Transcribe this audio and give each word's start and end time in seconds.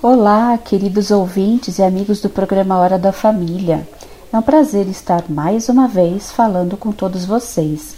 Olá, 0.00 0.56
queridos 0.56 1.10
ouvintes 1.10 1.80
e 1.80 1.82
amigos 1.82 2.20
do 2.20 2.28
programa 2.28 2.78
Hora 2.78 2.96
da 2.96 3.10
Família. 3.10 3.84
É 4.32 4.38
um 4.38 4.42
prazer 4.42 4.86
estar 4.86 5.24
mais 5.28 5.68
uma 5.68 5.88
vez 5.88 6.30
falando 6.30 6.76
com 6.76 6.92
todos 6.92 7.24
vocês. 7.24 7.96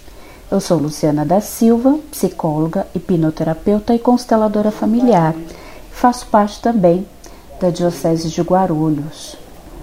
Eu 0.50 0.62
sou 0.62 0.78
Luciana 0.78 1.26
da 1.26 1.42
Silva, 1.42 1.98
psicóloga, 2.10 2.86
hipnoterapeuta 2.94 3.94
e 3.94 3.98
consteladora 3.98 4.70
familiar. 4.70 5.34
Faço 5.92 6.26
parte 6.28 6.62
também 6.62 7.06
da 7.60 7.68
Diocese 7.68 8.30
de 8.30 8.40
Guarulhos. 8.40 9.36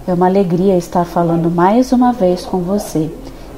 É 0.04 0.12
uma 0.12 0.26
alegria 0.26 0.76
estar 0.76 1.04
falando 1.04 1.48
mais 1.48 1.92
uma 1.92 2.12
vez 2.12 2.44
com 2.44 2.58
você. 2.58 3.08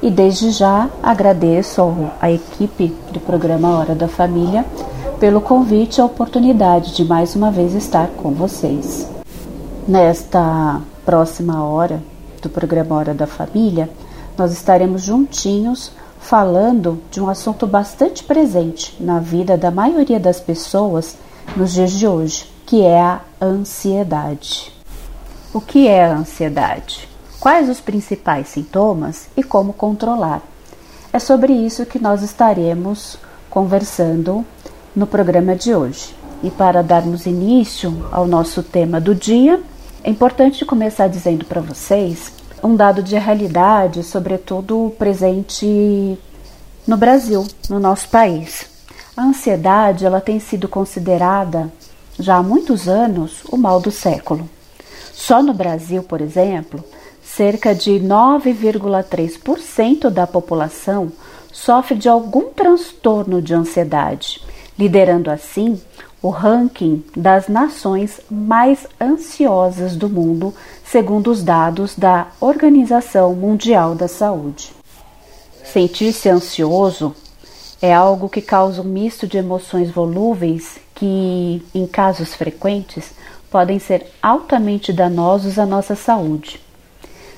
E 0.02 0.10
desde 0.10 0.50
já 0.50 0.90
agradeço 1.02 2.10
à 2.20 2.30
equipe 2.30 2.94
do 3.10 3.20
programa 3.20 3.78
Hora 3.78 3.94
da 3.94 4.06
Família 4.06 4.66
pelo 5.20 5.42
convite 5.42 5.98
e 5.98 6.00
a 6.00 6.06
oportunidade 6.06 6.96
de 6.96 7.04
mais 7.04 7.36
uma 7.36 7.50
vez 7.50 7.74
estar 7.74 8.08
com 8.08 8.30
vocês. 8.30 9.06
Nesta 9.86 10.80
próxima 11.04 11.62
hora 11.62 12.02
do 12.40 12.48
programa 12.48 12.96
Hora 12.96 13.12
da 13.12 13.26
Família, 13.26 13.90
nós 14.38 14.50
estaremos 14.50 15.02
juntinhos 15.02 15.92
falando 16.18 17.02
de 17.10 17.20
um 17.20 17.28
assunto 17.28 17.66
bastante 17.66 18.24
presente 18.24 18.96
na 18.98 19.20
vida 19.20 19.58
da 19.58 19.70
maioria 19.70 20.18
das 20.18 20.40
pessoas 20.40 21.16
nos 21.54 21.72
dias 21.72 21.92
de 21.92 22.06
hoje, 22.06 22.50
que 22.64 22.80
é 22.80 22.98
a 22.98 23.20
ansiedade. 23.42 24.72
O 25.52 25.60
que 25.60 25.86
é 25.86 26.02
a 26.02 26.16
ansiedade? 26.16 27.06
Quais 27.38 27.68
os 27.68 27.78
principais 27.78 28.48
sintomas 28.48 29.28
e 29.36 29.42
como 29.42 29.74
controlar? 29.74 30.40
É 31.12 31.18
sobre 31.18 31.52
isso 31.52 31.84
que 31.84 31.98
nós 31.98 32.22
estaremos 32.22 33.18
conversando 33.50 34.46
no 34.94 35.06
programa 35.06 35.54
de 35.54 35.74
hoje. 35.74 36.14
E 36.42 36.50
para 36.50 36.82
darmos 36.82 37.26
início 37.26 38.08
ao 38.10 38.26
nosso 38.26 38.62
tema 38.62 38.98
do 39.00 39.14
dia, 39.14 39.60
é 40.02 40.08
importante 40.10 40.64
começar 40.64 41.08
dizendo 41.08 41.44
para 41.44 41.60
vocês 41.60 42.32
um 42.62 42.74
dado 42.74 43.02
de 43.02 43.18
realidade, 43.18 44.02
sobretudo 44.02 44.94
presente 44.98 46.18
no 46.86 46.96
Brasil, 46.96 47.46
no 47.68 47.78
nosso 47.78 48.08
país. 48.08 48.70
A 49.16 49.22
ansiedade, 49.22 50.06
ela 50.06 50.20
tem 50.20 50.38
sido 50.40 50.68
considerada 50.68 51.70
já 52.18 52.36
há 52.36 52.42
muitos 52.42 52.88
anos 52.88 53.42
o 53.50 53.56
mal 53.56 53.80
do 53.80 53.90
século. 53.90 54.48
Só 55.12 55.42
no 55.42 55.52
Brasil, 55.52 56.02
por 56.02 56.22
exemplo, 56.22 56.82
cerca 57.22 57.74
de 57.74 57.92
9,3% 57.92 60.08
da 60.08 60.26
população 60.26 61.12
sofre 61.52 61.96
de 61.96 62.08
algum 62.08 62.44
transtorno 62.50 63.42
de 63.42 63.54
ansiedade 63.54 64.40
liderando 64.80 65.30
assim 65.30 65.78
o 66.22 66.30
ranking 66.30 67.04
das 67.14 67.48
nações 67.48 68.18
mais 68.30 68.86
ansiosas 68.98 69.94
do 69.94 70.08
mundo, 70.08 70.54
segundo 70.82 71.30
os 71.30 71.42
dados 71.42 71.94
da 71.94 72.28
Organização 72.40 73.34
Mundial 73.34 73.94
da 73.94 74.08
Saúde. 74.08 74.72
Sentir-se 75.62 76.30
ansioso 76.30 77.14
é 77.82 77.92
algo 77.92 78.28
que 78.28 78.40
causa 78.40 78.80
um 78.80 78.84
misto 78.84 79.26
de 79.26 79.36
emoções 79.36 79.90
volúveis 79.90 80.78
que, 80.94 81.62
em 81.74 81.86
casos 81.86 82.34
frequentes, 82.34 83.12
podem 83.50 83.78
ser 83.78 84.06
altamente 84.22 84.94
danosos 84.94 85.58
à 85.58 85.66
nossa 85.66 85.94
saúde. 85.94 86.58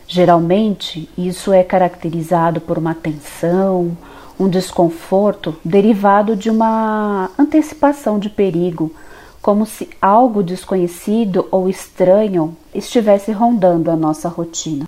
Geralmente, 0.06 1.08
isso 1.18 1.52
é 1.52 1.64
caracterizado 1.64 2.60
por 2.60 2.78
uma 2.78 2.94
tensão, 2.94 3.96
um 4.42 4.48
desconforto 4.48 5.56
derivado 5.64 6.34
de 6.34 6.50
uma 6.50 7.30
antecipação 7.38 8.18
de 8.18 8.28
perigo, 8.28 8.92
como 9.40 9.64
se 9.64 9.88
algo 10.00 10.42
desconhecido 10.42 11.46
ou 11.50 11.68
estranho 11.68 12.56
estivesse 12.74 13.32
rondando 13.32 13.90
a 13.90 13.96
nossa 13.96 14.28
rotina. 14.28 14.86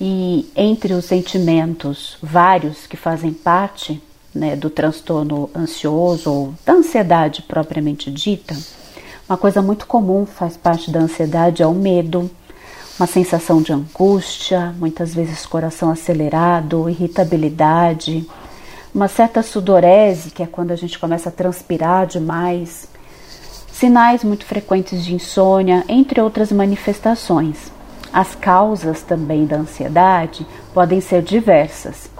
E 0.00 0.50
entre 0.54 0.92
os 0.94 1.04
sentimentos 1.04 2.16
vários 2.22 2.86
que 2.86 2.96
fazem 2.96 3.32
parte 3.32 4.00
né, 4.34 4.54
do 4.54 4.70
transtorno 4.70 5.50
ansioso 5.54 6.30
ou 6.30 6.54
da 6.64 6.74
ansiedade 6.74 7.42
propriamente 7.42 8.10
dita, 8.10 8.56
uma 9.28 9.36
coisa 9.36 9.60
muito 9.60 9.86
comum 9.86 10.24
faz 10.24 10.56
parte 10.56 10.90
da 10.90 11.00
ansiedade 11.00 11.62
é 11.62 11.66
o 11.66 11.74
medo, 11.74 12.30
uma 12.98 13.06
sensação 13.06 13.60
de 13.60 13.72
angústia, 13.72 14.74
muitas 14.78 15.14
vezes 15.14 15.46
coração 15.46 15.90
acelerado, 15.90 16.88
irritabilidade, 16.88 18.26
uma 18.98 19.06
certa 19.06 19.44
sudorese, 19.44 20.32
que 20.32 20.42
é 20.42 20.46
quando 20.46 20.72
a 20.72 20.76
gente 20.76 20.98
começa 20.98 21.28
a 21.28 21.32
transpirar 21.32 22.04
demais, 22.04 22.88
sinais 23.70 24.24
muito 24.24 24.44
frequentes 24.44 25.04
de 25.04 25.14
insônia, 25.14 25.84
entre 25.88 26.20
outras 26.20 26.50
manifestações. 26.50 27.70
As 28.12 28.34
causas 28.34 29.00
também 29.02 29.46
da 29.46 29.54
ansiedade 29.54 30.44
podem 30.74 31.00
ser 31.00 31.22
diversas. 31.22 32.10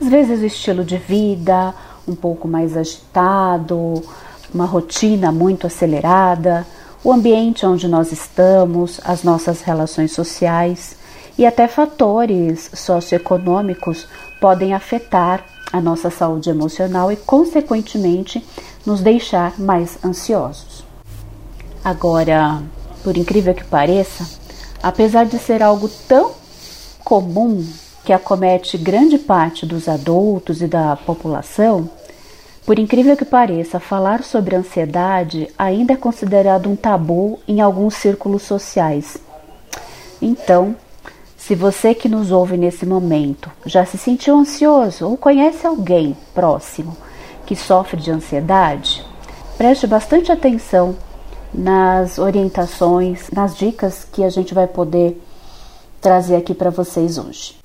Às 0.00 0.08
vezes 0.08 0.40
o 0.40 0.46
estilo 0.46 0.84
de 0.84 0.96
vida 0.96 1.74
um 2.06 2.14
pouco 2.14 2.46
mais 2.46 2.76
agitado, 2.76 4.00
uma 4.54 4.64
rotina 4.64 5.32
muito 5.32 5.66
acelerada, 5.66 6.64
o 7.02 7.12
ambiente 7.12 7.66
onde 7.66 7.88
nós 7.88 8.12
estamos, 8.12 9.00
as 9.04 9.24
nossas 9.24 9.60
relações 9.62 10.12
sociais 10.12 10.94
e 11.36 11.44
até 11.44 11.66
fatores 11.66 12.70
socioeconômicos 12.74 14.06
podem 14.40 14.72
afetar 14.72 15.51
a 15.72 15.80
nossa 15.80 16.10
saúde 16.10 16.50
emocional 16.50 17.10
e, 17.10 17.16
consequentemente, 17.16 18.44
nos 18.84 19.00
deixar 19.00 19.58
mais 19.58 19.98
ansiosos. 20.04 20.84
Agora, 21.84 22.62
por 23.02 23.16
incrível 23.16 23.54
que 23.54 23.64
pareça, 23.64 24.28
apesar 24.82 25.24
de 25.24 25.38
ser 25.38 25.62
algo 25.62 25.88
tão 26.06 26.32
comum 27.02 27.66
que 28.04 28.12
acomete 28.12 28.76
grande 28.76 29.18
parte 29.18 29.64
dos 29.64 29.88
adultos 29.88 30.60
e 30.60 30.66
da 30.66 30.96
população, 30.96 31.88
por 32.64 32.78
incrível 32.78 33.16
que 33.16 33.24
pareça, 33.24 33.80
falar 33.80 34.22
sobre 34.22 34.54
ansiedade 34.54 35.48
ainda 35.58 35.94
é 35.94 35.96
considerado 35.96 36.68
um 36.68 36.76
tabu 36.76 37.40
em 37.46 37.60
alguns 37.60 37.94
círculos 37.94 38.42
sociais. 38.42 39.16
Então, 40.20 40.76
se 41.46 41.56
você 41.56 41.92
que 41.92 42.08
nos 42.08 42.30
ouve 42.30 42.56
nesse 42.56 42.86
momento 42.86 43.50
já 43.66 43.84
se 43.84 43.98
sentiu 43.98 44.36
ansioso 44.36 45.08
ou 45.08 45.16
conhece 45.16 45.66
alguém 45.66 46.16
próximo 46.32 46.96
que 47.44 47.56
sofre 47.56 48.00
de 48.00 48.12
ansiedade, 48.12 49.04
preste 49.58 49.84
bastante 49.88 50.30
atenção 50.30 50.96
nas 51.52 52.16
orientações, 52.16 53.28
nas 53.32 53.56
dicas 53.56 54.06
que 54.12 54.22
a 54.22 54.30
gente 54.30 54.54
vai 54.54 54.68
poder 54.68 55.20
trazer 56.00 56.36
aqui 56.36 56.54
para 56.54 56.70
vocês 56.70 57.18
hoje. 57.18 57.56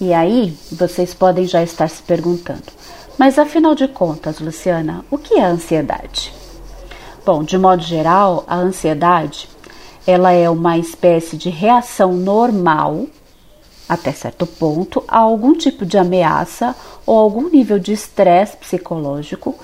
E 0.00 0.14
aí, 0.14 0.56
vocês 0.70 1.12
podem 1.12 1.44
já 1.44 1.64
estar 1.64 1.88
se 1.88 2.00
perguntando: 2.04 2.62
mas 3.18 3.40
afinal 3.40 3.74
de 3.74 3.88
contas, 3.88 4.38
Luciana, 4.38 5.04
o 5.10 5.18
que 5.18 5.34
é 5.34 5.44
ansiedade? 5.44 6.32
Bom, 7.26 7.42
de 7.42 7.58
modo 7.58 7.82
geral, 7.82 8.44
a 8.46 8.56
ansiedade 8.56 9.48
ela 10.06 10.32
é 10.32 10.48
uma 10.50 10.78
espécie 10.78 11.36
de 11.36 11.50
reação 11.50 12.12
normal, 12.12 13.06
até 13.88 14.12
certo 14.12 14.46
ponto, 14.46 15.02
a 15.06 15.18
algum 15.18 15.54
tipo 15.54 15.84
de 15.84 15.98
ameaça 15.98 16.74
ou 17.06 17.18
algum 17.18 17.48
nível 17.48 17.78
de 17.78 17.92
estresse 17.92 18.56
psicológico, 18.56 19.54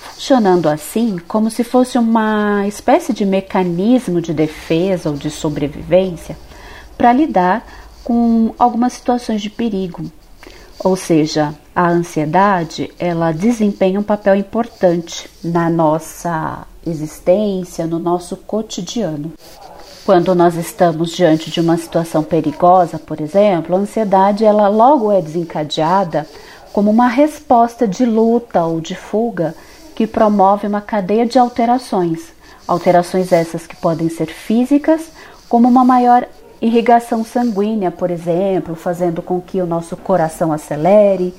funcionando 0.00 0.68
assim 0.68 1.18
como 1.26 1.50
se 1.50 1.64
fosse 1.64 1.98
uma 1.98 2.66
espécie 2.66 3.12
de 3.12 3.24
mecanismo 3.24 4.20
de 4.20 4.32
defesa 4.32 5.10
ou 5.10 5.16
de 5.16 5.30
sobrevivência 5.30 6.36
para 6.96 7.12
lidar 7.12 7.66
com 8.04 8.54
algumas 8.58 8.94
situações 8.94 9.40
de 9.40 9.50
perigo. 9.50 10.04
Ou 10.80 10.96
seja, 10.96 11.54
a 11.74 11.88
ansiedade, 11.88 12.92
ela 12.98 13.32
desempenha 13.32 13.98
um 13.98 14.02
papel 14.02 14.36
importante 14.36 15.28
na 15.42 15.68
nossa 15.68 16.66
existência, 16.86 17.86
no 17.86 17.98
nosso 17.98 18.36
cotidiano. 18.36 19.32
Quando 20.08 20.34
nós 20.34 20.54
estamos 20.54 21.10
diante 21.10 21.50
de 21.50 21.60
uma 21.60 21.76
situação 21.76 22.24
perigosa, 22.24 22.98
por 22.98 23.20
exemplo, 23.20 23.76
a 23.76 23.78
ansiedade 23.80 24.42
ela 24.42 24.66
logo 24.66 25.12
é 25.12 25.20
desencadeada 25.20 26.26
como 26.72 26.90
uma 26.90 27.08
resposta 27.08 27.86
de 27.86 28.06
luta 28.06 28.64
ou 28.64 28.80
de 28.80 28.94
fuga 28.94 29.54
que 29.94 30.06
promove 30.06 30.66
uma 30.66 30.80
cadeia 30.80 31.26
de 31.26 31.38
alterações. 31.38 32.32
Alterações 32.66 33.32
essas 33.32 33.66
que 33.66 33.76
podem 33.76 34.08
ser 34.08 34.28
físicas, 34.28 35.10
como 35.46 35.68
uma 35.68 35.84
maior 35.84 36.26
irrigação 36.58 37.22
sanguínea, 37.22 37.90
por 37.90 38.10
exemplo, 38.10 38.74
fazendo 38.74 39.20
com 39.20 39.42
que 39.42 39.60
o 39.60 39.66
nosso 39.66 39.94
coração 39.94 40.54
acelere 40.54 41.34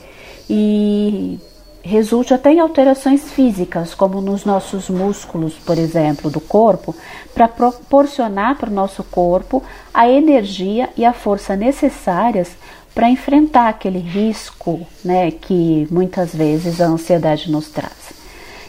e 0.47 1.39
resulte 1.81 2.33
até 2.33 2.51
em 2.51 2.59
alterações 2.59 3.31
físicas, 3.31 3.93
como 3.93 4.21
nos 4.21 4.45
nossos 4.45 4.89
músculos, 4.89 5.53
por 5.53 5.77
exemplo, 5.77 6.29
do 6.29 6.39
corpo, 6.39 6.95
para 7.33 7.47
proporcionar 7.47 8.57
para 8.57 8.69
o 8.69 8.73
nosso 8.73 9.03
corpo 9.03 9.63
a 9.93 10.09
energia 10.09 10.89
e 10.97 11.05
a 11.05 11.13
força 11.13 11.55
necessárias 11.55 12.51
para 12.93 13.09
enfrentar 13.09 13.69
aquele 13.69 13.99
risco 13.99 14.81
né, 15.05 15.31
que 15.31 15.87
muitas 15.89 16.33
vezes 16.33 16.81
a 16.81 16.87
ansiedade 16.87 17.51
nos 17.51 17.69
traz. 17.69 18.19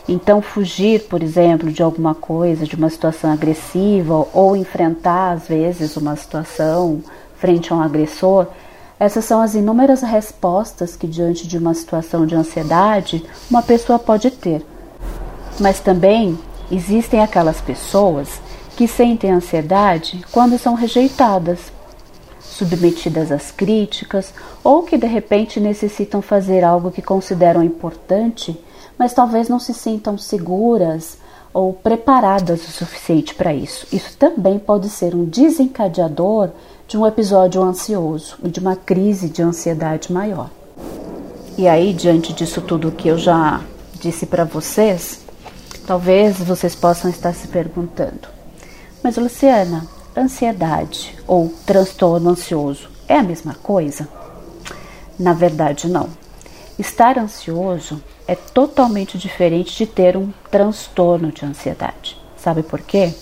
Então, 0.09 0.43
fugir, 0.43 1.03
por 1.03 1.23
exemplo, 1.23 1.71
de 1.71 1.83
alguma 1.83 2.15
coisa, 2.15 2.67
de 2.67 2.75
uma 2.75 2.91
situação 2.91 3.33
agressiva, 3.33 4.27
ou 4.33 4.57
enfrentar, 4.57 5.33
às 5.33 5.49
vezes, 5.49 5.97
uma 5.97 6.17
situação 6.17 7.03
frente 7.39 7.73
a 7.73 7.77
um 7.77 7.81
agressor, 7.81 8.47
essas 9.01 9.25
são 9.25 9.41
as 9.41 9.55
inúmeras 9.55 10.03
respostas 10.03 10.95
que, 10.95 11.07
diante 11.07 11.49
de 11.49 11.57
uma 11.57 11.73
situação 11.73 12.27
de 12.27 12.35
ansiedade, 12.35 13.25
uma 13.51 13.63
pessoa 13.63 13.99
pode 13.99 14.31
ter. 14.31 14.63
Mas 15.59 15.81
também 15.81 16.39
existem 16.71 17.23
aquelas 17.23 17.63
pessoas 17.63 18.29
que 18.77 18.87
sentem 18.87 19.31
ansiedade 19.31 20.23
quando 20.31 20.59
são 20.59 20.75
rejeitadas, 20.75 21.73
submetidas 22.39 23.33
às 23.33 23.51
críticas 23.51 24.35
ou 24.63 24.83
que 24.83 24.99
de 24.99 25.07
repente 25.07 25.59
necessitam 25.59 26.21
fazer 26.21 26.63
algo 26.63 26.91
que 26.91 27.01
consideram 27.01 27.63
importante, 27.63 28.55
mas 28.99 29.15
talvez 29.15 29.49
não 29.49 29.59
se 29.59 29.73
sintam 29.73 30.19
seguras 30.19 31.17
ou 31.55 31.73
preparadas 31.73 32.69
o 32.69 32.71
suficiente 32.71 33.35
para 33.35 33.55
isso. 33.55 33.87
Isso 33.91 34.15
também 34.19 34.59
pode 34.59 34.91
ser 34.91 35.15
um 35.15 35.25
desencadeador 35.25 36.51
de 36.91 36.99
um 36.99 37.07
episódio 37.07 37.63
ansioso 37.63 38.37
e 38.43 38.49
de 38.49 38.59
uma 38.59 38.75
crise 38.75 39.29
de 39.29 39.41
ansiedade 39.41 40.13
maior. 40.13 40.51
E 41.57 41.69
aí, 41.69 41.93
diante 41.93 42.33
disso 42.33 42.61
tudo 42.61 42.91
que 42.91 43.07
eu 43.07 43.17
já 43.17 43.61
disse 44.01 44.27
para 44.27 44.43
vocês, 44.43 45.21
talvez 45.87 46.39
vocês 46.39 46.75
possam 46.75 47.09
estar 47.09 47.33
se 47.33 47.47
perguntando: 47.47 48.27
mas 49.05 49.17
Luciana, 49.17 49.87
ansiedade 50.17 51.17
ou 51.29 51.55
transtorno 51.65 52.31
ansioso 52.31 52.91
é 53.07 53.19
a 53.19 53.23
mesma 53.23 53.55
coisa? 53.55 54.09
Na 55.17 55.33
verdade, 55.33 55.89
não. 55.89 56.09
Estar 56.77 57.21
ansioso 57.21 58.03
é 58.27 58.35
totalmente 58.35 59.17
diferente 59.17 59.77
de 59.77 59.87
ter 59.87 60.17
um 60.17 60.33
transtorno 60.51 61.31
de 61.31 61.47
ansiedade. 61.47 62.21
Sabe 62.37 62.65
por 62.65 62.81
quê? 62.81 63.15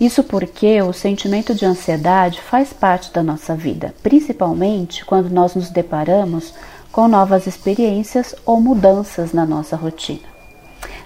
Isso 0.00 0.22
porque 0.22 0.80
o 0.82 0.92
sentimento 0.92 1.54
de 1.54 1.64
ansiedade 1.64 2.40
faz 2.42 2.72
parte 2.72 3.10
da 3.12 3.22
nossa 3.22 3.54
vida, 3.54 3.94
principalmente 4.02 5.04
quando 5.04 5.30
nós 5.30 5.54
nos 5.54 5.70
deparamos 5.70 6.52
com 6.92 7.08
novas 7.08 7.46
experiências 7.46 8.34
ou 8.44 8.60
mudanças 8.60 9.32
na 9.32 9.46
nossa 9.46 9.74
rotina. 9.74 10.26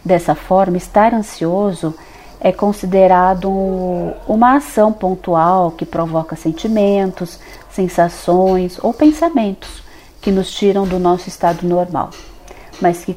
Dessa 0.04 0.34
forma, 0.34 0.76
estar 0.76 1.14
ansioso 1.14 1.94
é 2.40 2.50
considerado 2.50 3.48
uma 4.26 4.56
ação 4.56 4.92
pontual 4.92 5.70
que 5.70 5.84
provoca 5.84 6.34
sentimentos, 6.34 7.38
sensações 7.70 8.78
ou 8.82 8.92
pensamentos 8.92 9.82
que 10.20 10.32
nos 10.32 10.50
tiram 10.50 10.86
do 10.86 10.98
nosso 10.98 11.28
estado 11.28 11.66
normal, 11.66 12.10
mas 12.80 13.04
que 13.04 13.16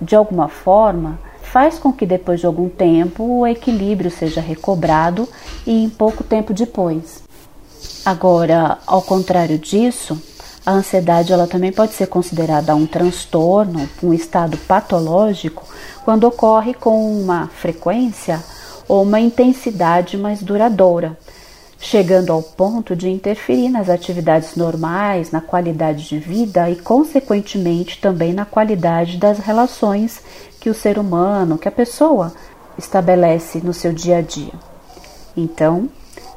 de 0.00 0.16
alguma 0.16 0.48
forma 0.48 1.18
faz 1.52 1.78
com 1.78 1.92
que 1.92 2.06
depois 2.06 2.40
de 2.40 2.46
algum 2.46 2.66
tempo 2.66 3.22
o 3.40 3.46
equilíbrio 3.46 4.10
seja 4.10 4.40
recobrado 4.40 5.28
e 5.66 5.84
em 5.84 5.90
pouco 5.90 6.24
tempo 6.24 6.54
depois. 6.54 7.22
Agora, 8.06 8.78
ao 8.86 9.02
contrário 9.02 9.58
disso, 9.58 10.18
a 10.64 10.72
ansiedade 10.72 11.30
ela 11.30 11.46
também 11.46 11.70
pode 11.70 11.92
ser 11.92 12.06
considerada 12.06 12.74
um 12.74 12.86
transtorno, 12.86 13.86
um 14.02 14.14
estado 14.14 14.56
patológico, 14.56 15.68
quando 16.06 16.24
ocorre 16.24 16.72
com 16.72 17.20
uma 17.20 17.48
frequência 17.48 18.42
ou 18.88 19.02
uma 19.02 19.20
intensidade 19.20 20.16
mais 20.16 20.42
duradoura, 20.42 21.18
chegando 21.82 22.32
ao 22.32 22.40
ponto 22.40 22.94
de 22.94 23.10
interferir 23.10 23.68
nas 23.68 23.90
atividades 23.90 24.54
normais, 24.54 25.32
na 25.32 25.40
qualidade 25.40 26.08
de 26.08 26.16
vida 26.16 26.70
e, 26.70 26.76
consequentemente, 26.76 28.00
também 28.00 28.32
na 28.32 28.44
qualidade 28.44 29.18
das 29.18 29.40
relações 29.40 30.22
que 30.60 30.70
o 30.70 30.74
ser 30.74 30.96
humano, 30.96 31.58
que 31.58 31.66
a 31.66 31.72
pessoa 31.72 32.32
estabelece 32.78 33.58
no 33.58 33.74
seu 33.74 33.92
dia 33.92 34.18
a 34.18 34.20
dia. 34.20 34.52
Então, 35.36 35.88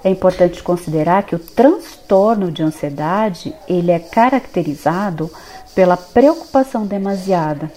é 0.03 0.09
importante 0.09 0.63
considerar 0.63 1.21
que 1.23 1.35
o 1.35 1.39
transtorno 1.39 2.51
de 2.51 2.63
ansiedade, 2.63 3.53
ele 3.67 3.91
é 3.91 3.99
caracterizado 3.99 5.29
pela 5.75 5.95
preocupação 5.95 6.87
demasiada 6.87 7.71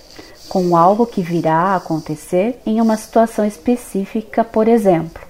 com 0.49 0.75
algo 0.75 1.05
que 1.05 1.21
virá 1.21 1.55
a 1.55 1.77
acontecer 1.77 2.63
em 2.65 2.81
uma 2.81 2.97
situação 2.97 3.45
específica, 3.45 4.43
por 4.43 4.67
exemplo. 4.67 5.28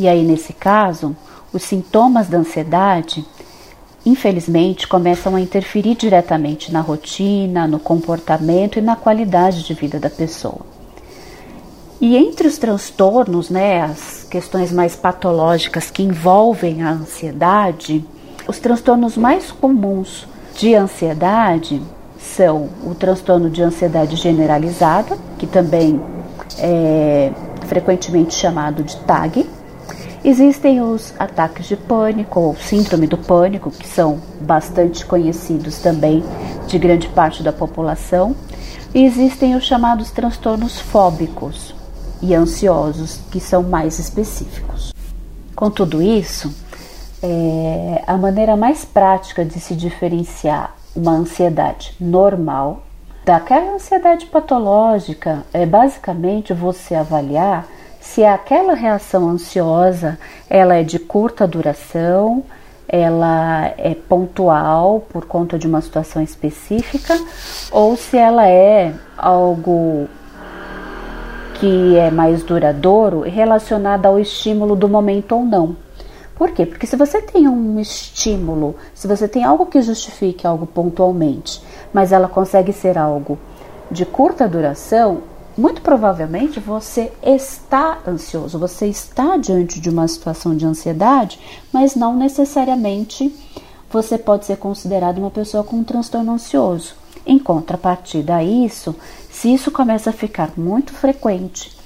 E 0.00 0.08
aí, 0.08 0.24
nesse 0.24 0.52
caso, 0.52 1.14
os 1.52 1.62
sintomas 1.62 2.26
da 2.26 2.38
ansiedade 2.38 3.24
infelizmente, 4.04 4.88
começam 4.88 5.36
a 5.36 5.40
interferir 5.40 5.94
diretamente 5.94 6.72
na 6.72 6.80
rotina, 6.80 7.66
no 7.66 7.78
comportamento 7.78 8.78
e 8.78 8.82
na 8.82 8.96
qualidade 8.96 9.62
de 9.62 9.74
vida 9.74 9.98
da 9.98 10.08
pessoa. 10.08 10.60
E 12.00 12.16
entre 12.16 12.48
os 12.48 12.56
transtornos, 12.56 13.50
né, 13.50 13.82
as 13.82 14.26
questões 14.30 14.72
mais 14.72 14.96
patológicas 14.96 15.90
que 15.90 16.02
envolvem 16.02 16.82
a 16.82 16.92
ansiedade, 16.92 18.04
os 18.48 18.58
transtornos 18.58 19.18
mais 19.18 19.52
comuns 19.52 20.26
de 20.56 20.74
ansiedade 20.74 21.80
são 22.18 22.70
o 22.84 22.94
transtorno 22.94 23.50
de 23.50 23.62
ansiedade 23.62 24.16
generalizada, 24.16 25.16
que 25.38 25.46
também 25.46 26.00
é 26.58 27.30
frequentemente 27.66 28.34
chamado 28.34 28.82
de 28.82 28.96
TAG, 28.96 29.46
Existem 30.22 30.82
os 30.82 31.14
ataques 31.18 31.66
de 31.66 31.76
pânico 31.76 32.40
ou 32.40 32.54
síndrome 32.54 33.06
do 33.06 33.16
pânico, 33.16 33.70
que 33.70 33.88
são 33.88 34.20
bastante 34.40 35.06
conhecidos 35.06 35.78
também 35.78 36.22
de 36.66 36.78
grande 36.78 37.08
parte 37.08 37.42
da 37.42 37.52
população, 37.52 38.36
e 38.94 39.04
existem 39.04 39.54
os 39.54 39.64
chamados 39.64 40.10
transtornos 40.10 40.78
fóbicos 40.78 41.74
e 42.20 42.34
ansiosos, 42.34 43.20
que 43.30 43.40
são 43.40 43.62
mais 43.62 43.98
específicos. 43.98 44.92
Com 45.56 45.70
tudo 45.70 46.02
isso, 46.02 46.54
é, 47.22 48.02
a 48.06 48.16
maneira 48.18 48.56
mais 48.56 48.84
prática 48.84 49.44
de 49.44 49.58
se 49.58 49.74
diferenciar 49.74 50.74
uma 50.94 51.12
ansiedade 51.12 51.94
normal 51.98 52.82
daquela 53.24 53.74
ansiedade 53.74 54.26
patológica 54.26 55.44
é 55.52 55.64
basicamente 55.64 56.52
você 56.52 56.94
avaliar 56.94 57.66
se 58.00 58.24
aquela 58.24 58.74
reação 58.74 59.28
ansiosa 59.28 60.18
ela 60.48 60.74
é 60.74 60.82
de 60.82 60.98
curta 60.98 61.46
duração, 61.46 62.42
ela 62.88 63.72
é 63.78 63.94
pontual 63.94 65.06
por 65.08 65.26
conta 65.26 65.56
de 65.58 65.66
uma 65.68 65.80
situação 65.80 66.20
específica 66.20 67.16
ou 67.70 67.96
se 67.96 68.16
ela 68.16 68.48
é 68.48 68.92
algo 69.16 70.08
que 71.54 71.96
é 71.96 72.10
mais 72.10 72.42
duradouro 72.42 73.20
relacionado 73.20 74.06
ao 74.06 74.18
estímulo 74.18 74.74
do 74.74 74.88
momento 74.88 75.36
ou 75.36 75.44
não. 75.44 75.76
Por 76.34 76.52
quê? 76.52 76.64
Porque 76.64 76.86
se 76.86 76.96
você 76.96 77.20
tem 77.20 77.46
um 77.46 77.78
estímulo, 77.78 78.74
se 78.94 79.06
você 79.06 79.28
tem 79.28 79.44
algo 79.44 79.66
que 79.66 79.82
justifique 79.82 80.46
algo 80.46 80.66
pontualmente, 80.66 81.62
mas 81.92 82.12
ela 82.12 82.26
consegue 82.26 82.72
ser 82.72 82.96
algo 82.96 83.38
de 83.90 84.06
curta 84.06 84.48
duração, 84.48 85.18
muito 85.60 85.82
provavelmente 85.82 86.58
você 86.58 87.12
está 87.22 87.98
ansioso, 88.08 88.58
você 88.58 88.86
está 88.86 89.36
diante 89.36 89.78
de 89.78 89.90
uma 89.90 90.08
situação 90.08 90.56
de 90.56 90.64
ansiedade, 90.64 91.38
mas 91.70 91.94
não 91.94 92.16
necessariamente 92.16 93.30
você 93.90 94.16
pode 94.16 94.46
ser 94.46 94.56
considerado 94.56 95.18
uma 95.18 95.30
pessoa 95.30 95.62
com 95.62 95.76
um 95.76 95.84
transtorno 95.84 96.32
ansioso. 96.32 96.94
Em 97.26 97.38
contrapartida 97.38 98.36
a 98.36 98.42
isso, 98.42 98.96
se 99.30 99.52
isso 99.52 99.70
começa 99.70 100.08
a 100.08 100.14
ficar 100.14 100.52
muito 100.56 100.94
frequente, 100.94 101.76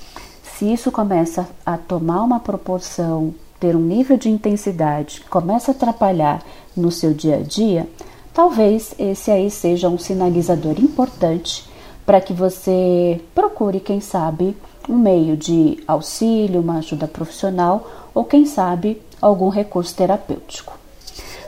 se 0.45 0.73
isso 0.73 0.93
começa 0.93 1.49
a 1.67 1.77
tomar 1.77 2.23
uma 2.23 2.39
proporção, 2.39 3.35
ter 3.59 3.75
um 3.75 3.81
nível 3.81 4.17
de 4.17 4.31
intensidade, 4.31 5.21
começa 5.29 5.73
a 5.73 5.75
atrapalhar 5.75 6.41
no 6.77 6.93
seu 6.93 7.13
dia 7.13 7.39
a 7.39 7.43
dia, 7.43 7.89
talvez 8.33 8.95
esse 9.01 9.33
aí 9.33 9.51
seja 9.51 9.89
um 9.89 9.99
sinalizador 9.99 10.79
importante 10.79 11.74
para 12.05 12.21
que 12.21 12.33
você 12.33 13.21
procure, 13.35 13.81
quem 13.81 14.01
sabe, 14.01 14.57
um 14.89 14.97
meio 14.97 15.37
de 15.37 15.83
auxílio, 15.87 16.61
uma 16.61 16.79
ajuda 16.79 17.07
profissional 17.07 17.91
ou, 18.15 18.25
quem 18.25 18.45
sabe, 18.45 19.01
algum 19.21 19.49
recurso 19.49 19.95
terapêutico. 19.95 20.79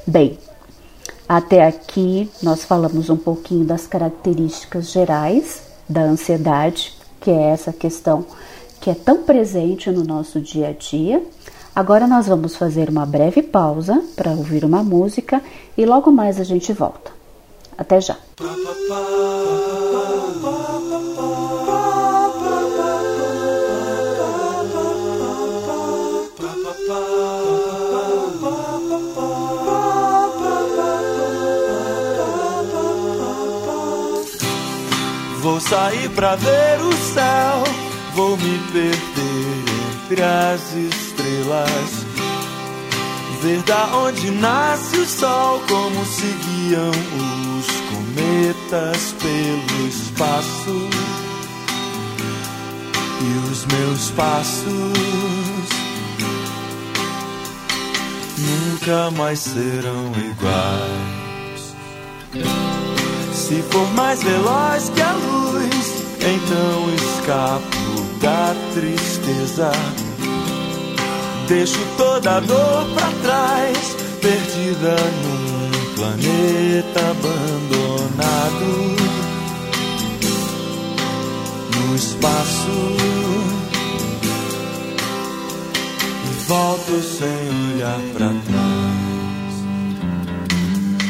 Bem, 0.07 0.39
até 1.29 1.67
aqui 1.67 2.31
nós 2.43 2.65
falamos 2.65 3.11
um 3.11 3.17
pouquinho 3.17 3.65
das 3.65 3.87
características 3.87 4.91
gerais 4.91 5.63
da 5.89 6.03
ansiedade, 6.03 6.95
que 7.21 7.31
é 7.31 7.51
essa 7.51 7.73
questão 7.73 8.25
que 8.81 8.91
é 8.91 8.95
tão 8.95 9.25
presente 9.25 9.91
no 9.91 10.05
nosso 10.05 10.41
dia 10.41 10.69
a 10.69 10.73
dia. 10.73 11.23
Agora 11.75 12.07
nós 12.07 12.27
vamos 12.27 12.57
fazer 12.57 12.89
uma 12.89 13.05
breve 13.05 13.43
pausa 13.43 14.03
para 14.15 14.31
ouvir 14.31 14.65
uma 14.65 14.83
música 14.83 15.43
e 15.77 15.85
logo 15.85 16.11
mais 16.11 16.41
a 16.41 16.45
gente 16.45 16.73
volta. 16.73 17.11
Até 17.77 18.01
já! 18.01 18.26
Vou 18.39 18.45
sair 35.61 36.11
pra 36.11 36.37
ver 36.37 36.81
o 36.83 36.93
céu, 36.93 37.65
vou 38.15 38.37
me 38.37 38.59
perder 38.71 38.97
entre 40.11 40.23
as 40.23 40.75
estrelas. 40.75 42.07
Ver 43.41 43.63
da 43.63 43.97
onde 43.97 44.31
nasce 44.31 44.99
o 44.99 45.07
sol, 45.07 45.63
como 45.67 46.05
se 46.05 46.27
guiam 46.27 46.91
os 46.91 47.46
cometas 48.17 49.15
pelo 49.21 49.89
espaço. 49.89 50.89
E 53.21 53.51
os 53.51 53.67
meus 53.67 54.11
passos 54.11 54.67
nunca 58.39 59.11
mais 59.13 59.39
serão 59.39 60.13
iguais. 60.31 61.75
Se 63.33 63.63
for 63.71 63.87
mais 63.95 64.23
veloz 64.23 64.91
que 64.95 65.03
a 65.03 65.13
luz, 65.13 66.05
então 66.21 66.95
escapo 66.95 68.21
da 68.21 68.55
tristeza. 68.73 69.73
Deixo 71.49 71.79
toda 71.97 72.37
a 72.37 72.41
dor 72.41 72.87
pra 72.95 73.09
trás, 73.23 73.97
perdida 74.21 74.97
num 75.23 75.26
planeta 75.97 77.01
abandonado. 77.11 78.71
No 81.75 81.97
espaço. 81.97 82.97
E 86.25 86.45
volto 86.47 87.03
sem 87.03 87.75
olhar 87.75 88.01
pra 88.15 88.29
trás. 88.29 89.57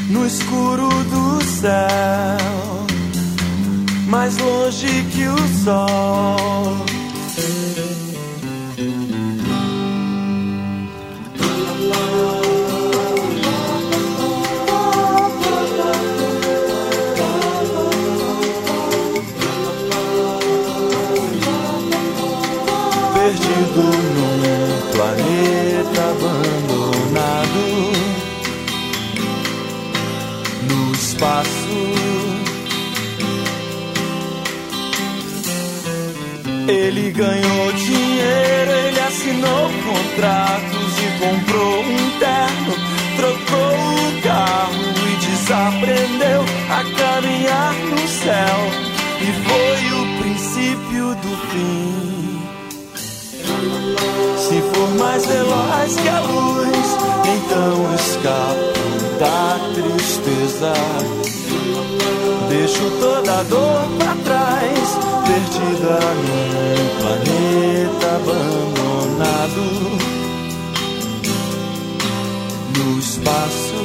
No 0.09 0.25
escuro 0.25 0.89
do 0.89 1.45
céu, 1.45 2.87
mais 4.09 4.39
longe 4.39 5.05
que 5.13 5.27
o 5.27 5.65
sol. 5.65 6.86
Ele 36.69 37.11
ganhou 37.11 37.73
dinheiro, 37.73 38.71
ele 38.71 39.01
assinou 39.01 39.71
contratos 39.87 40.99
e 40.99 41.07
comprou 41.21 41.81
um 41.81 42.11
terno, 42.19 42.75
trocou 43.17 43.73
o 43.73 44.23
carro 44.23 44.75
e 45.05 45.17
desaprendeu 45.27 46.45
a 46.71 46.85
caminhar 46.99 47.75
no 47.75 48.09
céu. 48.09 48.59
E 49.21 49.33
foi 49.47 49.81
o 49.93 50.03
princípio 50.21 51.15
do 51.15 51.33
fim. 51.51 52.41
Se 54.39 54.61
for 54.73 54.89
mais 54.99 55.25
veloz 55.27 55.97
que 55.97 56.09
a 56.09 56.21
luz, 56.21 56.97
então 57.25 57.95
escapo 57.95 58.86
da 59.19 59.59
tristeza. 59.75 60.73
Deixo 62.49 62.91
toda 63.01 63.41
a 63.41 63.43
dor 63.45 63.89
pra 63.99 64.15
trás, 64.25 64.99
perdida 65.27 65.99
num 66.25 66.89
planeta 67.01 68.07
abandonado. 68.17 69.67
No 72.77 72.99
espaço, 72.99 73.83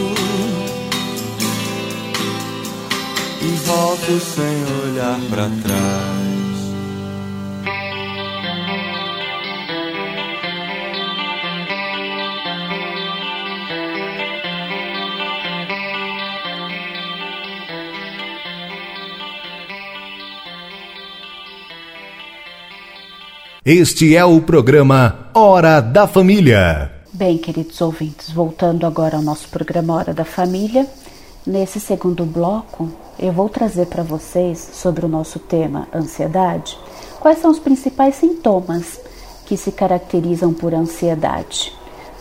e 3.42 3.48
volto 3.66 4.20
sem 4.20 4.58
olhar 4.84 5.20
pra 5.30 5.50
trás. 5.64 6.21
Este 23.74 24.18
é 24.18 24.26
o 24.26 24.42
programa 24.42 25.30
Hora 25.34 25.80
da 25.80 26.06
Família. 26.06 26.92
Bem, 27.14 27.38
queridos 27.38 27.80
ouvintes, 27.80 28.30
voltando 28.30 28.86
agora 28.86 29.16
ao 29.16 29.24
nosso 29.24 29.48
programa 29.48 29.96
Hora 29.96 30.14
da 30.14 30.26
Família, 30.26 30.86
nesse 31.48 31.80
segundo 31.80 32.26
bloco 32.26 32.90
eu 33.18 33.32
vou 33.32 33.48
trazer 33.48 33.86
para 33.86 34.04
vocês 34.04 34.72
sobre 34.74 35.06
o 35.06 35.08
nosso 35.08 35.40
tema 35.40 35.88
ansiedade, 35.96 36.78
quais 37.22 37.40
são 37.40 37.50
os 37.50 37.60
principais 37.60 38.16
sintomas 38.16 39.00
que 39.46 39.56
se 39.56 39.72
caracterizam 39.72 40.54
por 40.54 40.74
ansiedade. 40.74 41.72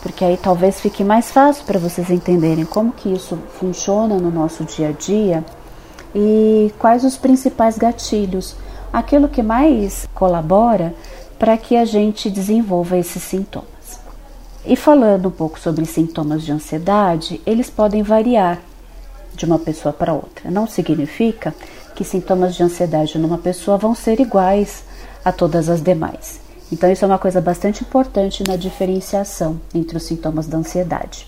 Porque 0.01 0.23
aí 0.23 0.37
talvez 0.41 0.79
fique 0.79 1.03
mais 1.03 1.31
fácil 1.31 1.65
para 1.65 1.77
vocês 1.77 2.09
entenderem 2.09 2.63
como 2.63 2.93
que 2.93 3.09
isso 3.09 3.37
funciona 3.59 4.15
no 4.15 4.31
nosso 4.31 4.63
dia 4.63 4.87
a 4.87 4.91
dia 4.93 5.43
e 6.15 6.73
quais 6.79 7.03
os 7.03 7.17
principais 7.17 7.77
gatilhos, 7.77 8.55
aquilo 8.93 9.27
que 9.27 9.43
mais 9.43 10.07
colabora 10.13 10.93
para 11.41 11.57
que 11.57 11.75
a 11.75 11.85
gente 11.85 12.29
desenvolva 12.29 12.99
esses 12.99 13.23
sintomas. 13.23 13.99
E 14.63 14.75
falando 14.75 15.29
um 15.29 15.31
pouco 15.31 15.59
sobre 15.59 15.87
sintomas 15.87 16.43
de 16.43 16.51
ansiedade, 16.51 17.41
eles 17.47 17.67
podem 17.67 18.03
variar 18.03 18.61
de 19.33 19.45
uma 19.45 19.57
pessoa 19.57 19.91
para 19.91 20.13
outra. 20.13 20.51
Não 20.51 20.67
significa 20.67 21.51
que 21.95 22.03
sintomas 22.03 22.53
de 22.53 22.61
ansiedade 22.61 23.17
numa 23.17 23.39
pessoa 23.39 23.75
vão 23.75 23.95
ser 23.95 24.19
iguais 24.19 24.83
a 25.25 25.31
todas 25.31 25.67
as 25.67 25.81
demais. 25.81 26.39
Então, 26.71 26.91
isso 26.91 27.03
é 27.03 27.07
uma 27.07 27.17
coisa 27.17 27.41
bastante 27.41 27.83
importante 27.83 28.43
na 28.47 28.55
diferenciação 28.55 29.59
entre 29.73 29.97
os 29.97 30.03
sintomas 30.03 30.45
da 30.45 30.59
ansiedade. 30.59 31.27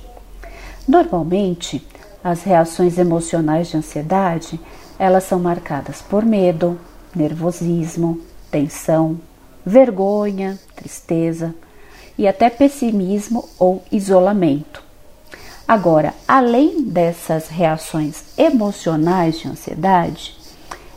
Normalmente, 0.87 1.83
as 2.23 2.43
reações 2.43 2.99
emocionais 2.99 3.69
de 3.69 3.77
ansiedade, 3.77 4.59
elas 4.99 5.23
são 5.23 5.39
marcadas 5.39 6.03
por 6.03 6.23
medo, 6.23 6.79
nervosismo, 7.15 8.21
tensão, 8.51 9.19
vergonha, 9.65 10.59
tristeza 10.75 11.53
e 12.17 12.27
até 12.27 12.49
pessimismo 12.49 13.47
ou 13.57 13.83
isolamento. 13.91 14.83
Agora, 15.67 16.13
além 16.27 16.83
dessas 16.83 17.47
reações 17.47 18.23
emocionais 18.37 19.39
de 19.39 19.47
ansiedade, 19.47 20.35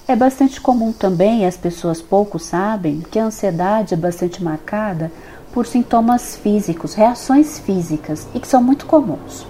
é 0.08 0.14
bastante 0.14 0.60
comum 0.60 0.92
também, 0.92 1.46
as 1.46 1.56
pessoas 1.56 2.02
pouco 2.02 2.38
sabem, 2.38 3.00
que 3.10 3.18
a 3.18 3.24
ansiedade 3.24 3.94
é 3.94 3.96
bastante 3.96 4.42
marcada 4.42 5.10
por 5.52 5.66
sintomas 5.66 6.36
físicos, 6.36 6.94
reações 6.94 7.58
físicas 7.58 8.26
e 8.34 8.40
que 8.40 8.46
são 8.46 8.62
muito 8.62 8.86
comuns. 8.86 9.46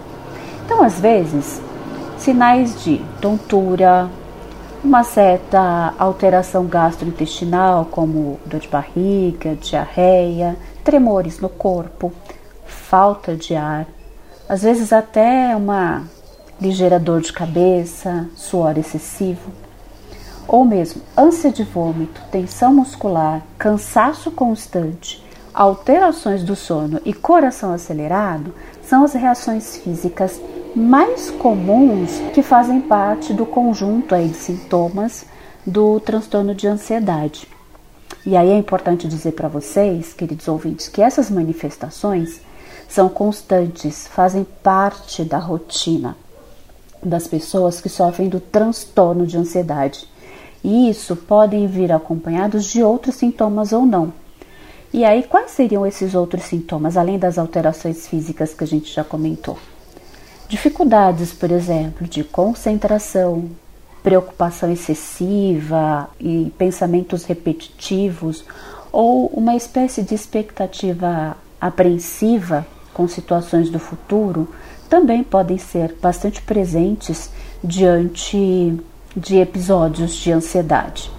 Então, 0.64 0.82
às 0.82 1.00
vezes, 1.00 1.60
sinais 2.18 2.82
de 2.82 3.00
tontura, 3.20 4.08
uma 4.84 5.02
certa 5.02 5.94
alteração 5.98 6.66
gastrointestinal, 6.66 7.86
como 7.86 8.38
dor 8.46 8.60
de 8.60 8.68
barriga, 8.68 9.54
diarreia, 9.56 10.56
tremores 10.84 11.40
no 11.40 11.48
corpo, 11.48 12.12
falta 12.64 13.34
de 13.34 13.54
ar, 13.54 13.86
às 14.48 14.62
vezes 14.62 14.92
até 14.92 15.56
uma 15.56 16.04
ligeira 16.60 16.98
dor 16.98 17.20
de 17.20 17.32
cabeça, 17.32 18.28
suor 18.34 18.78
excessivo, 18.78 19.50
ou 20.46 20.64
mesmo 20.64 21.02
ânsia 21.16 21.50
de 21.50 21.64
vômito, 21.64 22.20
tensão 22.30 22.72
muscular, 22.72 23.42
cansaço 23.58 24.30
constante, 24.30 25.24
alterações 25.52 26.44
do 26.44 26.54
sono 26.54 27.00
e 27.04 27.12
coração 27.12 27.72
acelerado 27.72 28.54
são 28.82 29.04
as 29.04 29.14
reações 29.14 29.76
físicas 29.78 30.40
mais 30.76 31.30
comuns 31.30 32.20
que 32.34 32.42
fazem 32.42 32.82
parte 32.82 33.32
do 33.32 33.46
conjunto 33.46 34.14
aí 34.14 34.28
de 34.28 34.36
sintomas 34.36 35.24
do 35.66 35.98
transtorno 36.00 36.54
de 36.54 36.68
ansiedade. 36.68 37.48
E 38.26 38.36
aí 38.36 38.50
é 38.50 38.58
importante 38.58 39.08
dizer 39.08 39.32
para 39.32 39.48
vocês, 39.48 40.12
queridos 40.12 40.46
ouvintes, 40.46 40.86
que 40.86 41.00
essas 41.00 41.30
manifestações 41.30 42.42
são 42.86 43.08
constantes, 43.08 44.06
fazem 44.06 44.44
parte 44.62 45.24
da 45.24 45.38
rotina 45.38 46.14
das 47.02 47.26
pessoas 47.26 47.80
que 47.80 47.88
sofrem 47.88 48.28
do 48.28 48.38
transtorno 48.38 49.26
de 49.26 49.38
ansiedade. 49.38 50.06
E 50.62 50.90
isso 50.90 51.16
podem 51.16 51.66
vir 51.66 51.90
acompanhados 51.90 52.66
de 52.66 52.82
outros 52.82 53.14
sintomas 53.14 53.72
ou 53.72 53.86
não. 53.86 54.12
E 54.92 55.06
aí, 55.06 55.22
quais 55.22 55.52
seriam 55.52 55.86
esses 55.86 56.14
outros 56.14 56.42
sintomas, 56.42 56.98
além 56.98 57.18
das 57.18 57.38
alterações 57.38 58.06
físicas 58.06 58.52
que 58.52 58.64
a 58.64 58.66
gente 58.66 58.92
já 58.92 59.02
comentou? 59.02 59.56
Dificuldades, 60.48 61.32
por 61.32 61.50
exemplo, 61.50 62.06
de 62.06 62.22
concentração, 62.22 63.50
preocupação 64.02 64.70
excessiva 64.70 66.08
e 66.20 66.52
pensamentos 66.56 67.24
repetitivos 67.24 68.44
ou 68.92 69.26
uma 69.26 69.56
espécie 69.56 70.02
de 70.02 70.14
expectativa 70.14 71.36
apreensiva 71.60 72.64
com 72.94 73.08
situações 73.08 73.68
do 73.68 73.80
futuro 73.80 74.48
também 74.88 75.24
podem 75.24 75.58
ser 75.58 75.94
bastante 76.00 76.40
presentes 76.40 77.30
diante 77.62 78.78
de 79.16 79.38
episódios 79.38 80.14
de 80.14 80.30
ansiedade. 80.30 81.10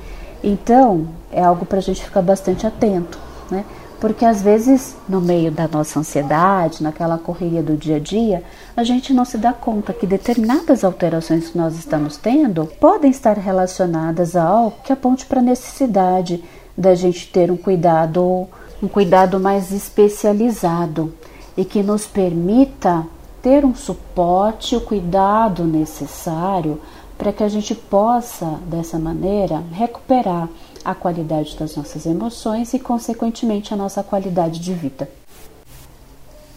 Então, 0.43 1.09
é 1.31 1.43
algo 1.43 1.65
para 1.65 1.79
a 1.79 1.81
gente 1.81 2.03
ficar 2.03 2.21
bastante 2.21 2.65
atento, 2.65 3.19
né? 3.51 3.65
Porque 3.99 4.23
às 4.25 4.41
vezes, 4.41 4.95
no 5.09 5.19
meio 5.19 5.51
da 5.51 5.67
nossa 5.67 5.99
ansiedade, 5.99 6.83
naquela 6.83 7.17
correria 7.17 7.63
do 7.63 7.75
dia 7.75 7.95
a 7.95 7.99
dia, 7.99 8.43
a 8.75 8.83
gente 8.83 9.11
não 9.11 9.25
se 9.25 9.37
dá 9.37 9.51
conta 9.53 9.91
que 9.91 10.05
determinadas 10.05 10.83
alterações 10.83 11.49
que 11.49 11.57
nós 11.57 11.75
estamos 11.75 12.15
tendo 12.15 12.65
podem 12.79 13.09
estar 13.09 13.37
relacionadas 13.37 14.35
a 14.35 14.43
algo 14.43 14.77
que 14.83 14.93
aponte 14.93 15.25
para 15.25 15.39
a 15.39 15.43
necessidade 15.43 16.43
da 16.77 16.93
gente 16.93 17.27
ter 17.31 17.49
um 17.49 17.57
cuidado, 17.57 18.47
um 18.83 18.87
cuidado 18.87 19.39
mais 19.39 19.71
especializado 19.71 21.11
e 21.57 21.65
que 21.65 21.81
nos 21.81 22.05
permita 22.05 23.03
ter 23.41 23.65
um 23.65 23.73
suporte, 23.73 24.75
o 24.75 24.81
cuidado 24.81 25.63
necessário 25.63 26.79
para 27.17 27.33
que 27.33 27.43
a 27.43 27.49
gente 27.49 27.73
possa, 27.73 28.45
dessa 28.67 28.99
maneira, 28.99 29.63
recuperar 29.71 30.47
a 30.83 30.95
qualidade 30.95 31.57
das 31.57 31.75
nossas 31.75 32.05
emoções 32.05 32.73
e, 32.73 32.79
consequentemente, 32.79 33.73
a 33.73 33.77
nossa 33.77 34.03
qualidade 34.03 34.59
de 34.59 34.73
vida. 34.73 35.09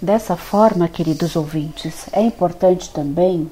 Dessa 0.01 0.37
forma, 0.37 0.89
queridos 0.89 1.37
ouvintes, 1.37 2.07
é 2.13 2.23
importante 2.23 2.91
também 2.91 3.51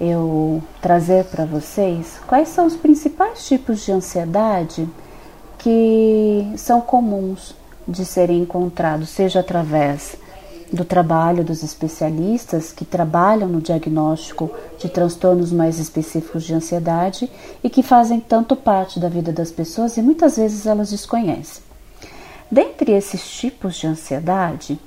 eu 0.00 0.62
trazer 0.80 1.24
para 1.24 1.44
vocês 1.44 2.18
quais 2.26 2.48
são 2.48 2.66
os 2.66 2.76
principais 2.76 3.46
tipos 3.46 3.84
de 3.84 3.92
ansiedade 3.92 4.88
que 5.58 6.52
são 6.56 6.80
comuns 6.80 7.54
de 7.86 8.04
serem 8.04 8.42
encontrados, 8.42 9.10
seja 9.10 9.40
através 9.40 10.16
do 10.72 10.84
trabalho 10.84 11.44
dos 11.44 11.62
especialistas 11.62 12.72
que 12.72 12.84
trabalham 12.84 13.48
no 13.48 13.60
diagnóstico 13.60 14.50
de 14.78 14.88
transtornos 14.88 15.52
mais 15.52 15.78
específicos 15.78 16.44
de 16.44 16.54
ansiedade 16.54 17.30
e 17.62 17.68
que 17.68 17.82
fazem 17.82 18.18
tanto 18.18 18.56
parte 18.56 18.98
da 18.98 19.08
vida 19.08 19.32
das 19.32 19.50
pessoas 19.50 19.96
e 19.96 20.02
muitas 20.02 20.36
vezes 20.36 20.66
elas 20.66 20.90
desconhecem. 20.90 21.62
Dentre 22.50 22.92
esses 22.92 23.30
tipos 23.30 23.76
de 23.76 23.86
ansiedade, 23.86 24.78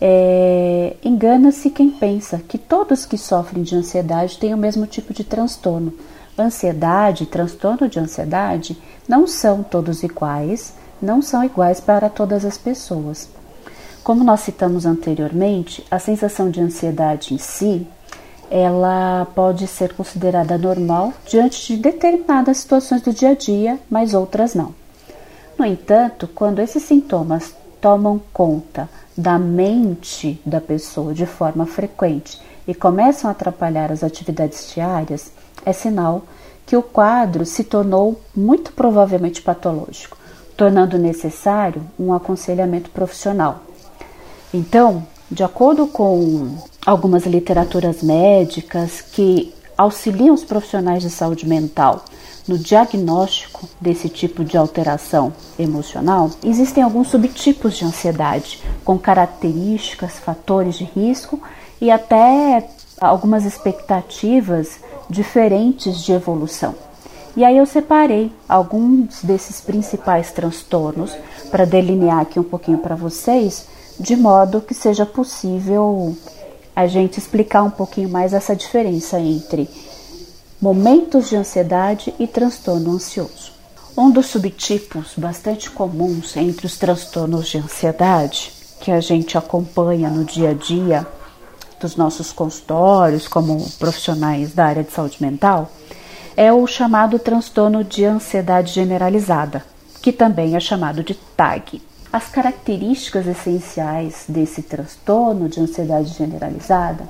é, 0.00 0.96
engana-se 1.04 1.70
quem 1.70 1.90
pensa 1.90 2.38
que 2.38 2.58
todos 2.58 3.06
que 3.06 3.18
sofrem 3.18 3.62
de 3.62 3.76
ansiedade 3.76 4.38
têm 4.38 4.54
o 4.54 4.58
mesmo 4.58 4.86
tipo 4.86 5.12
de 5.12 5.24
transtorno. 5.24 5.92
Ansiedade 6.36 7.26
transtorno 7.26 7.88
de 7.88 7.98
ansiedade 7.98 8.76
não 9.08 9.26
são 9.26 9.62
todos 9.62 10.02
iguais, 10.02 10.74
não 11.02 11.20
são 11.20 11.42
iguais 11.44 11.80
para 11.80 12.08
todas 12.08 12.44
as 12.44 12.56
pessoas. 12.56 13.28
Como 14.08 14.24
nós 14.24 14.40
citamos 14.40 14.86
anteriormente, 14.86 15.84
a 15.90 15.98
sensação 15.98 16.50
de 16.50 16.62
ansiedade 16.62 17.34
em 17.34 17.36
si, 17.36 17.86
ela 18.50 19.26
pode 19.34 19.66
ser 19.66 19.92
considerada 19.92 20.56
normal 20.56 21.12
diante 21.26 21.66
de 21.66 21.76
determinadas 21.76 22.56
situações 22.56 23.02
do 23.02 23.12
dia 23.12 23.32
a 23.32 23.34
dia, 23.34 23.78
mas 23.90 24.14
outras 24.14 24.54
não. 24.54 24.74
No 25.58 25.66
entanto, 25.66 26.26
quando 26.26 26.60
esses 26.60 26.84
sintomas 26.84 27.54
tomam 27.82 28.18
conta 28.32 28.88
da 29.14 29.38
mente 29.38 30.40
da 30.42 30.58
pessoa 30.58 31.12
de 31.12 31.26
forma 31.26 31.66
frequente 31.66 32.40
e 32.66 32.74
começam 32.74 33.28
a 33.28 33.32
atrapalhar 33.32 33.92
as 33.92 34.02
atividades 34.02 34.72
diárias, 34.72 35.30
é 35.66 35.72
sinal 35.74 36.22
que 36.64 36.74
o 36.74 36.82
quadro 36.82 37.44
se 37.44 37.62
tornou 37.62 38.18
muito 38.34 38.72
provavelmente 38.72 39.42
patológico, 39.42 40.16
tornando 40.56 40.96
necessário 40.96 41.82
um 42.00 42.14
aconselhamento 42.14 42.88
profissional. 42.88 43.68
Então, 44.52 45.06
de 45.30 45.44
acordo 45.44 45.86
com 45.86 46.56
algumas 46.84 47.26
literaturas 47.26 48.02
médicas 48.02 49.02
que 49.02 49.52
auxiliam 49.76 50.32
os 50.34 50.42
profissionais 50.42 51.02
de 51.02 51.10
saúde 51.10 51.46
mental 51.46 52.04
no 52.46 52.56
diagnóstico 52.56 53.68
desse 53.78 54.08
tipo 54.08 54.42
de 54.42 54.56
alteração 54.56 55.34
emocional, 55.58 56.30
existem 56.42 56.82
alguns 56.82 57.08
subtipos 57.08 57.76
de 57.76 57.84
ansiedade, 57.84 58.62
com 58.84 58.98
características, 58.98 60.18
fatores 60.18 60.76
de 60.76 60.84
risco 60.84 61.38
e 61.78 61.90
até 61.90 62.66
algumas 62.98 63.44
expectativas 63.44 64.80
diferentes 65.10 66.02
de 66.02 66.12
evolução. 66.12 66.74
E 67.36 67.44
aí 67.44 67.58
eu 67.58 67.66
separei 67.66 68.32
alguns 68.48 69.22
desses 69.22 69.60
principais 69.60 70.32
transtornos 70.32 71.14
para 71.50 71.66
delinear 71.66 72.20
aqui 72.20 72.40
um 72.40 72.44
pouquinho 72.44 72.78
para 72.78 72.96
vocês 72.96 73.66
de 73.98 74.16
modo 74.16 74.60
que 74.60 74.74
seja 74.74 75.04
possível 75.04 76.16
a 76.74 76.86
gente 76.86 77.18
explicar 77.18 77.62
um 77.62 77.70
pouquinho 77.70 78.08
mais 78.08 78.32
essa 78.32 78.54
diferença 78.54 79.18
entre 79.18 79.68
momentos 80.60 81.28
de 81.28 81.36
ansiedade 81.36 82.14
e 82.18 82.26
transtorno 82.26 82.92
ansioso. 82.92 83.52
Um 83.96 84.10
dos 84.10 84.26
subtipos 84.26 85.14
bastante 85.16 85.70
comuns 85.70 86.36
entre 86.36 86.66
os 86.66 86.76
transtornos 86.76 87.48
de 87.48 87.58
ansiedade 87.58 88.52
que 88.80 88.92
a 88.92 89.00
gente 89.00 89.36
acompanha 89.36 90.08
no 90.08 90.24
dia 90.24 90.50
a 90.50 90.54
dia 90.54 91.06
dos 91.80 91.96
nossos 91.96 92.32
consultórios 92.32 93.26
como 93.26 93.68
profissionais 93.72 94.52
da 94.52 94.66
área 94.66 94.84
de 94.84 94.92
saúde 94.92 95.16
mental 95.20 95.70
é 96.36 96.52
o 96.52 96.64
chamado 96.68 97.18
transtorno 97.18 97.82
de 97.82 98.04
ansiedade 98.04 98.72
generalizada, 98.72 99.64
que 100.00 100.12
também 100.12 100.54
é 100.54 100.60
chamado 100.60 101.02
de 101.02 101.14
TAG. 101.14 101.82
As 102.10 102.26
características 102.28 103.26
essenciais 103.26 104.24
desse 104.26 104.62
transtorno 104.62 105.46
de 105.46 105.60
ansiedade 105.60 106.14
generalizada 106.14 107.04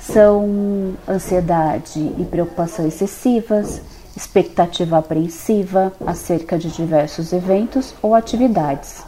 são 0.00 0.94
ansiedade 1.08 2.00
e 2.18 2.24
preocupação 2.28 2.86
excessivas, 2.86 3.80
expectativa 4.16 4.98
apreensiva 4.98 5.92
acerca 6.04 6.58
de 6.58 6.68
diversos 6.70 7.32
eventos 7.32 7.94
ou 8.02 8.12
atividades. 8.12 9.04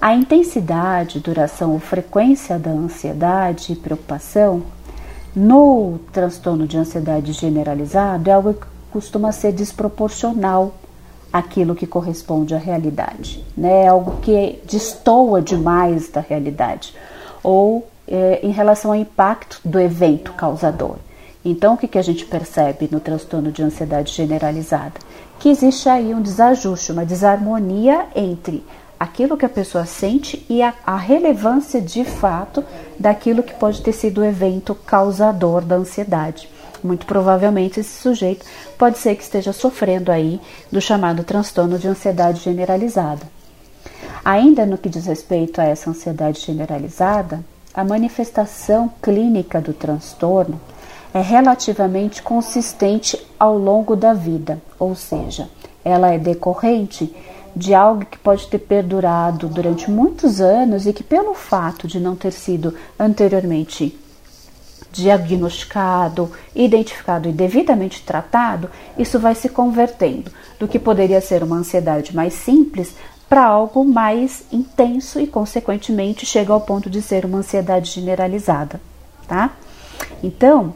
A 0.00 0.14
intensidade, 0.14 1.18
duração 1.18 1.72
ou 1.72 1.80
frequência 1.80 2.60
da 2.60 2.70
ansiedade 2.70 3.72
e 3.72 3.76
preocupação 3.76 4.62
no 5.34 5.98
transtorno 6.12 6.64
de 6.64 6.78
ansiedade 6.78 7.32
generalizado 7.32 8.30
é 8.30 8.32
algo 8.32 8.54
que 8.54 8.66
costuma 8.92 9.32
ser 9.32 9.52
desproporcional 9.52 10.74
aquilo 11.32 11.74
que 11.74 11.86
corresponde 11.86 12.54
à 12.54 12.58
realidade, 12.58 13.44
né? 13.56 13.84
É 13.84 13.88
algo 13.88 14.20
que 14.20 14.60
destoa 14.64 15.42
demais 15.42 16.08
da 16.08 16.20
realidade, 16.20 16.94
ou 17.42 17.86
é, 18.06 18.40
em 18.42 18.50
relação 18.50 18.92
ao 18.92 18.96
impacto 18.96 19.60
do 19.64 19.78
evento 19.78 20.32
causador. 20.32 20.96
Então, 21.44 21.74
o 21.74 21.76
que, 21.76 21.86
que 21.86 21.98
a 21.98 22.02
gente 22.02 22.24
percebe 22.24 22.88
no 22.90 23.00
transtorno 23.00 23.52
de 23.52 23.62
ansiedade 23.62 24.12
generalizada? 24.12 24.94
Que 25.38 25.48
existe 25.48 25.88
aí 25.88 26.14
um 26.14 26.20
desajuste, 26.20 26.92
uma 26.92 27.04
desarmonia 27.04 28.06
entre 28.14 28.64
aquilo 28.98 29.36
que 29.36 29.46
a 29.46 29.48
pessoa 29.48 29.86
sente 29.86 30.44
e 30.48 30.60
a, 30.62 30.74
a 30.84 30.96
relevância 30.96 31.80
de 31.80 32.04
fato 32.04 32.64
daquilo 32.98 33.42
que 33.42 33.54
pode 33.54 33.80
ter 33.80 33.92
sido 33.92 34.20
o 34.20 34.24
evento 34.24 34.74
causador 34.74 35.62
da 35.62 35.76
ansiedade. 35.76 36.48
Muito 36.82 37.06
provavelmente 37.06 37.80
esse 37.80 38.00
sujeito 38.00 38.44
pode 38.76 38.98
ser 38.98 39.16
que 39.16 39.22
esteja 39.22 39.52
sofrendo 39.52 40.12
aí 40.12 40.40
do 40.70 40.80
chamado 40.80 41.24
transtorno 41.24 41.78
de 41.78 41.88
ansiedade 41.88 42.40
generalizada. 42.40 43.26
Ainda 44.24 44.66
no 44.66 44.78
que 44.78 44.88
diz 44.88 45.06
respeito 45.06 45.60
a 45.60 45.64
essa 45.64 45.90
ansiedade 45.90 46.40
generalizada, 46.40 47.44
a 47.72 47.84
manifestação 47.84 48.92
clínica 49.00 49.60
do 49.60 49.72
transtorno 49.72 50.60
é 51.14 51.20
relativamente 51.20 52.22
consistente 52.22 53.18
ao 53.38 53.56
longo 53.56 53.96
da 53.96 54.12
vida, 54.12 54.60
ou 54.78 54.94
seja, 54.94 55.48
ela 55.84 56.12
é 56.12 56.18
decorrente 56.18 57.14
de 57.56 57.74
algo 57.74 58.04
que 58.04 58.18
pode 58.18 58.46
ter 58.48 58.58
perdurado 58.58 59.48
durante 59.48 59.90
muitos 59.90 60.40
anos 60.40 60.86
e 60.86 60.92
que, 60.92 61.02
pelo 61.02 61.34
fato 61.34 61.88
de 61.88 61.98
não 61.98 62.14
ter 62.14 62.32
sido 62.32 62.74
anteriormente 62.98 63.98
diagnosticado, 64.92 66.30
identificado 66.54 67.28
e 67.28 67.32
devidamente 67.32 68.02
tratado, 68.02 68.70
isso 68.96 69.18
vai 69.18 69.34
se 69.34 69.48
convertendo 69.48 70.30
do 70.58 70.66
que 70.66 70.78
poderia 70.78 71.20
ser 71.20 71.42
uma 71.42 71.56
ansiedade 71.56 72.14
mais 72.14 72.34
simples 72.34 72.94
para 73.28 73.44
algo 73.44 73.84
mais 73.84 74.44
intenso 74.50 75.20
e, 75.20 75.26
consequentemente, 75.26 76.24
chega 76.24 76.52
ao 76.52 76.60
ponto 76.60 76.88
de 76.88 77.02
ser 77.02 77.24
uma 77.26 77.38
ansiedade 77.38 77.90
generalizada, 77.90 78.80
tá? 79.26 79.52
Então, 80.22 80.74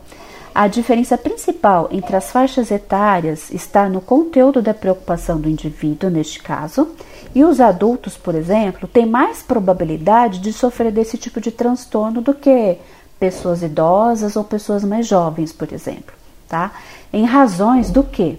a 0.54 0.68
diferença 0.68 1.16
principal 1.16 1.88
entre 1.90 2.14
as 2.14 2.30
faixas 2.30 2.70
etárias 2.70 3.50
está 3.50 3.88
no 3.88 4.02
conteúdo 4.02 4.60
da 4.60 4.74
preocupação 4.74 5.40
do 5.40 5.48
indivíduo, 5.48 6.10
neste 6.10 6.42
caso, 6.42 6.90
e 7.34 7.42
os 7.42 7.58
adultos, 7.58 8.18
por 8.18 8.34
exemplo, 8.34 8.86
têm 8.86 9.06
mais 9.06 9.42
probabilidade 9.42 10.38
de 10.40 10.52
sofrer 10.52 10.92
desse 10.92 11.16
tipo 11.16 11.40
de 11.40 11.50
transtorno 11.50 12.20
do 12.20 12.34
que 12.34 12.76
pessoas 13.22 13.62
idosas 13.62 14.34
ou 14.34 14.42
pessoas 14.42 14.82
mais 14.82 15.06
jovens, 15.06 15.52
por 15.52 15.72
exemplo. 15.72 16.12
tá? 16.48 16.72
Em 17.12 17.24
razões 17.24 17.88
do 17.88 18.02
quê? 18.02 18.36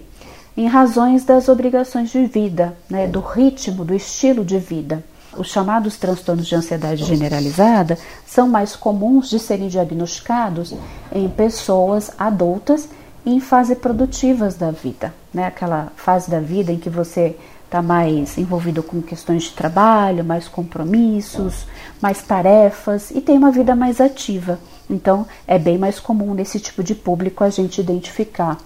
Em 0.54 0.66
razões 0.66 1.24
das 1.24 1.48
obrigações 1.48 2.10
de 2.10 2.26
vida, 2.26 2.76
né, 2.90 3.06
do 3.06 3.20
ritmo, 3.20 3.82
do 3.82 3.94
estilo 3.94 4.44
de 4.44 4.58
vida. 4.58 5.02
Os 5.38 5.48
chamados 5.48 5.96
transtornos 5.96 6.46
de 6.46 6.54
ansiedade 6.54 7.02
generalizada 7.02 7.96
são 8.26 8.46
mais 8.46 8.76
comuns 8.76 9.30
de 9.30 9.38
serem 9.38 9.68
diagnosticados 9.68 10.74
em 11.10 11.30
pessoas 11.30 12.10
adultas 12.18 12.86
em 13.24 13.40
fase 13.40 13.74
produtivas 13.74 14.54
da 14.54 14.70
vida, 14.70 15.14
né? 15.32 15.46
Aquela 15.46 15.90
fase 15.96 16.30
da 16.30 16.40
vida 16.40 16.70
em 16.70 16.78
que 16.78 16.90
você 16.90 17.36
está 17.64 17.80
mais 17.80 18.36
envolvido 18.36 18.82
com 18.82 19.00
questões 19.00 19.44
de 19.44 19.52
trabalho, 19.52 20.22
mais 20.22 20.46
compromissos, 20.46 21.66
mais 22.02 22.22
tarefas 22.22 23.10
e 23.10 23.20
tem 23.22 23.38
uma 23.38 23.50
vida 23.50 23.74
mais 23.74 23.98
ativa. 23.98 24.58
Então, 24.88 25.26
é 25.46 25.58
bem 25.58 25.78
mais 25.78 25.98
comum 25.98 26.34
nesse 26.34 26.60
tipo 26.60 26.82
de 26.82 26.94
público 26.94 27.42
a 27.42 27.50
gente 27.50 27.80
identificar 27.80 28.58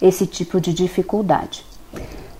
esse 0.00 0.26
tipo 0.26 0.60
de 0.60 0.72
dificuldade. 0.72 1.64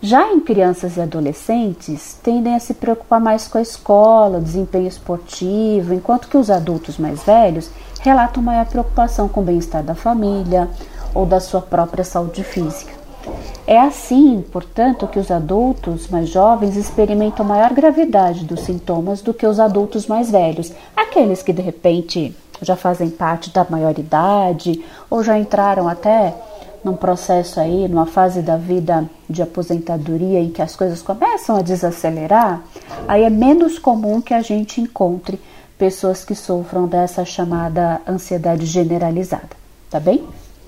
Já 0.03 0.33
em 0.33 0.41
crianças 0.41 0.97
e 0.97 1.01
adolescentes, 1.01 2.19
tendem 2.23 2.55
a 2.55 2.59
se 2.59 2.73
preocupar 2.73 3.21
mais 3.21 3.47
com 3.47 3.59
a 3.59 3.63
escola, 3.63 4.41
desempenho 4.41 4.89
esportivo, 4.89 5.93
enquanto 5.93 6.29
que 6.29 6.39
os 6.39 6.51
adultos 6.51 6.97
mais 6.97 7.23
velhos 7.23 7.71
relatam 8.01 8.43
maior 8.43 8.65
preocupação 8.65 9.29
com 9.29 9.41
o 9.41 9.45
bem-estar 9.45 9.83
da 9.83 9.95
família 9.95 10.71
ou 11.15 11.27
da 11.27 11.39
sua 11.39 11.61
própria 11.61 12.03
saúde 12.03 12.43
física. 12.43 12.99
É 13.67 13.79
assim, 13.79 14.43
portanto, 14.51 15.07
que 15.07 15.19
os 15.19 15.31
adultos 15.31 16.09
mais 16.09 16.31
jovens 16.31 16.77
experimentam 16.77 17.45
maior 17.45 17.75
gravidade 17.75 18.47
dos 18.47 18.61
sintomas 18.61 19.21
do 19.21 19.35
que 19.35 19.47
os 19.47 19.61
adultos 19.61 20.07
mais 20.07 20.31
velhos, 20.31 20.73
aqueles 20.97 21.43
que 21.43 21.53
de 21.53 21.61
repente 21.61 22.35
já 22.63 22.77
fazem 22.77 23.11
parte 23.11 23.51
da 23.51 23.67
maioridade 23.69 24.85
ou 25.09 25.23
já 25.23 25.39
entraram 25.39 25.89
até 25.89 26.35
num 26.85 26.97
processo 26.97 27.61
aí, 27.61 27.89
numa 27.89 28.07
fase 28.07 28.41
da 28.41 28.57
vida 28.57 29.09
de 29.29 29.43
aposentadoria 29.43 30.41
em 30.41 30.51
que 30.51 30.63
as 30.63 30.75
coisas 30.75 31.03
começam 31.03 31.57
a 31.57 31.63
desacelerar, 31.63 32.63
aí 33.07 33.23
é 33.23 33.31
menos 33.31 33.79
comum 33.79 34.21
que 34.21 34.33
a 34.33 34.41
gente 34.41 34.81
encontre 34.81 35.39
pessoas 35.77 36.25
que 36.25 36.35
sofram 36.35 36.87
dessa 36.87 37.25
chamada 37.25 38.01
ansiedade 38.07 38.67
generalizada, 38.67 39.51
tá 39.91 40.01
bem? 40.01 40.25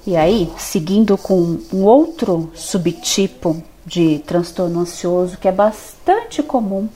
E 0.06 0.16
aí, 0.16 0.50
seguindo 0.58 1.16
com 1.16 1.58
um 1.72 1.84
outro 1.84 2.50
subtipo 2.54 3.62
de 3.86 4.20
transtorno 4.26 4.80
ansioso 4.80 5.36
que 5.38 5.48
é 5.48 5.52
bastante 5.52 6.42
comum 6.42 6.88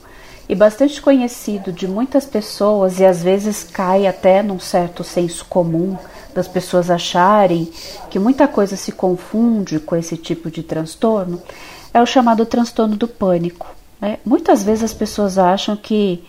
e 0.49 0.55
bastante 0.55 1.01
conhecido 1.01 1.71
de 1.71 1.87
muitas 1.87 2.25
pessoas 2.25 2.99
e 2.99 3.05
às 3.05 3.21
vezes 3.21 3.63
cai 3.63 4.07
até 4.07 4.41
num 4.41 4.59
certo 4.59 5.03
senso 5.03 5.45
comum 5.45 5.97
das 6.33 6.47
pessoas 6.47 6.89
acharem 6.89 7.69
que 8.09 8.19
muita 8.19 8.47
coisa 8.47 8.75
se 8.75 8.91
confunde 8.91 9.79
com 9.79 9.95
esse 9.95 10.15
tipo 10.15 10.51
de 10.51 10.61
transtorno, 10.61 11.41
é 11.93 12.01
o 12.01 12.05
chamado 12.05 12.45
transtorno 12.45 12.95
do 12.95 13.07
pânico. 13.07 13.67
Né? 13.99 14.19
Muitas 14.23 14.63
vezes 14.63 14.83
as 14.83 14.93
pessoas 14.93 15.37
acham 15.37 15.75
que 15.75 16.23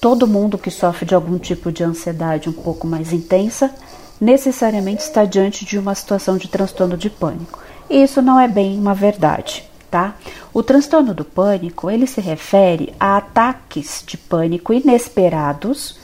todo 0.00 0.26
mundo 0.26 0.58
que 0.58 0.70
sofre 0.70 1.06
de 1.06 1.14
algum 1.14 1.38
tipo 1.38 1.70
de 1.70 1.84
ansiedade 1.84 2.48
um 2.48 2.52
pouco 2.52 2.86
mais 2.86 3.12
intensa 3.12 3.72
necessariamente 4.20 5.02
está 5.02 5.24
diante 5.24 5.64
de 5.64 5.78
uma 5.78 5.94
situação 5.94 6.36
de 6.36 6.48
transtorno 6.48 6.96
de 6.96 7.08
pânico. 7.08 7.60
E 7.88 8.02
isso 8.02 8.20
não 8.20 8.38
é 8.38 8.48
bem 8.48 8.78
uma 8.78 8.94
verdade, 8.94 9.64
tá? 9.92 10.16
O 10.54 10.62
transtorno 10.62 11.12
do 11.12 11.22
pânico, 11.22 11.90
ele 11.90 12.06
se 12.06 12.18
refere 12.18 12.94
a 12.98 13.18
ataques 13.18 14.02
de 14.06 14.16
pânico 14.16 14.72
inesperados, 14.72 15.98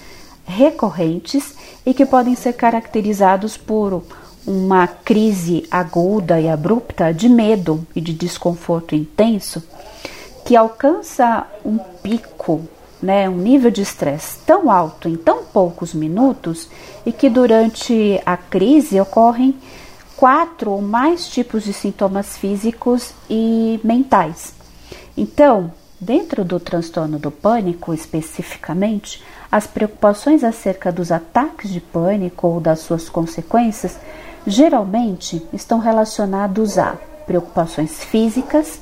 recorrentes 0.45 1.55
e 1.87 1.95
que 1.95 2.05
podem 2.05 2.35
ser 2.35 2.53
caracterizados 2.53 3.57
por 3.57 4.05
uma 4.47 4.87
crise 4.87 5.67
aguda 5.71 6.39
e 6.39 6.49
abrupta 6.49 7.13
de 7.13 7.31
medo 7.31 7.85
e 7.97 8.01
de 8.01 8.13
desconforto 8.13 8.95
intenso 8.95 9.63
que 10.45 10.55
alcança 10.55 11.47
um 11.65 11.79
pico 11.79 12.63
né, 13.01 13.29
um 13.29 13.37
nível 13.37 13.71
de 13.71 13.83
estresse 13.83 14.39
tão 14.45 14.71
alto 14.71 15.09
em 15.09 15.17
tão 15.17 15.45
poucos 15.45 15.95
minutos 15.95 16.69
e 17.07 17.13
que 17.13 17.31
durante 17.31 18.21
a 18.27 18.37
crise 18.37 19.01
ocorrem 19.01 19.55
quatro 20.19 20.73
ou 20.73 20.83
mais 20.83 21.29
tipos 21.29 21.63
de 21.63 21.73
sintomas 21.73 22.37
físicos 22.37 23.15
e 23.31 23.79
mentais. 23.85 24.53
Então, 25.17 25.73
dentro 26.01 26.45
do 26.45 26.59
transtorno 26.59 27.21
do 27.21 27.31
pânico 27.31 27.95
especificamente, 27.95 29.23
as 29.51 29.69
preocupações 29.69 30.43
acerca 30.43 30.91
dos 30.91 31.13
ataques 31.13 31.71
de 31.71 31.81
pânico 31.81 32.49
ou 32.49 32.61
das 32.61 32.81
suas 32.81 33.09
consequências 33.09 33.97
geralmente 34.45 35.41
estão 35.53 35.79
relacionados 35.79 36.79
a 36.79 36.97
preocupações 37.25 38.03
físicas, 38.03 38.81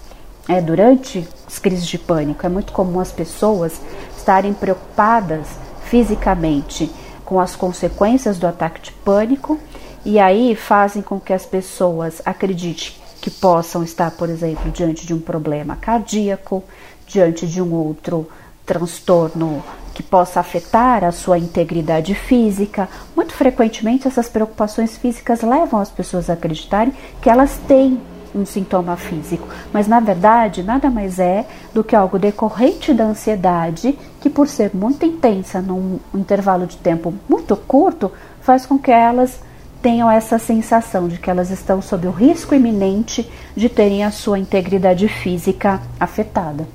é, 0.49 0.63
durante 0.63 1.29
as 1.47 1.59
crises 1.59 1.87
de 1.87 1.99
pânico, 1.99 2.47
é 2.47 2.49
muito 2.49 2.73
comum 2.73 2.99
as 2.99 3.13
pessoas 3.13 3.79
estarem 4.17 4.55
preocupadas 4.55 5.47
fisicamente 5.85 6.91
com 7.27 7.39
as 7.39 7.55
consequências 7.55 8.39
do 8.39 8.47
ataque 8.47 8.81
de 8.81 8.93
pânico 8.93 9.59
e 10.07 10.21
aí 10.21 10.55
fazem 10.55 11.03
com 11.03 11.19
que 11.19 11.33
as 11.33 11.45
pessoas 11.45 12.23
acreditem 12.25 12.93
que 13.21 13.29
possam 13.29 13.83
estar, 13.83 14.13
por 14.13 14.31
exemplo, 14.31 14.71
diante 14.71 15.05
de 15.05 15.13
um 15.13 15.19
problema 15.19 15.75
cardíaco, 15.75 16.63
diante 17.09 17.45
de 17.45 17.61
um 17.61 17.75
outro 17.75 18.29
transtorno 18.65 19.65
que 19.93 20.05
possa 20.05 20.39
afetar 20.39 21.03
a 21.03 21.11
sua 21.11 21.39
integridade 21.39 22.15
física. 22.15 22.89
Muito 23.17 23.35
frequentemente, 23.35 24.07
essas 24.07 24.29
preocupações 24.29 24.97
físicas 24.97 25.43
levam 25.43 25.81
as 25.81 25.91
pessoas 25.91 26.31
a 26.31 26.35
acreditarem 26.35 26.95
que 27.21 27.29
elas 27.29 27.59
têm 27.67 28.01
um 28.33 28.47
sintoma 28.47 28.97
físico, 28.97 29.49
mas 29.73 29.89
na 29.89 29.99
verdade 29.99 30.63
nada 30.63 30.89
mais 30.89 31.19
é 31.19 31.47
do 31.75 31.83
que 31.83 31.97
algo 31.97 32.17
decorrente 32.17 32.95
da 32.95 33.05
ansiedade 33.05 33.99
que, 34.21 34.31
por 34.31 34.47
ser 34.47 34.71
muito 34.73 35.05
intensa 35.05 35.61
num 35.61 35.99
intervalo 36.15 36.65
de 36.65 36.77
tempo 36.77 37.13
muito 37.29 37.57
curto, 37.57 38.13
faz 38.41 38.65
com 38.65 38.79
que 38.79 38.93
elas 38.93 39.41
tenham 39.87 40.11
essa 40.11 40.37
sensação 40.37 41.07
de 41.07 41.17
que 41.17 41.31
elas 41.31 41.49
estão 41.49 41.81
sob 41.81 42.09
o 42.09 42.11
risco 42.11 42.57
iminente 42.57 43.31
de 43.55 43.69
terem 43.69 44.03
a 44.03 44.11
sua 44.11 44.37
integridade 44.37 45.07
física 45.07 45.81
afetada. 46.01 46.67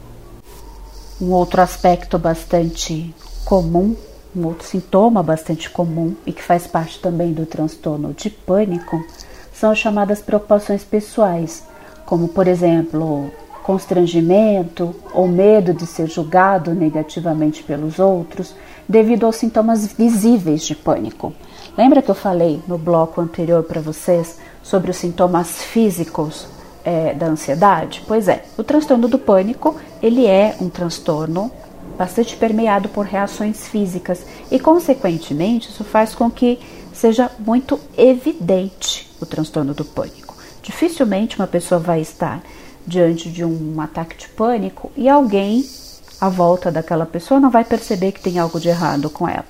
Um 1.20 1.32
outro 1.32 1.62
aspecto 1.62 2.18
bastante 2.18 3.14
comum, 3.44 3.98
um 4.34 4.46
outro 4.46 4.66
sintoma 4.66 5.22
bastante 5.22 5.70
comum 5.70 6.16
e 6.26 6.32
que 6.32 6.42
faz 6.42 6.68
parte 6.68 7.02
também 7.02 7.34
do 7.34 7.46
transtorno 7.46 8.14
de 8.14 8.30
pânico 8.30 9.06
são 9.54 9.72
as 9.72 9.78
chamadas 9.78 10.22
preocupações 10.22 10.86
pessoais, 10.86 11.66
como 12.06 12.30
por 12.30 12.48
exemplo, 12.48 13.30
constrangimento 13.62 14.96
ou 15.14 15.28
medo 15.28 15.74
de 15.74 15.86
ser 15.86 16.08
julgado 16.08 16.74
negativamente 16.74 17.62
pelos 17.62 18.00
outros 18.00 18.56
devido 18.92 19.26
aos 19.26 19.38
sintomas 19.38 19.88
visíveis 19.88 20.64
de 20.66 20.76
pânico. 20.76 21.34
Lembra 21.78 22.02
que 22.02 22.12
eu 22.12 22.16
falei 22.16 22.62
no 22.68 22.78
bloco 22.78 23.22
anterior 23.22 23.64
para 23.64 23.80
vocês 23.80 24.38
sobre 24.62 24.92
os 24.92 24.98
sintomas 24.98 25.64
físicos 25.64 26.46
é, 26.84 27.14
da 27.14 27.28
ansiedade? 27.28 28.04
Pois 28.06 28.28
é, 28.28 28.44
o 28.58 28.64
transtorno 28.64 29.08
do 29.08 29.18
pânico 29.18 29.78
ele 30.04 30.28
é 30.28 30.58
um 30.60 30.70
transtorno 30.70 31.50
bastante 31.98 32.36
permeado 32.36 32.90
por 32.90 33.06
reações 33.06 33.66
físicas 33.66 34.26
e, 34.52 34.60
consequentemente, 34.60 35.70
isso 35.70 35.86
faz 35.86 36.14
com 36.14 36.30
que 36.30 36.60
seja 36.92 37.32
muito 37.40 37.80
evidente 37.98 39.10
o 39.22 39.26
transtorno 39.26 39.74
do 39.74 39.86
pânico. 39.86 40.36
Dificilmente 40.62 41.38
uma 41.38 41.48
pessoa 41.48 41.80
vai 41.80 42.02
estar 42.02 42.44
diante 42.86 43.30
de 43.30 43.46
um 43.46 43.80
ataque 43.80 44.18
de 44.18 44.28
pânico 44.28 44.92
e 44.98 45.08
alguém 45.08 45.64
à 46.22 46.30
volta 46.30 46.72
daquela 46.72 47.06
pessoa 47.06 47.40
não 47.40 47.50
vai 47.50 47.66
perceber 47.66 48.12
que 48.12 48.22
tem 48.22 48.38
algo 48.38 48.60
de 48.60 48.70
errado 48.70 49.10
com 49.10 49.28
ela. 49.28 49.46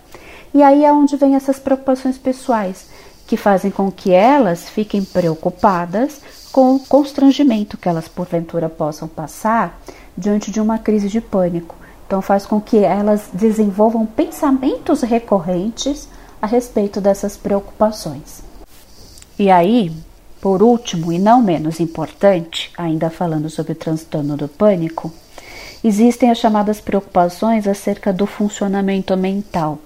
E 0.54 0.64
aí 0.64 0.86
é 0.86 0.92
onde 0.92 1.18
vem 1.18 1.36
essas 1.36 1.60
preocupações 1.60 2.18
pessoais, 2.18 2.86
que 3.28 3.36
fazem 3.36 3.70
com 3.70 3.92
que 3.92 4.12
elas 4.12 4.70
fiquem 4.70 5.04
preocupadas 5.04 6.22
com 6.52 6.76
o 6.76 6.80
constrangimento 6.80 7.78
que 7.78 7.88
elas 7.88 8.08
porventura 8.08 8.70
possam 8.70 9.08
passar 9.08 9.82
diante 10.18 10.52
de 10.52 10.60
uma 10.60 10.78
crise 10.78 11.08
de 11.08 11.22
pânico. 11.22 11.76
Então 12.08 12.22
faz 12.22 12.46
com 12.46 12.60
que 12.60 12.78
elas 12.80 13.30
desenvolvam 13.32 14.06
pensamentos 14.06 15.02
recorrentes 15.02 16.10
a 16.42 16.48
respeito 16.48 17.00
dessas 17.00 17.38
preocupações. 17.38 18.42
E 19.40 19.50
aí, 19.50 19.96
por 20.42 20.62
último 20.62 21.12
e 21.14 21.20
não 21.20 21.42
menos 21.42 21.80
importante, 21.80 22.72
ainda 22.78 23.10
falando 23.10 23.50
sobre 23.50 23.72
o 23.72 23.76
transtorno 23.76 24.36
do 24.36 24.48
pânico, 24.48 25.12
existem 25.84 26.30
as 26.30 26.38
chamadas 26.38 26.80
preocupações 26.80 27.68
acerca 27.68 28.14
do 28.14 28.26
funcionamento 28.26 29.16
mental. 29.18 29.80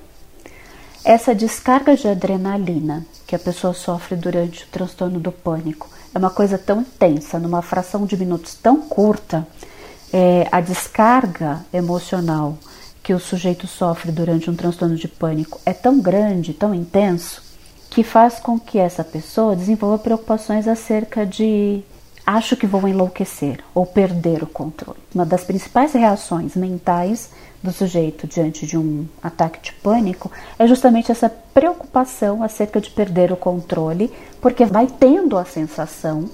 Essa 1.04 1.36
descarga 1.36 1.96
de 1.96 2.08
adrenalina 2.08 3.06
que 3.28 3.36
a 3.36 3.40
pessoa 3.40 3.74
sofre 3.74 4.16
durante 4.16 4.64
o 4.64 4.68
transtorno 4.68 5.20
do 5.20 5.32
pânico 5.32 5.90
é 6.14 6.18
uma 6.18 6.30
coisa 6.30 6.58
tão 6.58 6.82
intensa, 6.82 7.38
numa 7.38 7.62
fração 7.62 8.06
de 8.06 8.18
minutos 8.18 8.56
tão 8.56 8.82
curta, 8.82 9.48
é, 10.12 10.48
a 10.52 10.62
descarga 10.62 11.66
emocional 11.74 12.58
que 13.04 13.14
o 13.14 13.20
sujeito 13.20 13.68
sofre 13.68 14.12
durante 14.12 14.50
um 14.50 14.56
transtorno 14.56 14.96
de 14.96 15.08
pânico 15.08 15.60
é 15.66 15.74
tão 15.74 16.00
grande, 16.00 16.54
tão 16.54 16.74
intenso, 16.74 17.44
que 17.90 18.04
faz 18.04 18.40
com 18.40 18.60
que 18.60 18.80
essa 18.80 19.04
pessoa 19.04 19.56
desenvolva 19.56 20.00
preocupações 20.00 20.68
acerca 20.68 21.26
de 21.26 21.84
acho 22.26 22.58
que 22.58 22.66
vou 22.66 22.88
enlouquecer 22.88 23.60
ou 23.74 23.86
perder 23.86 24.42
o 24.42 24.48
controle. 24.48 25.00
Uma 25.14 25.26
das 25.26 25.44
principais 25.44 25.94
reações 25.94 26.56
mentais 26.56 27.30
do 27.62 27.72
sujeito 27.72 28.28
diante 28.28 28.66
de 28.66 28.78
um 28.78 29.06
ataque 29.22 29.62
de 29.62 29.74
pânico 29.74 30.32
é 30.58 30.68
justamente 30.68 31.12
essa 31.12 31.30
preocupação 31.30 32.42
acerca 32.42 32.82
de 32.82 32.90
perder 32.90 33.32
o 33.32 33.38
controle, 33.38 34.12
porque 34.42 34.66
vai 34.66 34.88
tendo 34.88 35.38
a 35.38 35.46
sensação 35.46 36.26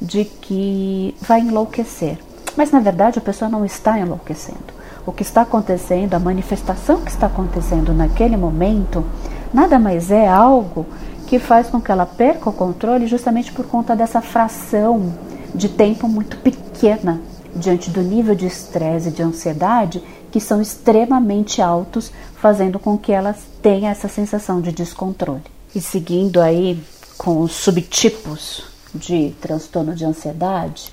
de 0.00 0.24
que 0.24 1.14
vai 1.20 1.40
enlouquecer. 1.40 2.18
Mas 2.56 2.70
na 2.70 2.80
verdade 2.80 3.18
a 3.18 3.22
pessoa 3.22 3.48
não 3.48 3.64
está 3.64 3.98
enlouquecendo. 3.98 4.82
O 5.04 5.12
que 5.12 5.22
está 5.22 5.42
acontecendo, 5.42 6.14
a 6.14 6.18
manifestação 6.18 7.00
que 7.00 7.10
está 7.10 7.26
acontecendo 7.26 7.92
naquele 7.92 8.36
momento, 8.36 9.04
nada 9.52 9.78
mais 9.78 10.10
é 10.10 10.28
algo 10.28 10.86
que 11.26 11.38
faz 11.38 11.68
com 11.68 11.80
que 11.80 11.90
ela 11.90 12.06
perca 12.06 12.50
o 12.50 12.52
controle 12.52 13.06
justamente 13.06 13.50
por 13.52 13.66
conta 13.66 13.96
dessa 13.96 14.20
fração 14.20 15.12
de 15.54 15.68
tempo 15.68 16.08
muito 16.08 16.36
pequena 16.38 17.20
diante 17.54 17.90
do 17.90 18.02
nível 18.02 18.34
de 18.34 18.46
estresse 18.46 19.08
e 19.08 19.12
de 19.12 19.22
ansiedade 19.22 20.02
que 20.30 20.40
são 20.40 20.62
extremamente 20.62 21.60
altos, 21.60 22.10
fazendo 22.36 22.78
com 22.78 22.96
que 22.96 23.12
elas 23.12 23.36
tenham 23.60 23.90
essa 23.90 24.08
sensação 24.08 24.62
de 24.62 24.72
descontrole. 24.72 25.42
E 25.74 25.80
seguindo 25.80 26.40
aí 26.40 26.82
com 27.18 27.40
os 27.40 27.52
subtipos 27.52 28.64
de 28.94 29.34
transtorno 29.40 29.94
de 29.94 30.04
ansiedade, 30.06 30.90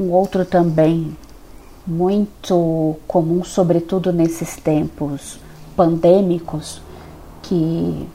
um 0.00 0.10
outro 0.10 0.44
também 0.46 1.16
muito 1.86 2.96
comum, 3.06 3.44
sobretudo 3.44 4.12
nesses 4.12 4.56
tempos 4.56 5.38
pandêmicos 5.76 6.80
que 7.42 8.08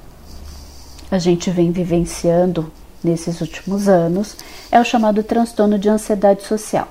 a 1.11 1.19
gente 1.19 1.51
vem 1.51 1.71
vivenciando 1.71 2.71
nesses 3.07 3.41
últimos 3.41 3.87
anos, 3.87 4.35
é 4.71 4.79
o 4.79 4.85
chamado 4.85 5.23
transtorno 5.23 5.79
de 5.79 5.89
ansiedade 5.89 6.43
social. 6.43 6.87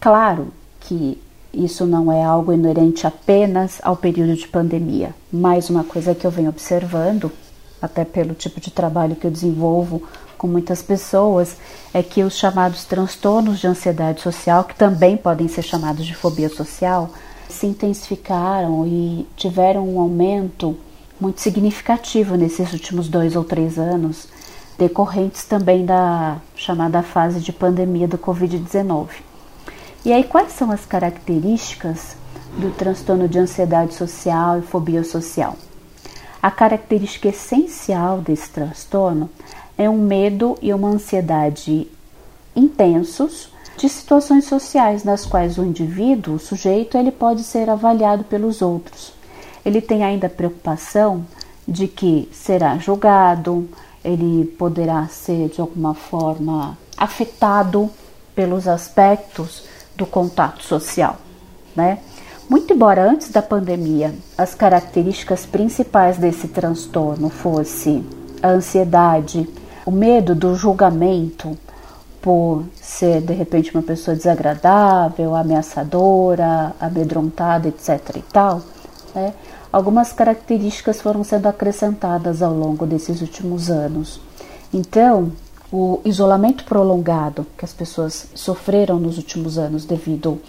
Claro 0.00 0.48
que 0.80 1.20
isso 1.52 1.86
não 1.86 2.12
é 2.12 2.22
algo 2.22 2.52
inerente 2.52 3.06
apenas 3.06 3.78
ao 3.82 3.96
período 3.96 4.34
de 4.34 4.46
pandemia. 4.46 5.14
Mais 5.32 5.70
uma 5.70 5.84
coisa 5.84 6.14
que 6.14 6.26
eu 6.26 6.30
venho 6.30 6.50
observando, 6.50 7.32
até 7.80 8.04
pelo 8.04 8.34
tipo 8.34 8.60
de 8.60 8.70
trabalho 8.70 9.16
que 9.16 9.26
eu 9.26 9.30
desenvolvo 9.30 10.02
com 10.36 10.46
muitas 10.46 10.82
pessoas, 10.82 11.56
é 11.94 12.02
que 12.02 12.22
os 12.22 12.36
chamados 12.36 12.84
transtornos 12.84 13.58
de 13.58 13.66
ansiedade 13.66 14.20
social, 14.20 14.64
que 14.64 14.74
também 14.74 15.16
podem 15.16 15.48
ser 15.48 15.62
chamados 15.62 16.04
de 16.04 16.14
fobia 16.14 16.48
social, 16.48 17.10
se 17.48 17.66
intensificaram 17.66 18.86
e 18.86 19.26
tiveram 19.36 19.88
um 19.88 20.00
aumento 20.00 20.76
muito 21.18 21.40
significativo 21.40 22.36
nesses 22.36 22.72
últimos 22.72 23.08
dois 23.08 23.34
ou 23.34 23.44
três 23.44 23.78
anos, 23.78 24.28
decorrentes 24.78 25.44
também 25.44 25.84
da 25.84 26.38
chamada 26.54 27.02
fase 27.02 27.40
de 27.40 27.52
pandemia 27.52 28.06
do 28.06 28.18
Covid-19. 28.18 29.08
E 30.04 30.12
aí, 30.12 30.24
quais 30.24 30.52
são 30.52 30.70
as 30.70 30.84
características 30.84 32.16
do 32.58 32.70
transtorno 32.70 33.28
de 33.28 33.38
ansiedade 33.38 33.94
social 33.94 34.58
e 34.58 34.62
fobia 34.62 35.02
social? 35.02 35.56
A 36.42 36.50
característica 36.50 37.28
essencial 37.28 38.18
desse 38.18 38.48
transtorno 38.50 39.28
é 39.76 39.90
um 39.90 39.98
medo 39.98 40.56
e 40.62 40.72
uma 40.72 40.88
ansiedade 40.88 41.88
intensos 42.54 43.50
de 43.76 43.88
situações 43.88 44.44
sociais 44.44 45.04
nas 45.04 45.26
quais 45.26 45.58
o 45.58 45.64
indivíduo, 45.64 46.36
o 46.36 46.38
sujeito, 46.38 46.96
ele 46.96 47.10
pode 47.10 47.42
ser 47.42 47.68
avaliado 47.68 48.24
pelos 48.24 48.62
outros. 48.62 49.12
Ele 49.64 49.80
tem 49.80 50.04
ainda 50.04 50.28
a 50.28 50.30
preocupação 50.30 51.26
de 51.66 51.88
que 51.88 52.28
será 52.32 52.78
julgado, 52.78 53.68
ele 54.06 54.46
poderá 54.56 55.06
ser 55.08 55.48
de 55.48 55.60
alguma 55.60 55.92
forma 55.92 56.78
afetado 56.96 57.90
pelos 58.34 58.68
aspectos 58.68 59.64
do 59.96 60.06
contato 60.06 60.62
social, 60.62 61.16
né? 61.74 61.98
Muito 62.48 62.72
embora 62.72 63.02
antes 63.02 63.30
da 63.30 63.42
pandemia 63.42 64.14
as 64.38 64.54
características 64.54 65.44
principais 65.44 66.16
desse 66.16 66.46
transtorno 66.46 67.28
fosse 67.28 68.04
a 68.40 68.50
ansiedade, 68.50 69.48
o 69.84 69.90
medo 69.90 70.34
do 70.34 70.54
julgamento 70.54 71.58
por 72.22 72.64
ser 72.80 73.22
de 73.22 73.32
repente 73.32 73.74
uma 73.74 73.82
pessoa 73.82 74.16
desagradável, 74.16 75.34
ameaçadora, 75.34 76.72
amedrontada, 76.80 77.68
etc. 77.68 78.16
e 78.16 78.22
tal, 78.22 78.62
né? 79.14 79.34
Algumas 79.76 80.10
características 80.10 81.02
foram 81.02 81.22
sendo 81.22 81.48
acrescentadas 81.48 82.40
ao 82.40 82.54
longo 82.54 82.86
desses 82.86 83.20
últimos 83.20 83.68
anos. 83.68 84.18
Então, 84.72 85.30
o 85.70 86.00
isolamento 86.02 86.64
prolongado 86.64 87.46
que 87.58 87.64
as 87.66 87.74
pessoas 87.74 88.26
sofreram 88.34 88.98
nos 88.98 89.18
últimos 89.18 89.58
anos 89.58 89.84
devido 89.84 90.40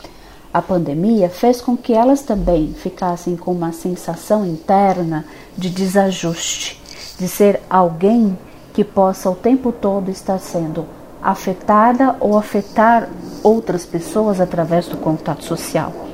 à 0.54 0.62
pandemia 0.62 1.28
fez 1.28 1.60
com 1.60 1.76
que 1.76 1.92
elas 1.92 2.22
também 2.22 2.74
ficassem 2.74 3.36
com 3.36 3.52
uma 3.52 3.74
sensação 3.74 4.46
interna 4.46 5.26
de 5.58 5.70
desajuste, 5.72 6.82
de 7.20 7.28
ser 7.28 7.60
alguém 7.70 8.40
que 8.74 8.82
possa 8.82 9.30
o 9.30 9.36
tempo 9.36 9.74
todo 9.74 10.10
estar 10.10 10.40
sendo 10.40 10.86
afetada 11.22 12.16
ou 12.22 12.38
afetar 12.38 13.10
outras 13.44 13.86
pessoas 13.86 14.40
através 14.40 14.88
do 14.88 14.96
contato 14.96 15.44
social. 15.44 16.07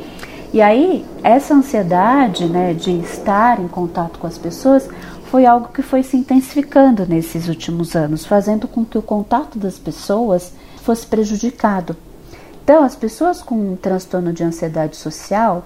E 0.54 0.62
aí, 0.62 1.04
essa 1.24 1.56
ansiedade 1.56 2.46
né, 2.46 2.76
de 2.76 2.92
estar 3.00 3.60
em 3.60 3.68
contato 3.68 4.20
com 4.20 4.28
as 4.28 4.38
pessoas 4.38 4.88
foi 5.26 5.48
algo 5.48 5.70
que 5.70 5.82
foi 5.82 6.04
se 6.04 6.16
intensificando 6.16 7.08
nesses 7.08 7.48
últimos 7.48 7.96
anos, 7.96 8.24
fazendo 8.24 8.68
com 8.68 8.86
que 8.86 8.96
o 8.96 9.02
contato 9.02 9.58
das 9.58 9.80
pessoas 9.80 10.54
fosse 10.84 11.08
prejudicado. 11.08 11.98
Então, 12.64 12.84
as 12.84 12.96
pessoas 12.96 13.42
com 13.42 13.56
um 13.56 13.76
transtorno 13.76 14.32
de 14.32 14.44
ansiedade 14.44 14.96
social 14.96 15.66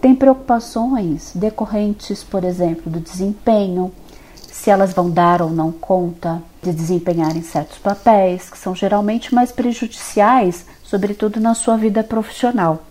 têm 0.00 0.14
preocupações 0.14 1.32
decorrentes, 1.34 2.22
por 2.22 2.44
exemplo, 2.44 2.92
do 2.92 3.00
desempenho, 3.00 3.92
se 4.36 4.70
elas 4.70 4.92
vão 4.92 5.10
dar 5.10 5.42
ou 5.42 5.50
não 5.50 5.72
conta 5.72 6.40
de 6.62 6.72
desempenharem 6.72 7.42
certos 7.42 7.78
papéis, 7.78 8.48
que 8.48 8.56
são 8.56 8.72
geralmente 8.72 9.34
mais 9.34 9.50
prejudiciais, 9.50 10.64
sobretudo 10.84 11.40
na 11.40 11.54
sua 11.54 11.76
vida 11.76 12.04
profissional. 12.04 12.84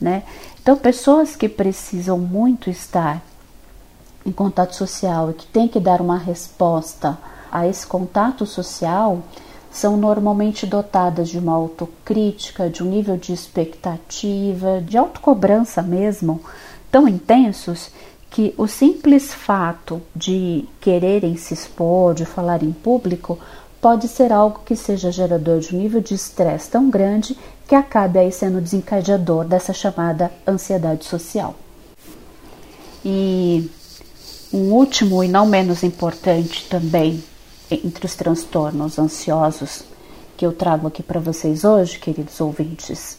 Né? 0.00 0.22
Então, 0.66 0.76
pessoas 0.76 1.36
que 1.36 1.48
precisam 1.48 2.18
muito 2.18 2.68
estar 2.68 3.22
em 4.26 4.32
contato 4.32 4.74
social 4.74 5.30
e 5.30 5.34
que 5.34 5.46
tem 5.46 5.68
que 5.68 5.78
dar 5.78 6.00
uma 6.00 6.18
resposta 6.18 7.16
a 7.52 7.68
esse 7.68 7.86
contato 7.86 8.44
social 8.44 9.22
são 9.70 9.96
normalmente 9.96 10.66
dotadas 10.66 11.28
de 11.28 11.38
uma 11.38 11.52
autocrítica, 11.52 12.68
de 12.68 12.82
um 12.82 12.86
nível 12.86 13.16
de 13.16 13.32
expectativa, 13.32 14.82
de 14.84 14.98
autocobrança 14.98 15.82
mesmo, 15.82 16.42
tão 16.90 17.06
intensos 17.06 17.90
que 18.28 18.52
o 18.58 18.66
simples 18.66 19.32
fato 19.32 20.02
de 20.16 20.64
quererem 20.80 21.36
se 21.36 21.54
expor, 21.54 22.12
de 22.12 22.24
falar 22.24 22.64
em 22.64 22.72
público, 22.72 23.38
pode 23.80 24.08
ser 24.08 24.32
algo 24.32 24.62
que 24.66 24.74
seja 24.74 25.12
gerador 25.12 25.60
de 25.60 25.76
um 25.76 25.78
nível 25.78 26.00
de 26.00 26.14
estresse 26.14 26.68
tão 26.68 26.90
grande 26.90 27.38
que 27.66 27.74
acabe 27.74 28.18
aí 28.18 28.30
sendo 28.30 28.60
desencadeador 28.60 29.44
dessa 29.44 29.72
chamada 29.72 30.30
ansiedade 30.46 31.04
social. 31.04 31.54
E 33.04 33.70
um 34.52 34.72
último 34.72 35.22
e 35.22 35.28
não 35.28 35.46
menos 35.46 35.82
importante 35.82 36.68
também 36.68 37.22
entre 37.70 38.06
os 38.06 38.14
transtornos 38.14 38.98
ansiosos 38.98 39.84
que 40.36 40.46
eu 40.46 40.52
trago 40.52 40.86
aqui 40.86 41.02
para 41.02 41.18
vocês 41.18 41.64
hoje, 41.64 41.98
queridos 41.98 42.40
ouvintes, 42.40 43.18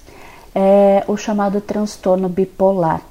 é 0.53 1.03
o 1.07 1.17
chamado 1.17 1.59
transtorno 1.59 2.29
bipolar. 2.29 3.01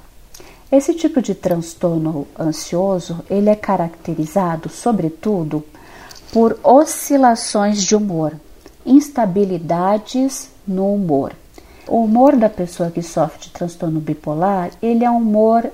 Esse 0.71 0.93
tipo 0.93 1.21
de 1.21 1.35
transtorno 1.35 2.27
ansioso, 2.37 3.23
ele 3.29 3.49
é 3.49 3.55
caracterizado, 3.55 4.69
sobretudo, 4.69 5.63
por 6.31 6.59
oscilações 6.63 7.83
de 7.83 7.95
humor, 7.95 8.33
instabilidades 8.85 10.49
no 10.67 10.93
humor. 10.93 11.33
O 11.87 12.03
humor 12.03 12.35
da 12.35 12.49
pessoa 12.49 12.91
que 12.91 13.01
sofre 13.01 13.39
de 13.39 13.49
transtorno 13.49 13.99
bipolar, 13.99 14.71
ele 14.81 15.05
é 15.05 15.09
um 15.09 15.17
humor 15.17 15.71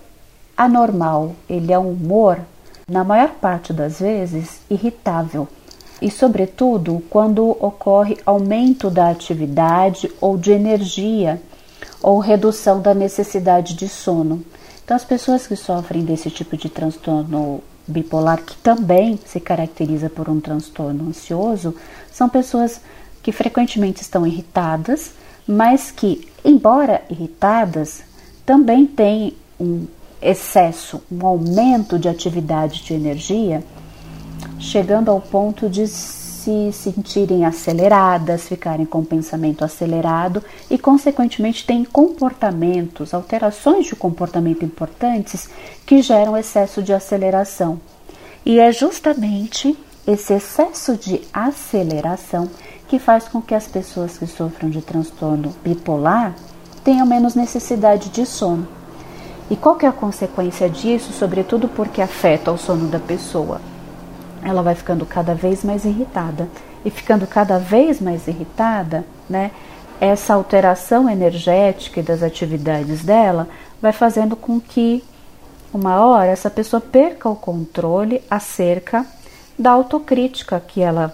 anormal, 0.55 1.33
ele 1.49 1.73
é 1.73 1.79
um 1.79 1.91
humor, 1.91 2.39
na 2.87 3.03
maior 3.03 3.29
parte 3.29 3.73
das 3.73 3.99
vezes, 3.99 4.61
irritável. 4.69 5.47
E, 6.01 6.11
sobretudo, 6.11 7.01
quando 7.09 7.49
ocorre 7.59 8.17
aumento 8.25 8.89
da 8.89 9.09
atividade 9.09 10.11
ou 10.21 10.37
de 10.37 10.51
energia 10.51 11.41
ou 12.01 12.19
redução 12.19 12.81
da 12.81 12.93
necessidade 12.93 13.73
de 13.73 13.87
sono. 13.87 14.43
Então, 14.83 14.95
as 14.95 15.05
pessoas 15.05 15.47
que 15.47 15.55
sofrem 15.55 16.03
desse 16.03 16.29
tipo 16.29 16.57
de 16.57 16.69
transtorno 16.69 17.61
bipolar, 17.87 18.41
que 18.43 18.55
também 18.57 19.17
se 19.25 19.39
caracteriza 19.39 20.09
por 20.09 20.29
um 20.29 20.39
transtorno 20.39 21.07
ansioso, 21.07 21.73
são 22.11 22.27
pessoas 22.27 22.81
que 23.23 23.31
frequentemente 23.31 24.01
estão 24.01 24.27
irritadas, 24.27 25.13
mas 25.47 25.89
que, 25.89 26.27
embora 26.43 27.01
irritadas, 27.09 28.03
também 28.45 28.85
têm 28.85 29.33
um 29.59 29.87
excesso, 30.21 31.01
um 31.11 31.25
aumento 31.25 31.97
de 31.97 32.07
atividade 32.07 32.83
de 32.83 32.93
energia, 32.93 33.63
chegando 34.59 35.09
ao 35.09 35.19
ponto 35.19 35.69
de 35.69 35.87
se 35.87 36.71
sentirem 36.73 37.45
aceleradas, 37.45 38.49
ficarem 38.49 38.85
com 38.85 39.03
pensamento 39.03 39.63
acelerado 39.63 40.43
e, 40.69 40.77
consequentemente, 40.77 41.65
têm 41.65 41.85
comportamentos, 41.85 43.13
alterações 43.13 43.85
de 43.85 43.95
comportamento 43.95 44.65
importantes 44.65 45.49
que 45.85 46.01
geram 46.01 46.37
excesso 46.37 46.83
de 46.83 46.91
aceleração. 46.91 47.79
E 48.45 48.59
é 48.59 48.73
justamente 48.73 49.77
esse 50.05 50.33
excesso 50.33 50.97
de 50.97 51.21
aceleração 51.31 52.49
que 52.93 52.99
faz 52.99 53.27
com 53.27 53.41
que 53.41 53.55
as 53.55 53.65
pessoas 53.65 54.19
que 54.19 54.27
sofram 54.27 54.69
de 54.69 54.79
transtorno 54.79 55.51
bipolar 55.63 56.35
tenham 56.83 57.07
menos 57.07 57.33
necessidade 57.33 58.09
de 58.09 58.23
sono. 58.23 58.67
E 59.49 59.55
qual 59.55 59.75
que 59.77 59.87
é 59.87 59.89
a 59.89 59.91
consequência 59.91 60.69
disso, 60.69 61.11
sobretudo 61.11 61.67
porque 61.67 62.03
afeta 62.03 62.51
o 62.51 62.57
sono 62.57 62.87
da 62.89 62.99
pessoa? 62.99 63.59
ela 64.43 64.61
vai 64.61 64.75
ficando 64.75 65.07
cada 65.07 65.33
vez 65.33 65.63
mais 65.63 65.85
irritada. 65.85 66.47
E 66.85 66.91
ficando 66.91 67.25
cada 67.25 67.57
vez 67.57 67.99
mais 67.99 68.27
irritada, 68.27 69.03
né, 69.27 69.49
essa 69.99 70.35
alteração 70.35 71.09
energética 71.09 71.99
e 71.99 72.03
das 72.03 72.21
atividades 72.21 73.03
dela 73.03 73.47
vai 73.81 73.91
fazendo 73.91 74.35
com 74.35 74.59
que, 74.59 75.03
uma 75.73 76.05
hora, 76.05 76.27
essa 76.27 76.51
pessoa 76.51 76.79
perca 76.79 77.27
o 77.27 77.35
controle 77.35 78.21
acerca 78.29 79.03
da 79.57 79.71
autocrítica 79.71 80.59
que 80.59 80.79
ela 80.79 81.11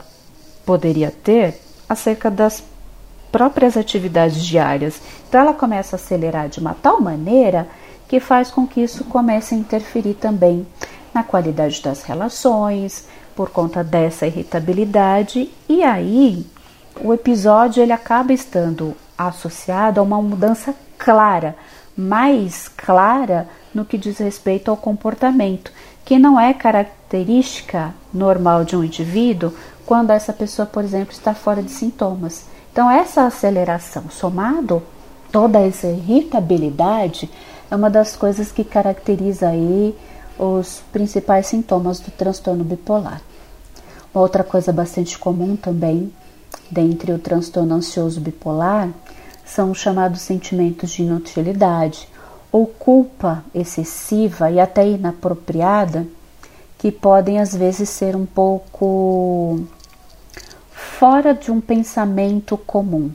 poderia 0.66 1.10
ter 1.10 1.69
acerca 1.90 2.32
das 2.32 2.64
próprias 3.32 3.76
atividades 3.76 4.44
diárias. 4.44 5.02
Então, 5.28 5.42
ela 5.42 5.54
começa 5.54 5.96
a 5.96 5.98
acelerar 5.98 6.48
de 6.48 6.60
uma 6.60 6.74
tal 6.74 7.02
maneira 7.02 7.68
que 8.08 8.20
faz 8.20 8.50
com 8.50 8.66
que 8.66 8.82
isso 8.82 9.04
comece 9.04 9.54
a 9.54 9.58
interferir 9.58 10.14
também 10.14 10.66
na 11.14 11.24
qualidade 11.24 11.82
das 11.82 12.04
relações, 12.04 13.08
por 13.40 13.50
conta 13.52 13.84
dessa 13.84 14.28
irritabilidade 14.28 15.50
e 15.70 15.82
aí 15.82 16.46
o 17.02 17.14
episódio 17.14 17.82
ele 17.82 17.94
acaba 17.94 18.34
estando 18.34 18.94
associado 19.18 20.02
a 20.02 20.04
uma 20.04 20.22
mudança 20.22 20.76
clara, 20.98 21.56
mais 21.96 22.68
clara 22.68 23.48
no 23.74 23.86
que 23.86 23.98
diz 23.98 24.18
respeito 24.18 24.70
ao 24.70 24.76
comportamento, 24.76 25.72
que 26.04 26.20
não 26.20 26.38
é 26.38 26.54
característica 26.54 27.94
normal 28.14 28.66
de 28.66 28.76
um 28.76 28.84
indivíduo 28.84 29.54
quando 29.90 30.12
essa 30.12 30.32
pessoa, 30.32 30.68
por 30.68 30.84
exemplo, 30.84 31.12
está 31.12 31.34
fora 31.34 31.64
de 31.64 31.72
sintomas. 31.72 32.46
Então 32.72 32.92
essa 32.92 33.24
aceleração 33.26 34.04
somado 34.12 34.84
toda 35.32 35.60
essa 35.60 35.88
irritabilidade 35.88 37.28
é 37.72 37.76
uma 37.76 37.90
das 37.90 38.16
coisas 38.16 38.52
que 38.52 38.64
caracteriza 38.64 39.50
aí 39.50 39.98
os 40.38 40.84
principais 40.94 41.48
sintomas 41.48 42.00
do 42.00 42.12
transtorno 42.12 42.64
bipolar. 42.64 43.20
Uma 44.14 44.22
outra 44.22 44.44
coisa 44.44 44.72
bastante 44.72 45.18
comum 45.18 45.56
também, 45.56 46.14
dentre 46.70 47.12
o 47.12 47.18
transtorno 47.18 47.74
ansioso 47.74 48.22
bipolar, 48.22 48.90
são 49.44 49.72
os 49.72 49.80
chamados 49.80 50.22
sentimentos 50.22 50.92
de 50.92 51.02
inutilidade 51.02 52.08
ou 52.52 52.68
culpa 52.68 53.44
excessiva 53.56 54.52
e 54.52 54.60
até 54.60 54.88
inapropriada, 54.88 56.06
que 56.78 56.92
podem 56.92 57.40
às 57.40 57.56
vezes 57.56 57.90
ser 57.90 58.16
um 58.16 58.28
pouco 58.28 59.66
fora 61.00 61.34
de 61.34 61.50
um 61.50 61.62
pensamento 61.62 62.58
comum. 62.58 63.10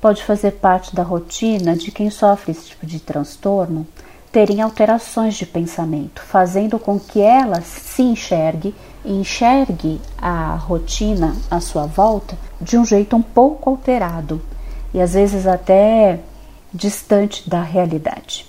Pode 0.00 0.24
fazer 0.24 0.52
parte 0.52 0.96
da 0.96 1.02
rotina 1.02 1.76
de 1.76 1.92
quem 1.92 2.08
sofre 2.08 2.52
esse 2.52 2.68
tipo 2.68 2.86
de 2.86 2.98
transtorno 2.98 3.86
terem 4.32 4.62
alterações 4.62 5.34
de 5.34 5.44
pensamento, 5.44 6.22
fazendo 6.22 6.78
com 6.78 6.98
que 6.98 7.20
ela 7.20 7.60
se 7.60 8.00
enxergue 8.00 8.74
e 9.04 9.12
enxergue 9.12 10.00
a 10.16 10.54
rotina 10.54 11.36
à 11.50 11.60
sua 11.60 11.84
volta 11.84 12.34
de 12.58 12.78
um 12.78 12.84
jeito 12.86 13.14
um 13.14 13.20
pouco 13.20 13.68
alterado 13.68 14.40
e 14.94 14.98
às 14.98 15.12
vezes 15.12 15.46
até 15.46 16.20
distante 16.72 17.46
da 17.46 17.60
realidade. 17.60 18.46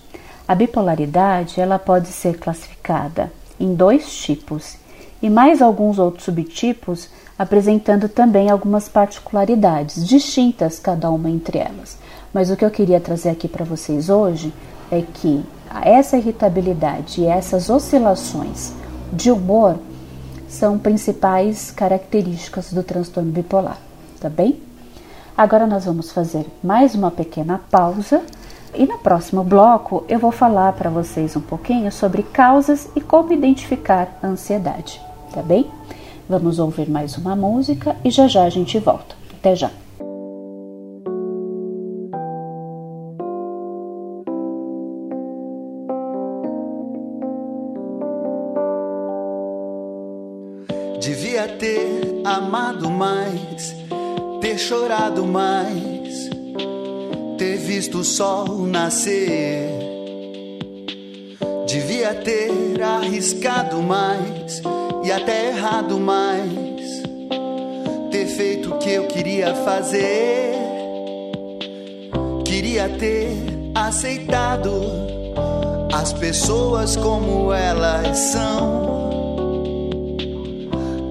A 0.47 0.55
bipolaridade 0.55 1.59
ela 1.59 1.77
pode 1.77 2.07
ser 2.07 2.37
classificada 2.37 3.29
em 3.59 3.75
dois 3.75 4.09
tipos 4.15 4.77
e 5.21 5.29
mais 5.29 5.61
alguns 5.61 5.99
outros 5.99 6.23
subtipos, 6.23 7.09
apresentando 7.39 8.09
também 8.09 8.49
algumas 8.49 8.89
particularidades 8.89 10.05
distintas 10.05 10.77
cada 10.77 11.09
uma 11.09 11.29
entre 11.29 11.57
elas. 11.57 11.97
Mas 12.33 12.51
o 12.51 12.57
que 12.57 12.65
eu 12.65 12.69
queria 12.69 12.99
trazer 12.99 13.29
aqui 13.29 13.47
para 13.47 13.63
vocês 13.63 14.09
hoje 14.09 14.53
é 14.91 15.01
que 15.01 15.41
essa 15.81 16.17
irritabilidade 16.17 17.21
e 17.21 17.25
essas 17.25 17.69
oscilações 17.69 18.73
de 19.13 19.31
humor 19.31 19.77
são 20.49 20.77
principais 20.77 21.71
características 21.71 22.73
do 22.73 22.83
transtorno 22.83 23.31
bipolar, 23.31 23.77
tá 24.19 24.29
bem? 24.29 24.61
Agora 25.37 25.65
nós 25.65 25.85
vamos 25.85 26.11
fazer 26.11 26.45
mais 26.61 26.93
uma 26.93 27.09
pequena 27.09 27.61
pausa 27.71 28.21
e 28.73 28.85
no 28.85 28.97
próximo 28.97 29.43
bloco 29.43 30.03
eu 30.09 30.19
vou 30.19 30.31
falar 30.31 30.73
para 30.73 30.89
vocês 30.89 31.37
um 31.37 31.41
pouquinho 31.41 31.89
sobre 31.91 32.23
causas 32.23 32.89
e 32.95 32.99
como 32.99 33.31
identificar 33.31 34.19
a 34.21 34.27
ansiedade, 34.27 34.99
tá 35.33 35.41
bem? 35.41 35.71
Vamos 36.29 36.59
ouvir 36.59 36.87
mais 36.87 37.17
uma 37.17 37.35
música 37.35 37.97
e 38.05 38.11
já 38.11 38.27
já 38.27 38.43
a 38.43 38.49
gente 38.49 38.77
volta. 38.77 39.15
Até 39.39 39.55
já! 39.55 39.71
amado 52.25 52.89
mais, 52.89 53.75
ter 54.41 54.57
chorado 54.57 55.25
mais, 55.25 56.29
ter 57.37 57.57
visto 57.57 57.99
o 57.99 58.03
sol 58.03 58.67
nascer. 58.67 59.69
Devia 61.67 62.13
ter 62.15 62.81
arriscado 62.81 63.81
mais 63.81 64.61
e 65.09 65.11
até 65.11 65.47
errado 65.47 65.99
mais, 65.99 67.01
ter 68.11 68.27
feito 68.27 68.75
o 68.75 68.77
que 68.77 68.91
eu 68.91 69.07
queria 69.07 69.55
fazer. 69.55 70.53
Queria 72.45 72.87
ter 72.87 73.35
aceitado 73.73 74.71
as 75.91 76.13
pessoas 76.13 76.95
como 76.95 77.51
elas 77.51 78.19
são. 78.19 78.85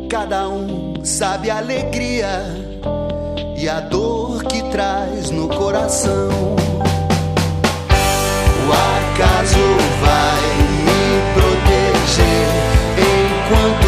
Cada 0.09 0.49
um 0.49 1.05
sabe 1.05 1.51
a 1.51 1.59
alegria 1.59 2.45
e 3.57 3.69
a 3.69 3.81
dor 3.81 4.45
que 4.45 4.63
traz 4.71 5.33
no 5.33 5.49
coração. 5.49 6.55
O 8.63 8.71
acaso 8.71 9.59
vai 10.01 10.43
me 10.87 11.33
proteger 11.35 12.69
enquanto 13.49 13.88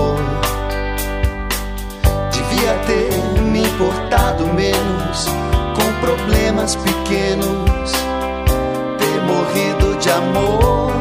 importado 4.11 4.45
menos 4.47 5.25
com 5.73 6.01
problemas 6.01 6.75
pequenos, 6.75 7.91
ter 8.97 9.21
morrido 9.21 9.97
de 9.99 10.09
amor. 10.09 10.91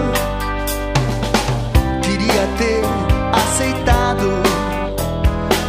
Queria 2.03 2.47
ter 2.57 2.85
aceitado 3.33 4.31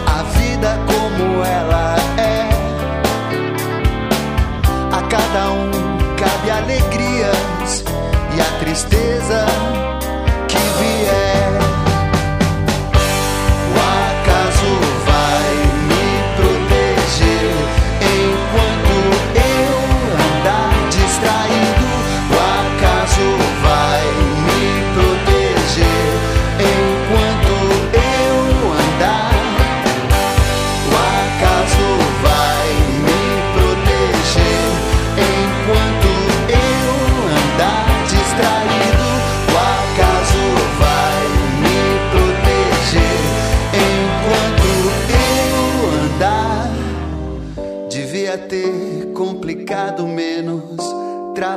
a 0.05 0.21
vida 0.37 0.77
como 0.85 1.43
ela 1.43 1.95
é. 2.19 2.47
A 4.91 5.01
cada 5.07 5.49
um 5.49 5.71
cabe 6.17 6.51
alegrias 6.51 7.83
e 8.37 8.39
a 8.41 8.59
tristeza 8.59 9.45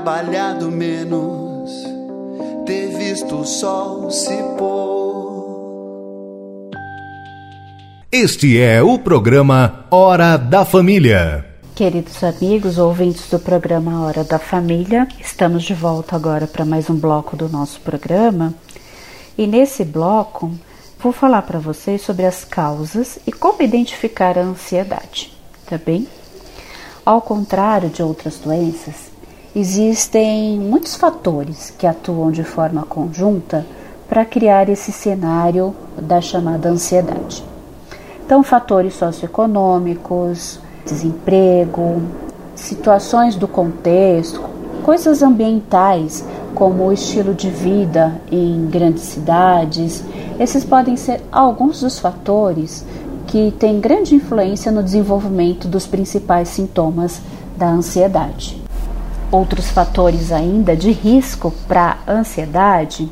trabalhado 0.04 0.70
menos, 0.70 1.72
ter 2.66 2.88
visto 2.88 3.36
o 3.36 3.46
sol 3.46 4.10
se 4.10 4.36
pôr. 4.58 6.34
Este 8.12 8.60
é 8.60 8.82
o 8.82 8.98
programa 8.98 9.86
Hora 9.90 10.36
da 10.36 10.62
Família. 10.62 11.46
Queridos 11.74 12.22
amigos, 12.22 12.76
ouvintes 12.76 13.30
do 13.30 13.38
programa 13.38 14.04
Hora 14.04 14.22
da 14.24 14.38
Família, 14.38 15.08
estamos 15.18 15.62
de 15.62 15.72
volta 15.72 16.14
agora 16.14 16.46
para 16.46 16.66
mais 16.66 16.90
um 16.90 16.96
bloco 16.96 17.34
do 17.34 17.48
nosso 17.48 17.80
programa. 17.80 18.52
E 19.38 19.46
nesse 19.46 19.86
bloco, 19.86 20.52
vou 20.98 21.12
falar 21.12 21.40
para 21.42 21.58
vocês 21.58 22.02
sobre 22.02 22.26
as 22.26 22.44
causas 22.44 23.18
e 23.26 23.32
como 23.32 23.62
identificar 23.62 24.36
a 24.36 24.42
ansiedade, 24.42 25.32
tá 25.64 25.78
bem? 25.78 26.06
Ao 27.06 27.22
contrário 27.22 27.88
de 27.88 28.02
outras 28.02 28.36
doenças, 28.36 29.13
existem 29.54 30.58
muitos 30.58 30.96
fatores 30.96 31.72
que 31.78 31.86
atuam 31.86 32.32
de 32.32 32.42
forma 32.42 32.82
conjunta 32.82 33.64
para 34.08 34.24
criar 34.24 34.68
esse 34.68 34.90
cenário 34.90 35.74
da 35.96 36.20
chamada 36.20 36.68
ansiedade. 36.68 37.44
Então, 38.24 38.42
fatores 38.42 38.94
socioeconômicos, 38.94 40.58
desemprego, 40.84 42.02
situações 42.54 43.36
do 43.36 43.46
contexto, 43.46 44.42
coisas 44.82 45.22
ambientais, 45.22 46.24
como 46.54 46.84
o 46.84 46.92
estilo 46.92 47.34
de 47.34 47.50
vida 47.50 48.20
em 48.30 48.66
grandes 48.66 49.04
cidades. 49.04 50.02
Esses 50.38 50.64
podem 50.64 50.96
ser 50.96 51.20
alguns 51.30 51.80
dos 51.80 51.98
fatores 51.98 52.84
que 53.26 53.52
têm 53.58 53.80
grande 53.80 54.14
influência 54.14 54.70
no 54.70 54.82
desenvolvimento 54.82 55.68
dos 55.68 55.86
principais 55.86 56.48
sintomas 56.48 57.20
da 57.56 57.68
ansiedade. 57.68 58.63
Outros 59.34 59.68
fatores 59.68 60.30
ainda 60.30 60.76
de 60.76 60.92
risco 60.92 61.50
para 61.66 61.98
ansiedade 62.06 63.10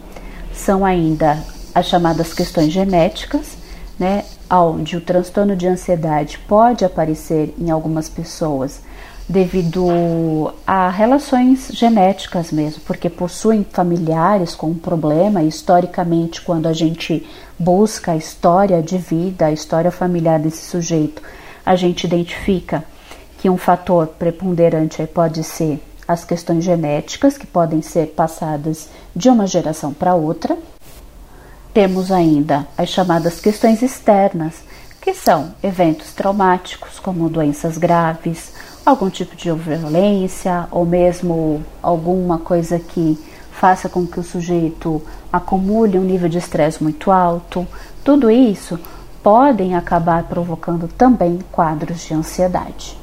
são 0.54 0.84
ainda 0.84 1.42
as 1.74 1.86
chamadas 1.86 2.32
questões 2.32 2.72
genéticas, 2.72 3.58
né, 3.98 4.24
onde 4.48 4.96
o 4.96 5.00
transtorno 5.00 5.56
de 5.56 5.66
ansiedade 5.66 6.38
pode 6.46 6.84
aparecer 6.84 7.52
em 7.58 7.72
algumas 7.72 8.08
pessoas 8.08 8.82
devido 9.28 10.54
a 10.64 10.88
relações 10.90 11.70
genéticas 11.72 12.52
mesmo, 12.52 12.80
porque 12.86 13.10
possuem 13.10 13.66
familiares 13.68 14.54
com 14.54 14.68
um 14.68 14.78
problema. 14.78 15.42
historicamente, 15.42 16.40
quando 16.40 16.68
a 16.68 16.72
gente 16.72 17.28
busca 17.58 18.12
a 18.12 18.16
história 18.16 18.80
de 18.80 18.96
vida, 18.96 19.46
a 19.46 19.52
história 19.52 19.90
familiar 19.90 20.38
desse 20.38 20.66
sujeito, 20.66 21.20
a 21.66 21.74
gente 21.74 22.04
identifica 22.04 22.84
que 23.38 23.50
um 23.50 23.56
fator 23.56 24.06
preponderante 24.06 25.04
pode 25.08 25.42
ser 25.42 25.82
as 26.12 26.24
questões 26.24 26.64
genéticas, 26.64 27.36
que 27.36 27.46
podem 27.46 27.82
ser 27.82 28.08
passadas 28.08 28.88
de 29.14 29.28
uma 29.28 29.46
geração 29.46 29.92
para 29.92 30.14
outra. 30.14 30.56
Temos 31.74 32.12
ainda 32.12 32.66
as 32.76 32.88
chamadas 32.90 33.40
questões 33.40 33.82
externas, 33.82 34.54
que 35.00 35.14
são 35.14 35.54
eventos 35.62 36.12
traumáticos, 36.12 37.00
como 37.00 37.28
doenças 37.28 37.76
graves, 37.76 38.52
algum 38.84 39.10
tipo 39.10 39.34
de 39.34 39.50
violência 39.52 40.68
ou 40.70 40.84
mesmo 40.84 41.62
alguma 41.82 42.38
coisa 42.38 42.78
que 42.78 43.18
faça 43.50 43.88
com 43.88 44.06
que 44.06 44.20
o 44.20 44.24
sujeito 44.24 45.02
acumule 45.32 45.98
um 45.98 46.04
nível 46.04 46.28
de 46.28 46.38
estresse 46.38 46.82
muito 46.82 47.10
alto. 47.10 47.66
Tudo 48.04 48.30
isso 48.30 48.78
podem 49.22 49.74
acabar 49.76 50.24
provocando 50.24 50.88
também 50.88 51.38
quadros 51.50 52.00
de 52.00 52.14
ansiedade. 52.14 52.98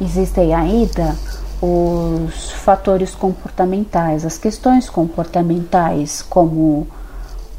Existem 0.00 0.54
ainda 0.54 1.16
os 1.60 2.50
fatores 2.50 3.14
comportamentais, 3.14 4.24
as 4.24 4.38
questões 4.38 4.90
comportamentais, 4.90 6.22
como 6.22 6.86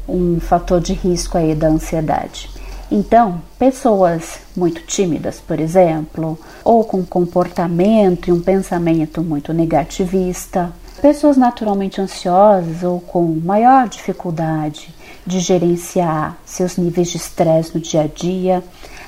um 0.08 0.40
fator 0.40 0.80
de 0.80 0.92
risco 0.92 1.36
aí 1.36 1.54
da 1.54 1.68
ansiedade. 1.68 2.50
Então, 2.90 3.42
pessoas 3.58 4.40
muito 4.56 4.80
tímidas, 4.82 5.40
por 5.40 5.60
exemplo, 5.60 6.38
ou 6.64 6.84
com 6.84 7.04
comportamento 7.04 8.28
e 8.28 8.32
um 8.32 8.40
pensamento 8.40 9.22
muito 9.22 9.52
negativista, 9.52 10.72
pessoas 11.02 11.36
naturalmente 11.36 12.00
ansiosas 12.00 12.82
ou 12.82 13.00
com 13.00 13.22
maior 13.44 13.88
dificuldade 13.88 14.94
de 15.26 15.38
gerenciar 15.40 16.38
seus 16.46 16.78
níveis 16.78 17.10
de 17.10 17.18
estresse 17.18 17.74
no 17.74 17.80
dia 17.80 18.02
a 18.02 18.06
dia, 18.06 18.64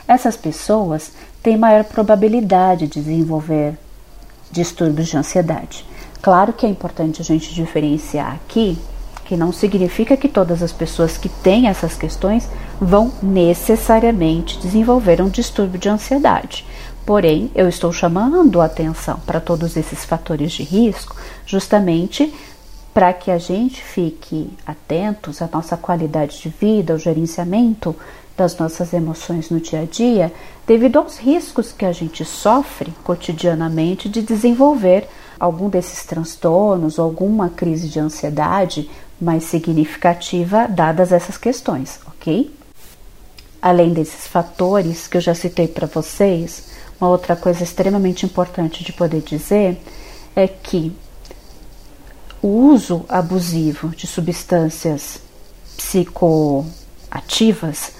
essas 0.06 0.36
pessoas 0.36 1.12
têm 1.42 1.56
maior 1.56 1.84
probabilidade 1.84 2.86
de 2.86 3.00
desenvolver 3.00 3.78
distúrbios 4.50 5.08
de 5.08 5.16
ansiedade. 5.16 5.84
Claro 6.22 6.52
que 6.52 6.66
é 6.66 6.68
importante 6.68 7.20
a 7.20 7.24
gente 7.24 7.54
diferenciar 7.54 8.34
aqui 8.34 8.78
que 9.30 9.36
não 9.36 9.52
significa 9.52 10.16
que 10.16 10.28
todas 10.28 10.60
as 10.60 10.72
pessoas 10.72 11.16
que 11.16 11.28
têm 11.28 11.68
essas 11.68 11.94
questões 11.94 12.48
vão 12.80 13.12
necessariamente 13.22 14.58
desenvolver 14.58 15.22
um 15.22 15.28
distúrbio 15.28 15.78
de 15.78 15.88
ansiedade. 15.88 16.66
Porém, 17.06 17.48
eu 17.54 17.68
estou 17.68 17.92
chamando 17.92 18.60
a 18.60 18.64
atenção 18.64 19.20
para 19.24 19.40
todos 19.40 19.76
esses 19.76 20.04
fatores 20.04 20.50
de 20.50 20.64
risco, 20.64 21.14
justamente 21.46 22.34
para 22.92 23.12
que 23.12 23.30
a 23.30 23.38
gente 23.38 23.80
fique 23.80 24.50
atentos 24.66 25.40
à 25.40 25.48
nossa 25.52 25.76
qualidade 25.76 26.40
de 26.40 26.48
vida, 26.48 26.92
ao 26.92 26.98
gerenciamento 26.98 27.94
das 28.40 28.56
nossas 28.56 28.92
emoções 28.94 29.50
no 29.50 29.60
dia 29.60 29.82
a 29.82 29.84
dia, 29.84 30.32
devido 30.66 30.98
aos 30.98 31.18
riscos 31.18 31.72
que 31.72 31.84
a 31.84 31.92
gente 31.92 32.24
sofre 32.24 32.90
cotidianamente 33.04 34.08
de 34.08 34.22
desenvolver 34.22 35.06
algum 35.38 35.68
desses 35.68 36.06
transtornos, 36.06 36.98
alguma 36.98 37.50
crise 37.50 37.86
de 37.86 38.00
ansiedade 38.00 38.88
mais 39.20 39.44
significativa 39.44 40.66
dadas 40.66 41.12
essas 41.12 41.36
questões, 41.36 42.00
ok? 42.06 42.50
Além 43.60 43.92
desses 43.92 44.26
fatores 44.26 45.06
que 45.06 45.18
eu 45.18 45.20
já 45.20 45.34
citei 45.34 45.68
para 45.68 45.86
vocês, 45.86 46.70
uma 46.98 47.10
outra 47.10 47.36
coisa 47.36 47.62
extremamente 47.62 48.24
importante 48.24 48.82
de 48.82 48.94
poder 48.94 49.20
dizer 49.20 49.78
é 50.34 50.48
que 50.48 50.96
o 52.40 52.48
uso 52.48 53.04
abusivo 53.06 53.88
de 53.88 54.06
substâncias 54.06 55.18
psicoativas, 55.76 57.99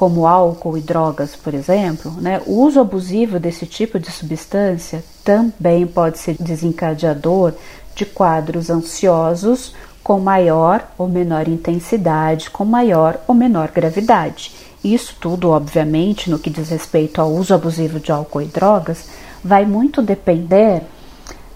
como 0.00 0.26
álcool 0.26 0.78
e 0.78 0.80
drogas, 0.80 1.36
por 1.36 1.52
exemplo, 1.52 2.10
né, 2.12 2.40
o 2.46 2.62
uso 2.62 2.80
abusivo 2.80 3.38
desse 3.38 3.66
tipo 3.66 3.98
de 3.98 4.10
substância 4.10 5.04
também 5.22 5.86
pode 5.86 6.18
ser 6.18 6.36
desencadeador 6.40 7.52
de 7.94 8.06
quadros 8.06 8.70
ansiosos 8.70 9.74
com 10.02 10.18
maior 10.18 10.90
ou 10.96 11.06
menor 11.06 11.46
intensidade, 11.48 12.48
com 12.48 12.64
maior 12.64 13.20
ou 13.28 13.34
menor 13.34 13.70
gravidade. 13.72 14.54
Isso 14.82 15.14
tudo, 15.20 15.50
obviamente, 15.50 16.30
no 16.30 16.38
que 16.38 16.48
diz 16.48 16.70
respeito 16.70 17.20
ao 17.20 17.30
uso 17.30 17.52
abusivo 17.52 18.00
de 18.00 18.10
álcool 18.10 18.40
e 18.40 18.46
drogas, 18.46 19.06
vai 19.44 19.66
muito 19.66 20.00
depender 20.00 20.80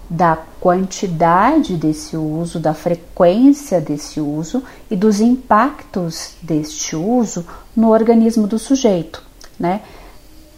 da 0.09 0.37
quantidade 0.59 1.75
desse 1.75 2.15
uso, 2.15 2.59
da 2.59 2.73
frequência 2.73 3.81
desse 3.81 4.21
uso 4.21 4.63
e 4.89 4.95
dos 4.95 5.19
impactos 5.19 6.33
deste 6.41 6.95
uso 6.95 7.45
no 7.75 7.89
organismo 7.89 8.47
do 8.47 8.59
sujeito, 8.59 9.21
né? 9.59 9.81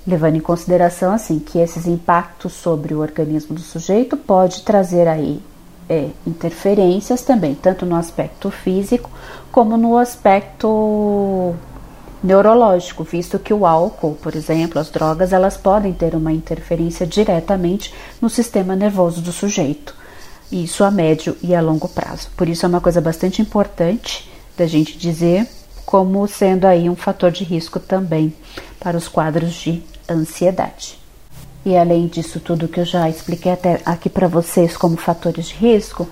Levando 0.05 0.35
em 0.35 0.41
consideração 0.41 1.11
assim 1.11 1.39
que 1.39 1.59
esses 1.59 1.85
impactos 1.85 2.53
sobre 2.53 2.93
o 2.93 2.99
organismo 2.99 3.55
do 3.55 3.61
sujeito 3.61 4.15
pode 4.15 4.63
trazer 4.63 5.07
aí 5.07 5.41
é, 5.89 6.09
interferências 6.25 7.21
também, 7.21 7.55
tanto 7.55 7.85
no 7.85 7.95
aspecto 7.95 8.51
físico 8.51 9.09
como 9.51 9.77
no 9.77 9.97
aspecto 9.97 11.55
neurológico, 12.23 13.03
visto 13.03 13.37
que 13.39 13.53
o 13.53 13.65
álcool, 13.65 14.15
por 14.15 14.35
exemplo, 14.35 14.79
as 14.79 14.89
drogas, 14.89 15.33
elas 15.33 15.57
podem 15.57 15.93
ter 15.93 16.15
uma 16.15 16.31
interferência 16.31 17.05
diretamente 17.05 17.93
no 18.21 18.29
sistema 18.29 18.75
nervoso 18.75 19.21
do 19.21 19.31
sujeito. 19.31 19.95
Isso 20.51 20.83
a 20.83 20.91
médio 20.91 21.35
e 21.41 21.53
a 21.53 21.61
longo 21.61 21.87
prazo. 21.87 22.29
Por 22.35 22.47
isso 22.47 22.65
é 22.65 22.69
uma 22.69 22.81
coisa 22.81 23.01
bastante 23.01 23.41
importante 23.41 24.29
da 24.57 24.65
gente 24.65 24.97
dizer 24.97 25.47
como 25.85 26.27
sendo 26.27 26.65
aí 26.65 26.89
um 26.89 26.95
fator 26.95 27.31
de 27.31 27.43
risco 27.43 27.79
também 27.79 28.33
para 28.79 28.97
os 28.97 29.07
quadros 29.07 29.53
de 29.53 29.83
ansiedade. 30.09 30.99
E 31.65 31.75
além 31.75 32.07
disso 32.07 32.39
tudo 32.39 32.67
que 32.67 32.79
eu 32.79 32.85
já 32.85 33.09
expliquei 33.09 33.51
até 33.51 33.81
aqui 33.85 34.09
para 34.09 34.27
vocês 34.27 34.77
como 34.77 34.97
fatores 34.97 35.47
de 35.47 35.55
risco, 35.55 36.07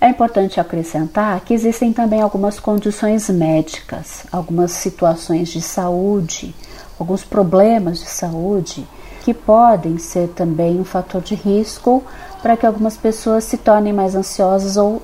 é 0.00 0.08
importante 0.08 0.58
acrescentar 0.58 1.40
que 1.40 1.52
existem 1.52 1.92
também 1.92 2.22
algumas 2.22 2.58
condições 2.58 3.28
médicas, 3.28 4.24
algumas 4.32 4.72
situações 4.72 5.50
de 5.50 5.60
saúde, 5.60 6.54
alguns 6.98 7.22
problemas 7.22 8.00
de 8.00 8.08
saúde 8.08 8.86
que 9.22 9.34
podem 9.34 9.98
ser 9.98 10.28
também 10.28 10.80
um 10.80 10.84
fator 10.84 11.20
de 11.20 11.34
risco 11.34 12.02
para 12.40 12.56
que 12.56 12.64
algumas 12.64 12.96
pessoas 12.96 13.44
se 13.44 13.58
tornem 13.58 13.92
mais 13.92 14.14
ansiosas 14.14 14.78
ou 14.78 15.02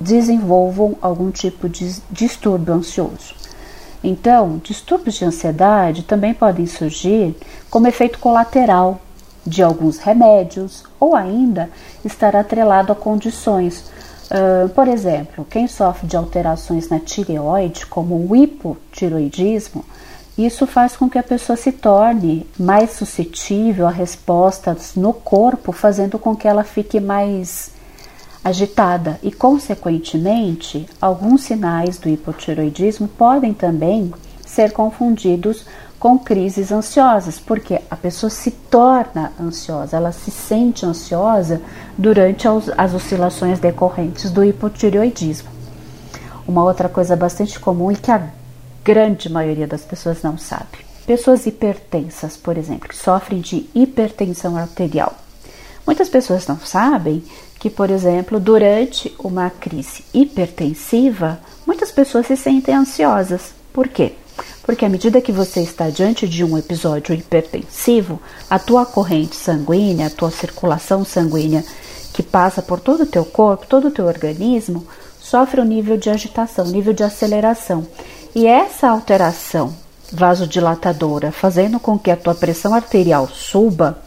desenvolvam 0.00 0.96
algum 1.00 1.30
tipo 1.30 1.68
de 1.68 1.94
distúrbio 2.10 2.74
ansioso. 2.74 3.34
Então, 4.02 4.60
distúrbios 4.64 5.14
de 5.14 5.24
ansiedade 5.24 6.02
também 6.02 6.34
podem 6.34 6.66
surgir 6.66 7.36
como 7.70 7.86
efeito 7.86 8.18
colateral 8.18 9.00
de 9.46 9.62
alguns 9.62 9.98
remédios 9.98 10.84
ou 10.98 11.14
ainda 11.14 11.70
estar 12.04 12.34
atrelado 12.34 12.90
a 12.92 12.96
condições. 12.96 13.84
Uh, 14.32 14.66
por 14.70 14.88
exemplo, 14.88 15.44
quem 15.44 15.68
sofre 15.68 16.06
de 16.06 16.16
alterações 16.16 16.88
na 16.88 16.98
tireoide, 16.98 17.84
como 17.84 18.16
o 18.16 18.34
hipotiroidismo, 18.34 19.84
isso 20.38 20.66
faz 20.66 20.96
com 20.96 21.10
que 21.10 21.18
a 21.18 21.22
pessoa 21.22 21.54
se 21.54 21.70
torne 21.70 22.46
mais 22.58 22.92
suscetível 22.92 23.86
a 23.86 23.90
respostas 23.90 24.94
no 24.96 25.12
corpo, 25.12 25.70
fazendo 25.70 26.18
com 26.18 26.34
que 26.34 26.48
ela 26.48 26.64
fique 26.64 26.98
mais 26.98 27.72
agitada. 28.42 29.20
E, 29.22 29.30
consequentemente, 29.30 30.88
alguns 30.98 31.42
sinais 31.42 31.98
do 31.98 32.08
hipotiroidismo 32.08 33.08
podem 33.08 33.52
também 33.52 34.14
ser 34.46 34.72
confundidos 34.72 35.66
com 36.02 36.18
crises 36.18 36.72
ansiosas, 36.72 37.38
porque 37.38 37.80
a 37.88 37.94
pessoa 37.94 38.28
se 38.28 38.50
torna 38.50 39.32
ansiosa, 39.40 39.96
ela 39.96 40.10
se 40.10 40.32
sente 40.32 40.84
ansiosa 40.84 41.62
durante 41.96 42.48
as 42.76 42.92
oscilações 42.92 43.60
decorrentes 43.60 44.28
do 44.32 44.42
hipotireoidismo. 44.42 45.48
Uma 46.44 46.64
outra 46.64 46.88
coisa 46.88 47.14
bastante 47.14 47.60
comum 47.60 47.92
e 47.92 47.94
que 47.94 48.10
a 48.10 48.20
grande 48.82 49.30
maioria 49.30 49.68
das 49.68 49.82
pessoas 49.82 50.20
não 50.24 50.36
sabe. 50.36 50.84
Pessoas 51.06 51.46
hipertensas, 51.46 52.36
por 52.36 52.58
exemplo, 52.58 52.88
que 52.88 52.96
sofrem 52.96 53.40
de 53.40 53.70
hipertensão 53.72 54.56
arterial. 54.56 55.14
Muitas 55.86 56.08
pessoas 56.08 56.48
não 56.48 56.58
sabem 56.58 57.22
que, 57.60 57.70
por 57.70 57.90
exemplo, 57.90 58.40
durante 58.40 59.14
uma 59.20 59.50
crise 59.50 60.04
hipertensiva, 60.12 61.38
muitas 61.64 61.92
pessoas 61.92 62.26
se 62.26 62.36
sentem 62.36 62.74
ansiosas. 62.74 63.54
Por 63.72 63.86
quê? 63.86 64.16
Porque 64.62 64.84
à 64.84 64.88
medida 64.88 65.20
que 65.20 65.32
você 65.32 65.60
está 65.60 65.90
diante 65.90 66.28
de 66.28 66.44
um 66.44 66.56
episódio 66.56 67.14
hipertensivo, 67.14 68.20
a 68.48 68.58
tua 68.58 68.86
corrente 68.86 69.34
sanguínea, 69.34 70.06
a 70.06 70.10
tua 70.10 70.30
circulação 70.30 71.04
sanguínea 71.04 71.64
que 72.12 72.22
passa 72.22 72.62
por 72.62 72.78
todo 72.78 73.02
o 73.02 73.06
teu 73.06 73.24
corpo, 73.24 73.66
todo 73.66 73.88
o 73.88 73.90
teu 73.90 74.06
organismo, 74.06 74.86
sofre 75.18 75.60
um 75.60 75.64
nível 75.64 75.96
de 75.96 76.10
agitação, 76.10 76.66
um 76.66 76.70
nível 76.70 76.92
de 76.92 77.02
aceleração. 77.02 77.86
E 78.34 78.46
essa 78.46 78.88
alteração 78.88 79.74
vasodilatadora, 80.12 81.32
fazendo 81.32 81.80
com 81.80 81.98
que 81.98 82.10
a 82.10 82.16
tua 82.16 82.34
pressão 82.34 82.74
arterial 82.74 83.28
suba, 83.28 83.98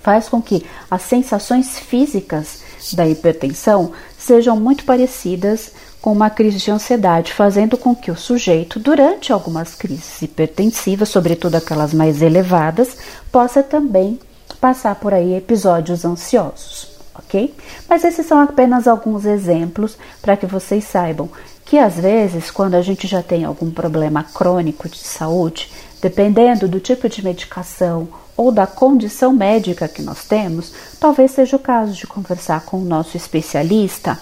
faz 0.00 0.28
com 0.28 0.40
que 0.40 0.64
as 0.90 1.02
sensações 1.02 1.78
físicas 1.78 2.62
da 2.92 3.06
hipertensão 3.06 3.92
sejam 4.16 4.58
muito 4.58 4.84
parecidas 4.84 5.72
com 6.08 6.12
uma 6.12 6.30
crise 6.30 6.56
de 6.56 6.70
ansiedade, 6.70 7.34
fazendo 7.34 7.76
com 7.76 7.94
que 7.94 8.10
o 8.10 8.16
sujeito, 8.16 8.80
durante 8.80 9.30
algumas 9.30 9.74
crises 9.74 10.22
hipertensivas, 10.22 11.10
sobretudo 11.10 11.56
aquelas 11.56 11.92
mais 11.92 12.22
elevadas, 12.22 12.96
possa 13.30 13.62
também 13.62 14.18
passar 14.58 14.94
por 14.94 15.12
aí 15.12 15.34
episódios 15.34 16.06
ansiosos, 16.06 16.88
ok? 17.14 17.54
Mas 17.86 18.04
esses 18.04 18.24
são 18.24 18.40
apenas 18.40 18.88
alguns 18.88 19.26
exemplos 19.26 19.98
para 20.22 20.34
que 20.34 20.46
vocês 20.46 20.84
saibam 20.84 21.28
que 21.66 21.76
às 21.76 21.96
vezes, 21.96 22.50
quando 22.50 22.76
a 22.76 22.80
gente 22.80 23.06
já 23.06 23.22
tem 23.22 23.44
algum 23.44 23.70
problema 23.70 24.24
crônico 24.24 24.88
de 24.88 25.00
saúde, 25.00 25.70
dependendo 26.00 26.66
do 26.66 26.80
tipo 26.80 27.06
de 27.06 27.22
medicação 27.22 28.08
ou 28.34 28.50
da 28.50 28.66
condição 28.66 29.30
médica 29.34 29.86
que 29.86 30.00
nós 30.00 30.24
temos, 30.24 30.72
talvez 30.98 31.32
seja 31.32 31.56
o 31.56 31.60
caso 31.60 31.92
de 31.92 32.06
conversar 32.06 32.62
com 32.62 32.78
o 32.78 32.84
nosso 32.86 33.14
especialista 33.14 34.18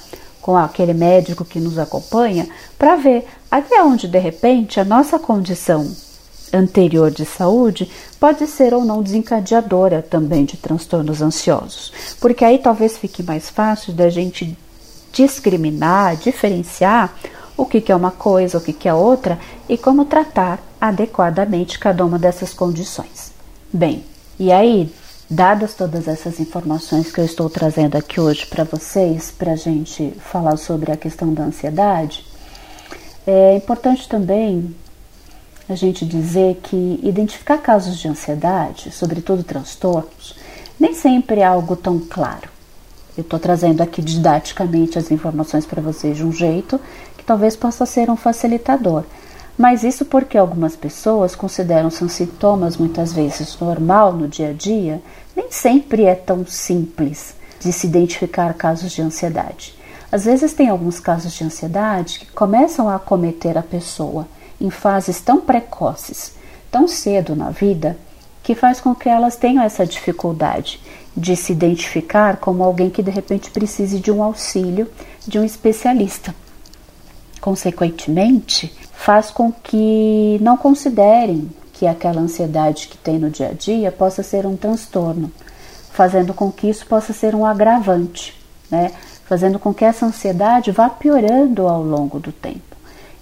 com 0.47 0.57
aquele 0.57 0.95
médico 0.95 1.45
que 1.45 1.59
nos 1.59 1.77
acompanha, 1.77 2.49
para 2.79 2.95
ver 2.95 3.27
até 3.51 3.83
onde 3.83 4.07
de 4.07 4.19
repente 4.21 4.79
a 4.79 4.85
nossa 4.85 5.19
condição 5.19 5.91
anterior 6.53 7.11
de 7.11 7.25
saúde 7.25 7.91
pode 8.21 8.47
ser 8.47 8.73
ou 8.73 8.85
não 8.85 9.03
desencadeadora 9.03 10.07
também 10.09 10.45
de 10.45 10.57
transtornos 10.57 11.21
ansiosos, 11.21 11.93
porque 12.21 12.45
aí 12.45 12.61
talvez 12.61 12.97
fique 12.97 13.25
mais 13.25 13.51
fácil 13.51 13.93
da 13.93 14.09
gente 14.09 14.57
discriminar, 15.13 16.15
diferenciar 16.15 17.13
o 17.57 17.67
que, 17.67 17.91
é 17.91 17.97
uma 17.97 18.13
coisa, 18.13 18.59
o 18.59 18.61
que, 18.61 18.73
que 18.73 18.89
é 18.89 18.95
outra 18.95 19.41
e 19.69 19.77
como 19.77 20.05
tratar 20.05 20.61
adequadamente 20.81 21.77
cada 21.77 22.07
uma 22.07 22.21
dessas 22.21 22.55
condições. 22.55 23.33
Bem, 23.73 24.05
e 24.39 24.53
aí 24.53 24.95
Dadas 25.29 25.75
todas 25.75 26.07
essas 26.07 26.39
informações 26.39 27.11
que 27.11 27.21
eu 27.21 27.25
estou 27.25 27.51
trazendo 27.51 27.97
aqui 27.97 28.21
hoje 28.21 28.47
para 28.47 28.63
vocês, 28.63 29.29
para 29.29 29.55
a 29.55 29.57
gente 29.57 30.13
falar 30.21 30.57
sobre 30.57 30.93
a 30.93 30.97
questão 30.97 31.35
da 31.35 31.43
ansiedade, 31.43 32.25
é 33.27 33.57
importante 33.57 34.09
também 34.09 34.73
a 35.69 35.75
gente 35.75 36.07
dizer 36.07 36.61
que 36.63 37.01
identificar 37.03 37.59
casos 37.59 37.99
de 37.99 38.07
ansiedade, 38.07 38.93
sobretudo 38.93 39.43
transtornos, 39.43 40.37
nem 40.79 40.95
sempre 40.95 41.41
é 41.41 41.45
algo 41.45 41.75
tão 41.75 41.99
claro. 41.99 42.49
Eu 43.19 43.23
estou 43.23 43.41
trazendo 43.41 43.83
aqui 43.83 44.01
didaticamente 44.01 44.97
as 44.97 45.11
informações 45.11 45.67
para 45.67 45.83
vocês 45.83 46.17
de 46.17 46.25
um 46.25 46.31
jeito 46.31 46.81
que 47.19 47.25
talvez 47.25 47.57
possa 47.57 47.85
ser 47.85 48.09
um 48.09 48.17
facilitador. 48.17 49.03
Mas 49.57 49.83
isso 49.83 50.05
porque 50.05 50.37
algumas 50.37 50.77
pessoas 50.77 51.35
consideram 51.35 51.91
seus 51.91 52.13
sintomas 52.13 52.77
muitas 52.77 53.13
vezes 53.13 53.59
normal 53.59 54.13
no 54.13 54.29
dia 54.29 54.51
a 54.51 54.53
dia, 54.53 55.03
nem 55.35 55.51
sempre 55.51 56.05
é 56.05 56.15
tão 56.15 56.47
simples 56.47 57.35
de 57.61 57.73
se 57.73 57.87
identificar 57.87 58.53
casos 58.55 58.93
de 58.93 59.01
ansiedade. 59.01 59.75
Às 60.13 60.25
vezes 60.25 60.53
tem 60.53 60.69
alguns 60.69 61.01
casos 61.01 61.33
de 61.33 61.43
ansiedade 61.43 62.21
que 62.21 62.33
começam 62.33 62.89
a 62.89 62.97
acometer 62.97 63.57
a 63.57 63.63
pessoa 63.63 64.29
em 64.61 64.71
fases 64.71 65.21
tão 65.21 65.41
precoces, 65.41 66.35
tão 66.71 66.87
cedo 66.87 67.35
na 67.35 67.51
vida, 67.51 67.97
que 68.43 68.55
faz 68.55 68.81
com 68.81 68.95
que 68.95 69.09
elas 69.09 69.37
tenham 69.37 69.65
essa 69.65 69.85
dificuldade 69.85 70.81
de 71.17 71.35
se 71.35 71.53
identificar 71.53 72.37
como 72.37 72.63
alguém 72.63 72.91
que 72.91 73.03
de 73.03 73.11
repente 73.11 73.51
precise 73.51 73.99
de 73.99 74.13
um 74.13 74.23
auxílio 74.23 74.89
de 75.27 75.39
um 75.39 75.45
especialista. 75.45 76.35
Consequentemente, 77.41 78.73
faz 78.97 79.31
com 79.31 79.53
que 79.53 80.39
não 80.41 80.57
considerem 80.57 81.49
que 81.73 81.87
aquela 81.87 82.21
ansiedade 82.21 82.89
que 82.89 82.97
tem 82.97 83.19
no 83.19 83.31
dia 83.31 83.51
a 83.51 83.53
dia 83.53 83.93
possa 83.93 84.23
ser 84.23 84.47
um 84.47 84.57
transtorno, 84.57 85.31
fazendo 85.93 86.35
com 86.35 86.51
que 86.51 86.69
isso 86.69 86.87
possa 86.87 87.13
ser 87.13 87.35
um 87.35 87.47
agravante, 87.47 88.35
né? 88.71 88.91
fazendo 89.27 89.59
com 89.59 89.73
que 89.75 89.85
essa 89.85 90.07
ansiedade 90.07 90.73
vá 90.73 90.89
piorando 90.89 91.69
ao 91.69 91.83
longo 91.83 92.19
do 92.19 92.33
tempo. 92.33 92.77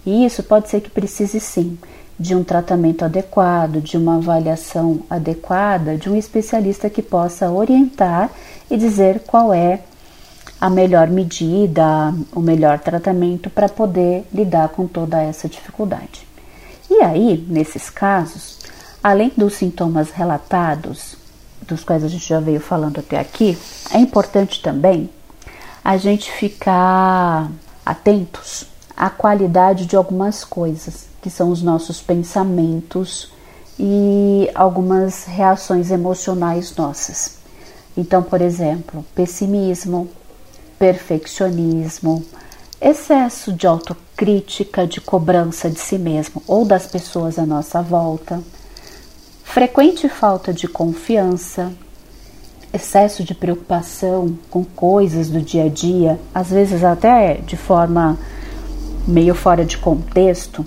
E 0.07 0.25
isso 0.25 0.43
pode 0.43 0.69
ser 0.69 0.81
que 0.81 0.91
precise 0.91 1.41
sim 1.41 1.77
de 2.19 2.35
um 2.35 2.45
tratamento 2.45 3.05
adequado, 3.05 3.81
de 3.81 3.97
uma 3.97 4.17
avaliação 4.17 5.01
adequada, 5.11 5.97
de 5.97 6.09
um 6.09 6.17
especialista 6.17 6.89
que 6.89 7.03
possa 7.03 7.51
orientar 7.51 8.31
e 8.71 8.77
dizer 8.77 9.21
qual 9.27 9.53
é 9.53 9.81
a 10.65 10.71
melhor 10.71 11.09
medida, 11.09 12.15
o 12.35 12.41
melhor 12.41 12.79
tratamento 12.79 13.51
para 13.51 13.69
poder 13.69 14.27
lidar 14.33 14.71
com 14.71 14.87
toda 14.87 15.21
essa 15.21 15.47
dificuldade. 15.47 16.27
E 16.89 17.03
aí, 17.03 17.45
nesses 17.51 17.91
casos, 17.91 18.61
além 19.03 19.31
dos 19.37 19.57
sintomas 19.57 20.11
relatados, 20.11 21.17
dos 21.69 21.85
quais 21.85 22.03
a 22.03 22.09
gente 22.09 22.27
já 22.27 22.41
veio 22.41 22.61
falando 22.61 22.99
até 22.99 23.21
aqui, 23.21 23.59
é 23.93 23.99
importante 23.99 24.63
também 24.63 25.11
a 25.85 25.99
gente 25.99 26.33
ficar 26.33 27.51
atentos 27.85 28.65
à 28.97 29.11
qualidade 29.11 29.85
de 29.85 29.97
algumas 29.97 30.45
coisas, 30.45 31.09
que 31.21 31.29
são 31.29 31.51
os 31.51 31.63
nossos 31.63 32.01
pensamentos 32.01 33.31
e 33.79 34.51
algumas 34.55 35.25
reações 35.25 35.91
emocionais 35.91 36.75
nossas. 36.75 37.37
Então, 37.95 38.23
por 38.23 38.41
exemplo, 38.41 39.05
pessimismo, 39.15 40.09
perfeccionismo, 40.85 42.23
excesso 42.79 43.55
de 43.55 43.67
autocrítica, 43.67 44.87
de 44.87 45.01
cobrança 45.01 45.71
de 45.71 45.81
si 45.81 45.97
mesmo 45.97 46.43
ou 46.47 46.67
das 46.67 46.87
pessoas 46.87 47.39
à 47.39 47.47
nossa 47.47 47.81
volta, 47.81 48.43
frequente 49.43 50.11
falta 50.11 50.53
de 50.53 50.69
confiança, 50.69 51.73
excesso 52.71 53.25
de 53.25 53.35
preocupação 53.35 54.37
com 54.51 54.63
coisas 54.63 55.31
do 55.31 55.41
dia 55.41 55.65
a 55.65 55.69
dia, 55.71 56.21
às 56.35 56.51
vezes 56.51 56.85
até 56.85 57.37
de 57.37 57.57
forma 57.57 58.19
meio 59.09 59.35
fora 59.35 59.65
de 59.65 59.79
contexto, 59.79 60.67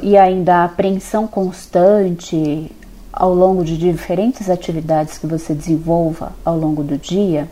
e 0.00 0.16
ainda 0.16 0.58
a 0.58 0.64
apreensão 0.66 1.26
constante 1.26 2.70
ao 3.12 3.34
longo 3.34 3.64
de 3.64 3.76
diferentes 3.76 4.48
atividades 4.48 5.18
que 5.18 5.26
você 5.26 5.52
desenvolva 5.52 6.30
ao 6.44 6.56
longo 6.56 6.84
do 6.84 6.96
dia 6.96 7.48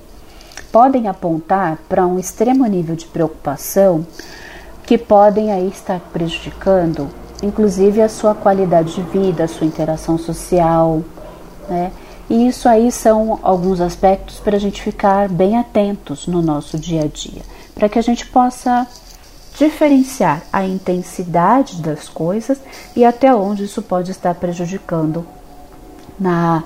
podem 0.72 1.06
apontar 1.06 1.78
para 1.88 2.06
um 2.06 2.18
extremo 2.18 2.64
nível 2.66 2.96
de 2.96 3.04
preocupação 3.04 4.06
que 4.84 4.96
podem 4.96 5.52
aí 5.52 5.68
estar 5.68 6.00
prejudicando, 6.12 7.08
inclusive 7.42 8.00
a 8.00 8.08
sua 8.08 8.34
qualidade 8.34 8.94
de 8.94 9.02
vida, 9.02 9.44
a 9.44 9.48
sua 9.48 9.66
interação 9.66 10.16
social, 10.16 11.02
né? 11.68 11.92
E 12.30 12.48
isso 12.48 12.68
aí 12.68 12.90
são 12.90 13.38
alguns 13.42 13.80
aspectos 13.80 14.40
para 14.40 14.56
a 14.56 14.58
gente 14.58 14.80
ficar 14.80 15.28
bem 15.28 15.58
atentos 15.58 16.26
no 16.26 16.40
nosso 16.40 16.78
dia 16.78 17.02
a 17.02 17.06
dia, 17.06 17.42
para 17.74 17.88
que 17.88 17.98
a 17.98 18.02
gente 18.02 18.26
possa 18.26 18.86
diferenciar 19.58 20.42
a 20.50 20.64
intensidade 20.64 21.82
das 21.82 22.08
coisas 22.08 22.58
e 22.96 23.04
até 23.04 23.34
onde 23.34 23.64
isso 23.64 23.82
pode 23.82 24.10
estar 24.10 24.34
prejudicando 24.34 25.26
na 26.18 26.64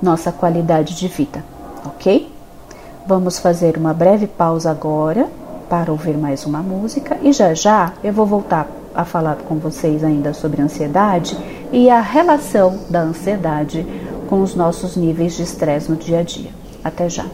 nossa 0.00 0.30
qualidade 0.30 0.94
de 0.94 1.08
vida, 1.08 1.44
ok? 1.84 2.37
Vamos 3.08 3.38
fazer 3.38 3.78
uma 3.78 3.94
breve 3.94 4.26
pausa 4.26 4.70
agora 4.70 5.30
para 5.66 5.90
ouvir 5.90 6.14
mais 6.18 6.44
uma 6.44 6.58
música 6.58 7.16
e 7.22 7.32
já 7.32 7.54
já 7.54 7.94
eu 8.04 8.12
vou 8.12 8.26
voltar 8.26 8.68
a 8.94 9.02
falar 9.02 9.36
com 9.36 9.54
vocês 9.56 10.04
ainda 10.04 10.34
sobre 10.34 10.60
ansiedade 10.60 11.34
e 11.72 11.88
a 11.88 12.02
relação 12.02 12.80
da 12.90 13.00
ansiedade 13.00 13.86
com 14.28 14.42
os 14.42 14.54
nossos 14.54 14.94
níveis 14.94 15.34
de 15.34 15.42
estresse 15.42 15.90
no 15.90 15.96
dia 15.96 16.18
a 16.18 16.22
dia. 16.22 16.50
Até 16.84 17.08
já! 17.08 17.24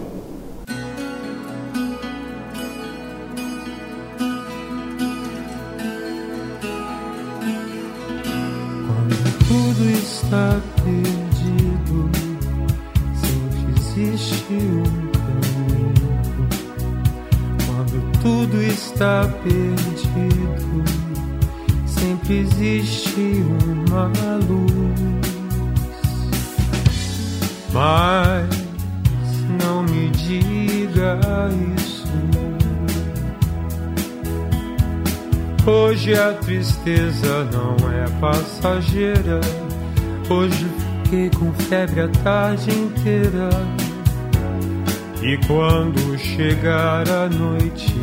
Tristeza 36.55 37.45
não 37.53 37.77
é 37.91 38.09
passageira. 38.21 39.41
Hoje 40.31 40.67
fiquei 41.03 41.31
com 41.31 41.53
febre 41.53 42.03
a 42.03 42.09
tarde 42.23 42.71
inteira. 42.71 43.49
E 45.21 45.37
quando 45.49 46.17
chegar 46.17 47.09
a 47.09 47.29
noite, 47.29 47.95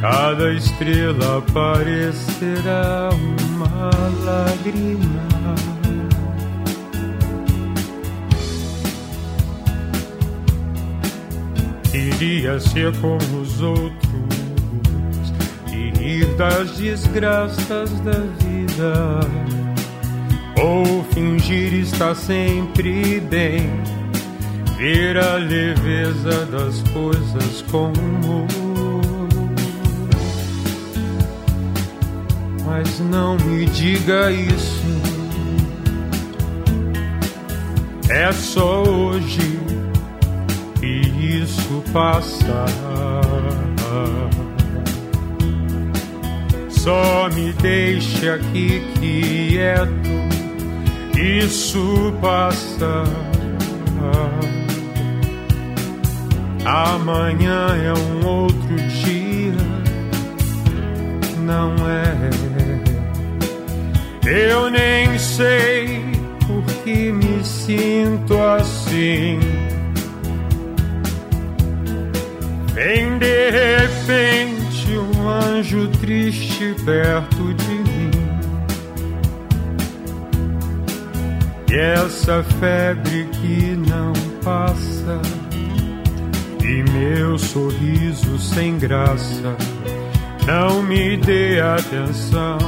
cada 0.00 0.52
estrela 0.52 1.42
parecerá 1.52 3.08
uma 3.12 3.90
lágrima. 4.24 5.32
Queria 11.90 12.60
ser 12.60 12.96
como 13.00 13.40
os 13.40 13.60
outros 13.60 14.11
das 16.36 16.70
desgraças 16.76 17.90
da 18.00 18.20
vida, 18.38 19.20
ou 20.60 21.04
fingir 21.12 21.72
estar 21.74 22.14
sempre 22.14 23.20
bem, 23.20 23.70
ver 24.76 25.16
a 25.16 25.36
leveza 25.36 26.46
das 26.46 26.82
coisas 26.92 27.62
com. 27.70 27.92
Mas 32.64 33.00
não 33.00 33.36
me 33.36 33.66
diga 33.66 34.30
isso, 34.30 35.02
é 38.08 38.32
só 38.32 38.82
hoje 38.82 39.60
e 40.82 41.42
isso 41.42 41.82
passa. 41.92 42.64
Só 46.82 47.28
me 47.32 47.52
deixe 47.52 48.28
aqui 48.28 48.82
quieto, 48.98 50.10
isso 51.16 52.12
passa. 52.20 53.04
Amanhã 56.64 57.68
é 57.76 57.92
um 57.92 58.26
outro 58.26 58.76
dia, 59.04 59.54
não 61.46 61.72
é? 61.88 62.16
Eu 64.28 64.68
nem 64.68 65.16
sei 65.20 66.00
por 66.48 66.64
que 66.82 67.12
me 67.12 67.44
sinto 67.44 68.36
assim. 68.42 69.38
Vem 72.74 73.18
de 73.18 73.50
repente 73.50 74.61
anjo 75.32 75.88
triste 76.00 76.74
perto 76.84 77.54
de 77.54 77.74
mim. 77.74 78.10
E 81.70 81.74
essa 81.74 82.42
febre 82.60 83.26
que 83.40 83.74
não 83.88 84.12
passa, 84.44 85.20
e 86.62 86.82
meu 86.90 87.38
sorriso 87.38 88.38
sem 88.38 88.78
graça, 88.78 89.56
não 90.46 90.82
me 90.82 91.16
dê 91.16 91.60
atenção. 91.60 92.58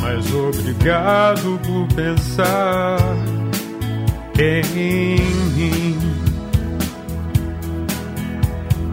Mas 0.00 0.32
obrigado 0.32 1.60
por 1.66 1.94
pensar 1.94 3.35
em 4.38 5.20
mim. 5.56 5.98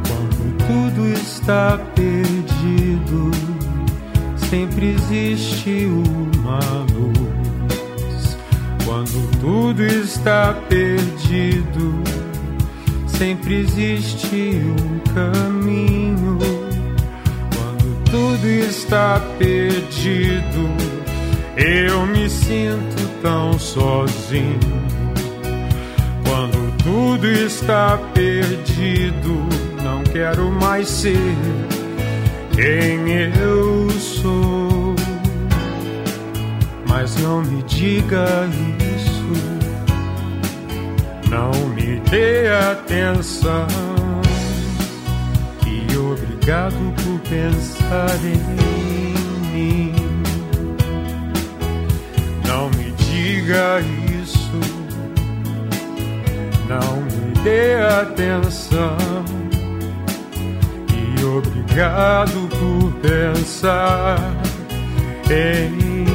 Quando 0.08 0.58
tudo 0.66 1.14
está 1.14 1.78
perdido, 1.96 3.32
sempre 4.50 4.96
existe 4.96 5.86
uma 5.86 6.60
luz. 6.94 8.38
Quando 8.86 9.40
tudo 9.42 9.84
está 9.84 10.54
perdido, 10.70 12.02
sempre 13.08 13.56
existe 13.62 14.62
um 14.62 15.00
caminho. 15.14 16.38
Quando 17.54 18.04
tudo 18.06 18.48
está 18.48 19.20
perdido, 19.38 20.70
eu 21.58 22.06
me 22.06 22.30
sinto 22.30 23.22
tão 23.22 23.60
sozinho. 23.60 24.83
Tudo 26.84 27.26
está 27.28 27.98
perdido, 28.14 29.48
não 29.82 30.04
quero 30.04 30.52
mais 30.52 30.90
ser 30.90 31.18
quem 32.54 33.10
eu 33.40 33.90
sou. 33.92 34.94
Mas 36.86 37.16
não 37.22 37.42
me 37.42 37.64
diga 37.64 38.48
isso, 38.96 39.34
não 41.30 41.52
me 41.70 42.02
dê 42.12 42.50
atenção. 42.50 43.68
E 45.66 45.98
obrigado 45.98 46.94
por 47.02 47.20
pensar 47.30 48.18
em 48.24 48.38
mim. 49.54 49.96
Não 52.46 52.70
me 52.72 52.92
diga 52.92 53.80
isso, 53.80 54.13
não 56.68 57.02
me 57.02 57.34
dê 57.44 57.76
atenção. 57.76 58.98
E 60.92 61.26
obrigado 61.26 62.48
por 62.50 62.94
pensar 63.02 64.18
em 65.30 66.13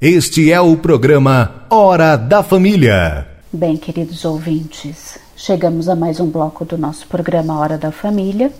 Este 0.00 0.50
é 0.50 0.58
o 0.58 0.78
programa 0.78 1.66
Hora 1.68 2.16
da 2.16 2.42
Família. 2.42 3.28
Bem, 3.52 3.76
queridos 3.76 4.24
ouvintes, 4.24 5.18
chegamos 5.36 5.90
a 5.90 5.94
mais 5.94 6.18
um 6.18 6.26
bloco 6.26 6.64
do 6.64 6.78
nosso 6.78 7.06
programa 7.06 7.58
Hora 7.58 7.76
da 7.76 7.92
Família 7.92 8.50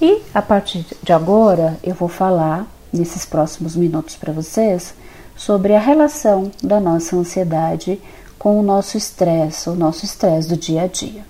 e 0.00 0.22
a 0.32 0.40
partir 0.40 0.86
de 1.02 1.12
agora 1.12 1.78
eu 1.84 1.94
vou 1.94 2.08
falar 2.08 2.66
nesses 2.90 3.26
próximos 3.26 3.76
minutos 3.76 4.16
para 4.16 4.32
vocês 4.32 4.94
sobre 5.36 5.74
a 5.74 5.78
relação 5.78 6.50
da 6.62 6.80
nossa 6.80 7.14
ansiedade 7.16 8.00
com 8.38 8.58
o 8.58 8.62
nosso 8.62 8.96
estresse, 8.96 9.68
o 9.68 9.74
nosso 9.74 10.06
estresse 10.06 10.48
do 10.48 10.56
dia 10.56 10.84
a 10.84 10.86
dia. 10.86 11.22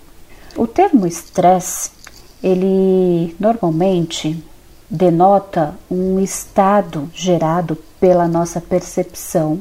O 0.56 0.68
termo 0.68 1.04
estresse, 1.04 1.90
ele 2.40 3.34
normalmente 3.40 4.40
denota 4.90 5.74
um 5.90 6.18
estado 6.18 7.10
gerado 7.14 7.76
pela 8.00 8.26
nossa 8.26 8.60
percepção 8.60 9.60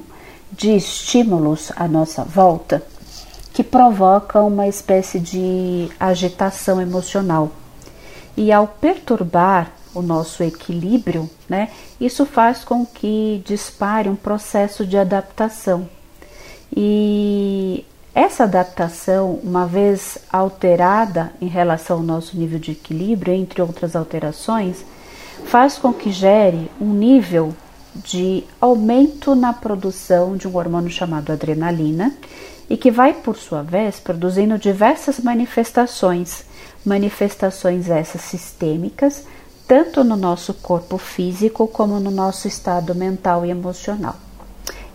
de 0.52 0.76
estímulos 0.76 1.72
à 1.76 1.88
nossa 1.88 2.24
volta 2.24 2.84
que 3.54 3.64
provoca 3.64 4.40
uma 4.42 4.68
espécie 4.68 5.20
de 5.20 5.90
agitação 6.00 6.80
emocional. 6.80 7.52
E 8.38 8.52
ao 8.52 8.68
perturbar 8.68 9.72
o 9.96 10.02
nosso 10.04 10.44
equilíbrio, 10.44 11.28
né, 11.50 11.72
isso 12.00 12.24
faz 12.24 12.64
com 12.64 12.86
que 12.86 13.42
dispare 13.44 14.10
um 14.10 14.16
processo 14.16 14.86
de 14.86 14.96
adaptação. 14.96 15.90
E 16.72 17.84
essa 18.14 18.44
adaptação, 18.44 19.40
uma 19.44 19.66
vez 19.66 20.20
alterada 20.32 21.34
em 21.42 21.48
relação 21.48 21.98
ao 21.98 22.04
nosso 22.04 22.38
nível 22.38 22.60
de 22.60 22.74
equilíbrio, 22.74 23.34
entre 23.34 23.60
outras 23.60 23.96
alterações, 23.96 24.86
faz 25.48 25.78
com 25.78 25.94
que 25.94 26.12
gere 26.12 26.70
um 26.80 26.94
nível 26.94 27.56
de 27.96 28.44
aumento 28.60 29.34
na 29.34 29.54
produção 29.54 30.36
de 30.38 30.48
um 30.48 30.56
hormônio 30.56 30.92
chamado 30.92 31.32
adrenalina 31.32 32.14
e 32.70 32.76
que 32.76 32.92
vai, 32.92 33.14
por 33.14 33.38
sua 33.38 33.64
vez, 33.64 34.00
produzindo 34.00 34.58
diversas 34.58 35.20
manifestações, 35.20 36.44
manifestações 36.86 37.90
essas 37.90 38.22
sistêmicas, 38.22 39.24
tanto 39.66 40.04
no 40.04 40.18
nosso 40.18 40.54
corpo 40.54 40.98
físico 40.98 41.68
como 41.68 42.00
no 42.00 42.12
nosso 42.12 42.48
estado 42.48 42.94
mental 42.94 43.46
e 43.46 43.50
emocional. 43.50 44.16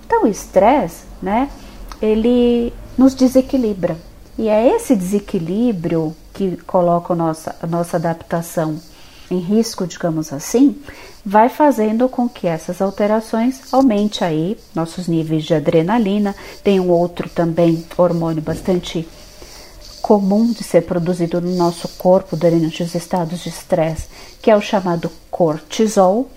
Então, 0.07 0.24
o 0.24 0.28
estresse, 0.28 1.05
né, 1.20 1.48
ele 2.00 2.72
nos 2.96 3.14
desequilibra. 3.14 3.96
E 4.38 4.48
é 4.48 4.74
esse 4.76 4.94
desequilíbrio 4.94 6.14
que 6.34 6.57
coloca 6.66 7.14
a 7.14 7.16
nossa, 7.16 7.57
a 7.61 7.66
nossa 7.66 7.96
adaptação 7.96 8.78
em 9.32 9.38
risco, 9.38 9.86
digamos 9.86 10.32
assim, 10.32 10.76
vai 11.24 11.48
fazendo 11.48 12.08
com 12.08 12.28
que 12.28 12.46
essas 12.46 12.82
alterações 12.82 13.72
aumente 13.72 14.24
aí 14.24 14.58
nossos 14.74 15.08
níveis 15.08 15.44
de 15.44 15.54
adrenalina. 15.54 16.34
Tem 16.62 16.80
um 16.80 16.90
outro 16.90 17.28
também 17.28 17.84
hormônio 17.96 18.42
bastante 18.42 19.08
comum 20.02 20.50
de 20.50 20.64
ser 20.64 20.82
produzido 20.82 21.40
no 21.40 21.54
nosso 21.54 21.88
corpo 21.96 22.36
durante 22.36 22.82
os 22.82 22.94
estados 22.94 23.40
de 23.40 23.48
estresse, 23.48 24.08
que 24.42 24.50
é 24.50 24.56
o 24.56 24.60
chamado 24.60 25.10
cortisol. 25.30 26.28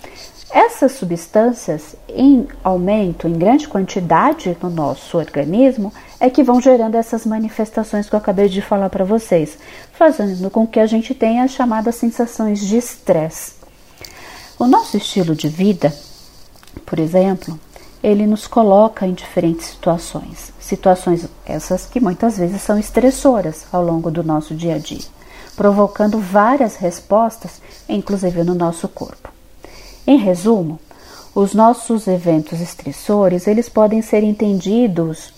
Essas 0.51 0.93
substâncias 0.93 1.95
em 2.07 2.47
aumento, 2.63 3.27
em 3.27 3.33
grande 3.33 3.67
quantidade 3.67 4.55
no 4.61 4.69
nosso 4.69 5.17
organismo, 5.17 5.91
é 6.19 6.29
que 6.29 6.43
vão 6.43 6.61
gerando 6.61 6.95
essas 6.95 7.25
manifestações 7.25 8.09
que 8.09 8.15
eu 8.15 8.19
acabei 8.19 8.47
de 8.47 8.61
falar 8.61 8.89
para 8.89 9.03
vocês, 9.03 9.57
fazendo 9.93 10.49
com 10.49 10.65
que 10.65 10.79
a 10.79 10.85
gente 10.85 11.13
tenha 11.13 11.43
as 11.43 11.51
chamadas 11.51 11.95
sensações 11.95 12.59
de 12.59 12.77
estresse. 12.77 13.53
O 14.57 14.65
nosso 14.65 14.95
estilo 14.95 15.35
de 15.35 15.49
vida, 15.49 15.93
por 16.85 16.99
exemplo, 16.99 17.59
ele 18.01 18.25
nos 18.25 18.47
coloca 18.47 19.05
em 19.05 19.13
diferentes 19.13 19.67
situações, 19.67 20.53
situações 20.59 21.27
essas 21.45 21.85
que 21.85 21.99
muitas 21.99 22.37
vezes 22.37 22.61
são 22.61 22.77
estressoras 22.77 23.65
ao 23.71 23.83
longo 23.83 24.11
do 24.11 24.23
nosso 24.23 24.53
dia 24.53 24.75
a 24.75 24.77
dia, 24.77 25.03
provocando 25.55 26.19
várias 26.19 26.75
respostas, 26.75 27.61
inclusive 27.89 28.43
no 28.43 28.53
nosso 28.53 28.87
corpo. 28.87 29.29
Em 30.07 30.17
resumo, 30.17 30.79
os 31.33 31.53
nossos 31.53 32.07
eventos 32.07 32.61
estressores, 32.61 33.47
eles 33.47 33.67
podem 33.67 34.01
ser 34.01 34.23
entendidos 34.23 35.33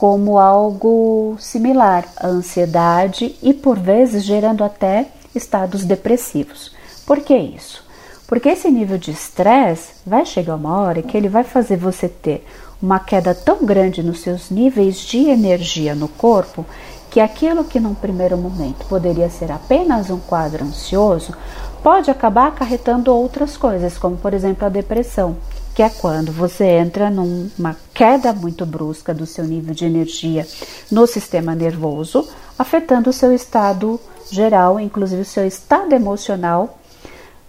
como 0.00 0.38
algo 0.38 1.36
similar 1.38 2.06
à 2.16 2.26
ansiedade 2.26 3.36
e 3.42 3.52
por 3.52 3.78
vezes 3.78 4.24
gerando 4.24 4.64
até 4.64 5.08
estados 5.34 5.84
depressivos. 5.84 6.72
Por 7.06 7.20
que 7.20 7.36
isso? 7.36 7.84
Porque 8.26 8.48
esse 8.48 8.70
nível 8.70 8.96
de 8.96 9.10
estresse 9.10 9.92
vai 10.06 10.24
chegar 10.24 10.54
uma 10.54 10.80
hora 10.80 11.02
que 11.02 11.14
ele 11.14 11.28
vai 11.28 11.44
fazer 11.44 11.76
você 11.76 12.08
ter 12.08 12.46
uma 12.80 12.98
queda 12.98 13.34
tão 13.34 13.66
grande 13.66 14.02
nos 14.02 14.20
seus 14.20 14.48
níveis 14.48 15.00
de 15.00 15.28
energia 15.28 15.94
no 15.94 16.08
corpo 16.08 16.64
que 17.10 17.20
aquilo 17.20 17.62
que 17.64 17.78
num 17.78 17.92
primeiro 17.92 18.38
momento 18.38 18.86
poderia 18.86 19.28
ser 19.28 19.52
apenas 19.52 20.08
um 20.08 20.18
quadro 20.18 20.64
ansioso 20.64 21.34
pode 21.82 22.10
acabar 22.10 22.48
acarretando 22.48 23.14
outras 23.14 23.54
coisas, 23.54 23.98
como 23.98 24.16
por 24.16 24.32
exemplo 24.32 24.64
a 24.64 24.70
depressão, 24.70 25.36
que 25.80 25.84
é 25.84 25.88
quando 25.88 26.30
você 26.30 26.66
entra 26.66 27.08
numa 27.08 27.74
queda 27.94 28.34
muito 28.34 28.66
brusca 28.66 29.14
do 29.14 29.24
seu 29.24 29.46
nível 29.46 29.72
de 29.72 29.86
energia 29.86 30.46
no 30.90 31.06
sistema 31.06 31.54
nervoso, 31.54 32.28
afetando 32.58 33.08
o 33.08 33.14
seu 33.14 33.32
estado 33.34 33.98
geral, 34.30 34.78
inclusive 34.78 35.22
o 35.22 35.24
seu 35.24 35.46
estado 35.46 35.94
emocional, 35.94 36.78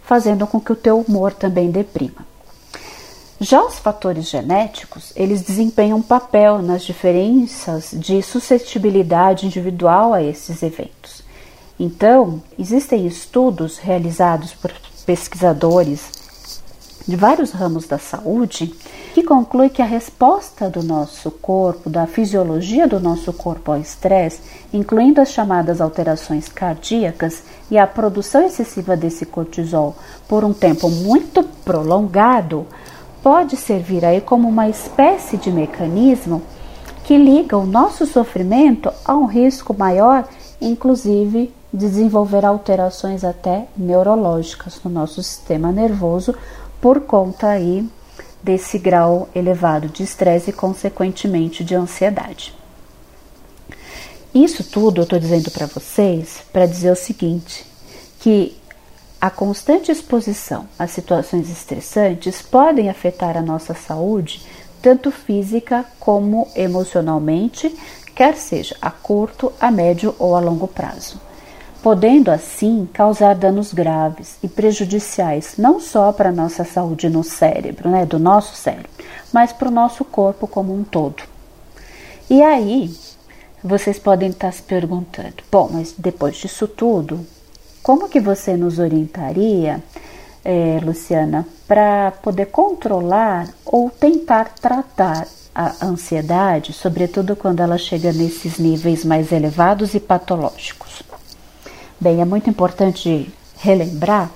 fazendo 0.02 0.48
com 0.48 0.62
que 0.62 0.72
o 0.72 0.78
teu 0.78 1.02
humor 1.02 1.34
também 1.34 1.72
deprima. 1.72 2.26
Já 3.38 3.62
os 3.66 3.80
fatores 3.80 4.30
genéticos, 4.30 5.12
eles 5.14 5.42
desempenham 5.42 5.98
um 5.98 6.02
papel 6.02 6.62
nas 6.62 6.84
diferenças 6.84 7.90
de 7.92 8.22
suscetibilidade 8.22 9.46
individual 9.46 10.14
a 10.14 10.24
esses 10.24 10.64
eventos. 10.64 11.22
Então, 11.78 12.42
existem 12.58 13.06
estudos 13.06 13.78
realizados 13.78 14.54
por 14.54 14.72
pesquisadores 15.06 16.21
de 17.08 17.16
vários 17.16 17.52
ramos 17.52 17.88
da 17.88 17.98
saúde 17.98 18.74
que 19.14 19.24
concluem 19.24 19.70
que 19.70 19.82
a 19.82 19.86
resposta 19.86 20.70
do 20.70 20.84
nosso 20.84 21.32
corpo, 21.32 21.90
da 21.90 22.08
fisiologia 22.08 22.88
do 22.88 23.00
nosso 23.00 23.34
corpo 23.34 23.72
ao 23.72 23.80
estresse, 23.80 24.42
incluindo 24.72 25.20
as 25.20 25.32
chamadas 25.32 25.82
alterações 25.82 26.48
cardíacas 26.48 27.44
e 27.70 27.78
a 27.78 27.88
produção 27.88 28.46
excessiva 28.46 28.96
desse 28.96 29.26
cortisol 29.26 29.96
por 30.28 30.44
um 30.44 30.54
tempo 30.54 30.90
muito 30.90 31.44
prolongado, 31.44 32.66
pode 33.22 33.58
servir 33.58 34.06
aí 34.06 34.22
como 34.22 34.48
uma 34.48 34.70
espécie 34.70 35.38
de 35.38 35.52
mecanismo 35.52 36.42
que 37.04 37.18
liga 37.18 37.58
o 37.58 37.66
nosso 37.66 38.06
sofrimento 38.06 38.92
a 39.04 39.16
um 39.16 39.26
risco 39.26 39.74
maior, 39.74 40.28
inclusive 40.62 41.54
desenvolver 41.74 42.46
alterações 42.46 43.24
até 43.24 43.68
neurológicas 43.78 44.80
no 44.84 44.92
nosso 44.92 45.24
sistema 45.24 45.72
nervoso 45.72 46.36
por 46.82 47.02
conta 47.02 47.48
aí 47.48 47.88
desse 48.42 48.80
grau 48.80 49.30
elevado 49.36 49.88
de 49.88 50.02
estresse 50.02 50.50
e 50.50 50.54
consequentemente 50.54 51.64
de 51.64 51.76
ansiedade. 51.76 52.54
Isso 54.34 54.64
tudo 54.64 55.02
eu 55.02 55.04
estou 55.04 55.20
dizendo 55.20 55.52
para 55.52 55.68
vocês 55.68 56.42
para 56.52 56.66
dizer 56.66 56.92
o 56.92 56.96
seguinte, 56.96 57.66
que 58.20 58.58
a 59.20 59.30
constante 59.30 59.92
exposição 59.92 60.68
a 60.80 60.88
situações 60.88 61.50
estressantes 61.50 62.42
podem 62.42 62.90
afetar 62.90 63.38
a 63.38 63.42
nossa 63.42 63.76
saúde, 63.76 64.42
tanto 64.82 65.12
física 65.12 65.86
como 66.00 66.48
emocionalmente, 66.56 67.76
quer 68.16 68.36
seja 68.36 68.76
a 68.82 68.90
curto, 68.90 69.54
a 69.60 69.70
médio 69.70 70.16
ou 70.18 70.36
a 70.36 70.40
longo 70.40 70.68
prazo 70.68 71.20
podendo 71.82 72.30
assim 72.30 72.88
causar 72.94 73.36
danos 73.36 73.74
graves 73.74 74.38
e 74.44 74.48
prejudiciais 74.48 75.56
não 75.58 75.80
só 75.80 76.12
para 76.12 76.30
a 76.30 76.34
nossa 76.34 76.64
saúde 76.64 77.10
no 77.10 77.24
cérebro, 77.24 77.90
né, 77.90 78.06
do 78.06 78.20
nosso 78.20 78.56
cérebro, 78.56 78.90
mas 79.34 79.52
para 79.52 79.68
o 79.68 79.72
nosso 79.72 80.06
corpo 80.06 80.48
como 80.48 80.74
um 80.74 80.84
todo. 80.84 81.24
E 82.30 82.42
aí, 82.42 82.94
vocês 83.64 84.00
podem 84.00 84.30
estar 84.30 84.52
se 84.52 84.62
perguntando: 84.62 85.44
bom, 85.52 85.70
mas 85.72 85.94
depois 85.98 86.36
disso 86.38 86.68
tudo, 86.68 87.26
como 87.84 88.10
que 88.10 88.20
você 88.20 88.56
nos 88.56 88.80
orientaria, 88.80 89.84
é, 90.44 90.80
Luciana, 90.84 91.48
para 91.68 92.12
poder 92.24 92.48
controlar 92.48 93.48
ou 93.66 93.90
tentar 93.90 94.54
tratar 94.60 95.28
a 95.54 95.86
ansiedade, 95.86 96.74
sobretudo 96.74 97.36
quando 97.36 97.60
ela 97.62 97.78
chega 97.78 98.14
nesses 98.14 98.58
níveis 98.58 99.04
mais 99.04 99.32
elevados 99.32 99.94
e 99.94 100.00
patológicos? 100.00 100.91
Bem, 102.02 102.20
é 102.20 102.26
muito 102.26 102.50
importante 102.50 103.32
relembrar 103.58 104.32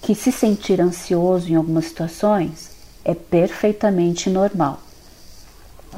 que 0.00 0.14
se 0.14 0.30
sentir 0.30 0.80
ansioso 0.80 1.50
em 1.50 1.56
algumas 1.56 1.86
situações 1.86 2.70
é 3.04 3.12
perfeitamente 3.16 4.30
normal 4.30 4.78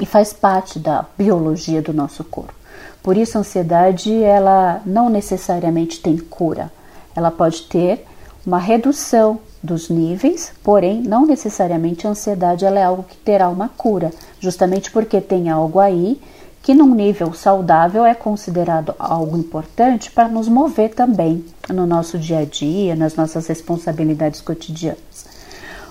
e 0.00 0.06
faz 0.06 0.32
parte 0.32 0.78
da 0.78 1.04
biologia 1.18 1.82
do 1.82 1.92
nosso 1.92 2.24
corpo. 2.24 2.54
Por 3.02 3.14
isso, 3.14 3.36
a 3.36 3.42
ansiedade 3.42 4.22
ela 4.22 4.80
não 4.86 5.10
necessariamente 5.10 6.00
tem 6.00 6.16
cura. 6.16 6.72
Ela 7.14 7.30
pode 7.30 7.64
ter 7.64 8.06
uma 8.46 8.58
redução 8.58 9.38
dos 9.62 9.90
níveis, 9.90 10.50
porém, 10.64 11.02
não 11.02 11.26
necessariamente 11.26 12.06
a 12.06 12.10
ansiedade 12.10 12.64
ela 12.64 12.80
é 12.80 12.84
algo 12.84 13.02
que 13.02 13.18
terá 13.18 13.50
uma 13.50 13.68
cura, 13.68 14.10
justamente 14.40 14.90
porque 14.90 15.20
tem 15.20 15.50
algo 15.50 15.78
aí 15.78 16.18
que 16.62 16.74
num 16.74 16.94
nível 16.94 17.34
saudável 17.34 18.06
é 18.06 18.14
considerado 18.14 18.94
algo 18.96 19.36
importante 19.36 20.10
para 20.12 20.28
nos 20.28 20.48
mover 20.48 20.94
também 20.94 21.44
no 21.68 21.86
nosso 21.86 22.16
dia 22.16 22.38
a 22.38 22.44
dia, 22.44 22.94
nas 22.94 23.16
nossas 23.16 23.48
responsabilidades 23.48 24.40
cotidianas. 24.40 25.26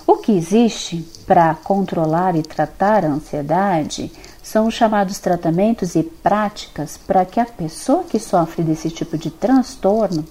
O 0.07 0.17
que 0.17 0.31
existe 0.31 1.05
para 1.27 1.53
controlar 1.55 2.35
e 2.35 2.41
tratar 2.41 3.03
a 3.03 3.09
ansiedade 3.09 4.11
são 4.41 4.67
os 4.67 4.73
chamados 4.73 5.19
tratamentos 5.19 5.93
e 5.95 6.03
práticas 6.03 6.97
para 6.97 7.25
que 7.25 7.39
a 7.39 7.45
pessoa 7.45 8.03
que 8.03 8.17
sofre 8.17 8.63
desse 8.63 8.89
tipo 8.89 9.17
de 9.17 9.29
transtorno 9.29 10.25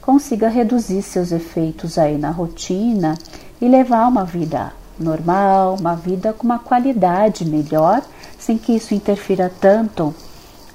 consiga 0.00 0.48
reduzir 0.48 1.02
seus 1.02 1.32
efeitos 1.32 1.98
aí 1.98 2.16
na 2.16 2.30
rotina 2.30 3.16
e 3.60 3.66
levar 3.66 4.06
uma 4.06 4.24
vida 4.24 4.72
normal, 4.98 5.76
uma 5.78 5.94
vida 5.94 6.32
com 6.32 6.44
uma 6.44 6.58
qualidade 6.58 7.44
melhor, 7.44 8.02
sem 8.38 8.56
que 8.56 8.72
isso 8.72 8.94
interfira 8.94 9.52
tanto 9.60 10.14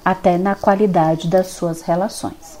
até 0.04 0.36
na 0.36 0.54
qualidade 0.54 1.28
das 1.28 1.48
suas 1.48 1.82
relações. 1.82 2.60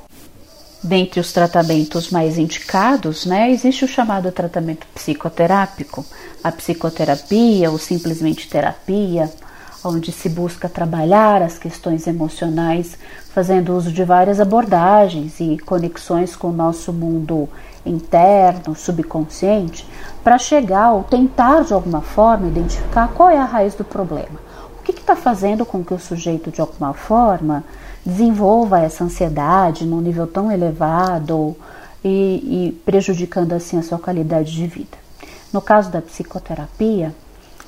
Dentre 0.82 1.20
os 1.20 1.32
tratamentos 1.32 2.10
mais 2.10 2.38
indicados, 2.38 3.24
né, 3.24 3.50
existe 3.52 3.84
o 3.84 3.88
chamado 3.88 4.32
tratamento 4.32 4.86
psicoterápico, 4.92 6.04
a 6.42 6.50
psicoterapia 6.50 7.70
ou 7.70 7.78
simplesmente 7.78 8.48
terapia, 8.48 9.30
onde 9.84 10.10
se 10.10 10.28
busca 10.28 10.68
trabalhar 10.68 11.42
as 11.42 11.58
questões 11.58 12.06
emocionais, 12.06 12.96
fazendo 13.32 13.76
uso 13.76 13.92
de 13.92 14.04
várias 14.04 14.40
abordagens 14.40 15.38
e 15.40 15.56
conexões 15.58 16.34
com 16.34 16.48
o 16.48 16.52
nosso 16.52 16.92
mundo 16.92 17.48
interno, 17.84 18.74
subconsciente, 18.74 19.86
para 20.22 20.38
chegar 20.38 20.92
ou 20.92 21.02
tentar 21.02 21.64
de 21.64 21.72
alguma 21.72 22.00
forma 22.00 22.48
identificar 22.48 23.08
qual 23.08 23.30
é 23.30 23.38
a 23.38 23.44
raiz 23.44 23.74
do 23.74 23.84
problema. 23.84 24.40
O 24.78 24.82
que 24.82 24.92
está 24.92 25.16
fazendo 25.16 25.64
com 25.64 25.84
que 25.84 25.94
o 25.94 25.98
sujeito, 25.98 26.50
de 26.50 26.60
alguma 26.60 26.92
forma, 26.92 27.64
desenvolva 28.04 28.80
essa 28.80 29.04
ansiedade 29.04 29.84
num 29.84 30.00
nível 30.00 30.26
tão 30.26 30.50
elevado 30.50 31.56
e, 32.04 32.68
e 32.68 32.82
prejudicando 32.84 33.52
assim 33.52 33.78
a 33.78 33.82
sua 33.82 33.98
qualidade 33.98 34.52
de 34.52 34.66
vida? 34.66 34.98
No 35.52 35.60
caso 35.60 35.90
da 35.90 36.00
psicoterapia, 36.00 37.14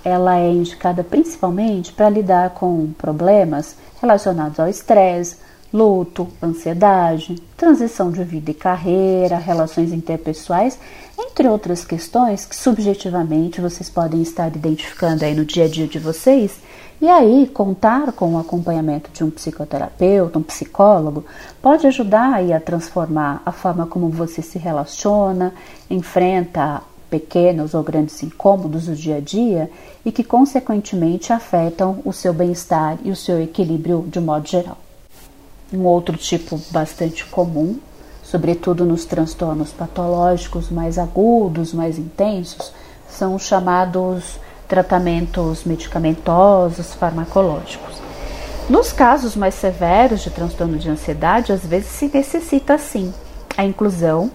ela 0.05 0.39
é 0.39 0.51
indicada 0.51 1.03
principalmente 1.03 1.93
para 1.93 2.11
lidar 2.11 2.51
com 2.51 2.93
problemas 2.99 3.77
relacionados 4.01 4.61
ao 4.61 4.69
estresse, 4.69 5.37
luto, 5.75 6.29
ansiedade, 6.41 7.35
transição 7.57 8.13
de 8.13 8.23
vida 8.23 8.53
e 8.53 8.55
carreira, 8.55 9.37
relações 9.39 9.93
interpessoais, 9.93 10.79
entre 11.19 11.49
outras 11.49 11.85
questões 11.85 12.47
que 12.47 12.55
subjetivamente 12.55 13.61
vocês 13.61 13.91
podem 13.91 14.23
estar 14.23 14.55
identificando 14.55 15.25
aí 15.25 15.35
no 15.35 15.45
dia 15.45 15.65
a 15.65 15.69
dia 15.69 15.89
de 15.89 15.99
vocês. 15.99 16.61
E 17.01 17.09
aí, 17.09 17.51
contar 17.53 18.13
com 18.13 18.35
o 18.35 18.39
acompanhamento 18.39 19.11
de 19.13 19.25
um 19.25 19.31
psicoterapeuta, 19.31 20.39
um 20.39 20.45
psicólogo, 20.45 21.25
pode 21.61 21.89
ajudar 21.89 22.35
aí 22.35 22.53
a 22.53 22.61
transformar 22.61 23.43
a 23.45 23.51
forma 23.51 23.85
como 23.85 24.09
você 24.09 24.43
se 24.43 24.59
relaciona, 24.59 25.53
enfrenta 25.91 26.83
pequenos 27.11 27.75
ou 27.75 27.83
grandes 27.83 28.23
incômodos 28.23 28.87
do 28.87 28.95
dia 28.95 29.17
a 29.17 29.21
dia 29.21 29.69
e 30.05 30.13
que, 30.13 30.23
consequentemente, 30.23 31.33
afetam 31.33 31.99
o 32.05 32.13
seu 32.13 32.33
bem-estar 32.33 32.97
e 33.03 33.11
o 33.11 33.17
seu 33.17 33.43
equilíbrio 33.43 34.05
de 34.09 34.21
modo 34.21 34.47
geral. 34.47 34.84
Um 35.75 35.85
outro 35.87 36.17
tipo 36.17 36.61
bastante 36.71 37.25
comum, 37.25 37.79
sobretudo 38.23 38.85
nos 38.85 39.05
transtornos 39.05 39.71
patológicos 39.73 40.71
mais 40.71 40.99
agudos, 40.99 41.73
mais 41.73 41.99
intensos, 41.99 42.73
são 43.09 43.35
os 43.35 43.43
chamados 43.43 44.39
tratamentos 44.69 45.65
medicamentosos, 45.65 46.95
farmacológicos. 46.95 47.97
Nos 48.71 48.93
casos 48.93 49.35
mais 49.35 49.55
severos 49.55 50.21
de 50.21 50.31
transtorno 50.31 50.79
de 50.79 50.89
ansiedade, 50.89 51.53
às 51.53 51.67
vezes 51.67 51.89
se 51.89 52.09
necessita 52.09 52.79
sim 52.79 53.13
a 53.57 53.65
inclusão 53.65 54.31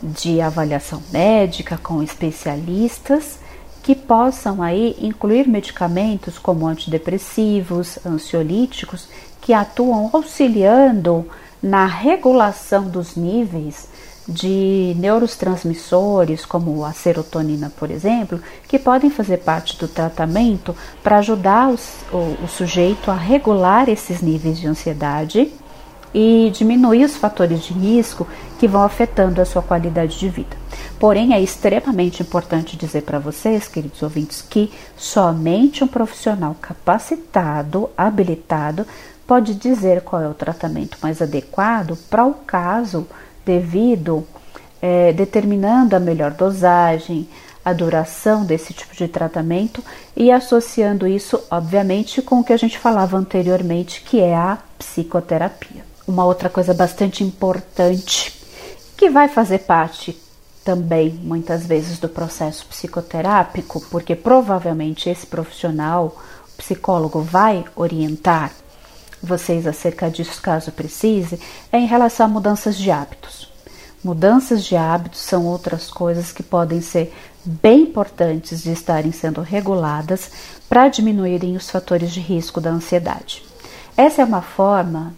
de 0.00 0.40
avaliação 0.40 1.02
médica 1.12 1.76
com 1.76 2.02
especialistas 2.02 3.38
que 3.84 3.94
possam 3.94 4.62
aí 4.62 4.96
incluir 4.98 5.46
medicamentos 5.46 6.38
como 6.38 6.66
antidepressivos, 6.66 7.98
ansiolíticos, 8.04 9.06
que 9.42 9.52
atuam 9.52 10.08
auxiliando 10.10 11.26
na 11.62 11.84
regulação 11.84 12.84
dos 12.88 13.14
níveis 13.14 13.86
de 14.26 14.96
neurotransmissores, 14.96 16.46
como 16.46 16.82
a 16.82 16.94
serotonina, 16.94 17.70
por 17.78 17.90
exemplo, 17.90 18.40
que 18.66 18.78
podem 18.78 19.10
fazer 19.10 19.36
parte 19.38 19.78
do 19.78 19.86
tratamento 19.86 20.74
para 21.02 21.18
ajudar 21.18 21.68
os, 21.68 21.90
o, 22.10 22.42
o 22.42 22.48
sujeito 22.48 23.10
a 23.10 23.14
regular 23.14 23.90
esses 23.90 24.22
níveis 24.22 24.58
de 24.58 24.66
ansiedade 24.66 25.52
e 26.14 26.50
diminuir 26.54 27.04
os 27.04 27.16
fatores 27.16 27.62
de 27.64 27.74
risco 27.74 28.26
que 28.64 28.68
vão 28.68 28.82
afetando 28.82 29.42
a 29.42 29.44
sua 29.44 29.60
qualidade 29.60 30.18
de 30.18 30.26
vida. 30.26 30.56
Porém, 30.98 31.34
é 31.34 31.40
extremamente 31.40 32.22
importante 32.22 32.78
dizer 32.78 33.02
para 33.02 33.18
vocês, 33.18 33.68
queridos 33.68 34.02
ouvintes, 34.02 34.40
que 34.40 34.72
somente 34.96 35.84
um 35.84 35.86
profissional 35.86 36.56
capacitado, 36.58 37.90
habilitado, 37.94 38.86
pode 39.26 39.54
dizer 39.54 40.00
qual 40.00 40.22
é 40.22 40.28
o 40.28 40.32
tratamento 40.32 40.96
mais 41.02 41.20
adequado 41.20 41.98
para 42.08 42.24
o 42.24 42.32
caso 42.32 43.06
devido, 43.44 44.26
é, 44.80 45.12
determinando 45.12 45.94
a 45.94 46.00
melhor 46.00 46.30
dosagem, 46.30 47.28
a 47.62 47.74
duração 47.74 48.46
desse 48.46 48.72
tipo 48.72 48.96
de 48.96 49.08
tratamento 49.08 49.84
e 50.16 50.32
associando 50.32 51.06
isso, 51.06 51.38
obviamente, 51.50 52.22
com 52.22 52.40
o 52.40 52.44
que 52.44 52.52
a 52.54 52.56
gente 52.56 52.78
falava 52.78 53.18
anteriormente, 53.18 54.00
que 54.00 54.20
é 54.20 54.34
a 54.34 54.56
psicoterapia. 54.78 55.84
Uma 56.08 56.24
outra 56.24 56.48
coisa 56.48 56.72
bastante 56.72 57.22
importante 57.22 58.43
que 58.96 59.10
vai 59.10 59.28
fazer 59.28 59.60
parte 59.60 60.18
também 60.64 61.10
muitas 61.10 61.66
vezes 61.66 61.98
do 61.98 62.08
processo 62.08 62.66
psicoterápico, 62.66 63.80
porque 63.90 64.14
provavelmente 64.14 65.10
esse 65.10 65.26
profissional, 65.26 66.16
psicólogo, 66.56 67.20
vai 67.20 67.64
orientar 67.76 68.50
vocês 69.22 69.66
acerca 69.66 70.10
disso 70.10 70.40
caso 70.40 70.70
precise, 70.70 71.40
é 71.72 71.78
em 71.78 71.86
relação 71.86 72.26
a 72.26 72.28
mudanças 72.28 72.76
de 72.76 72.90
hábitos. 72.90 73.52
Mudanças 74.02 74.62
de 74.62 74.76
hábitos 74.76 75.20
são 75.20 75.46
outras 75.46 75.88
coisas 75.88 76.30
que 76.30 76.42
podem 76.42 76.82
ser 76.82 77.12
bem 77.44 77.82
importantes 77.82 78.62
de 78.62 78.70
estarem 78.70 79.12
sendo 79.12 79.40
reguladas 79.40 80.30
para 80.68 80.88
diminuírem 80.88 81.56
os 81.56 81.70
fatores 81.70 82.12
de 82.12 82.20
risco 82.20 82.60
da 82.60 82.70
ansiedade. 82.70 83.42
Essa 83.96 84.22
é 84.22 84.24
uma 84.24 84.42
forma 84.42 85.14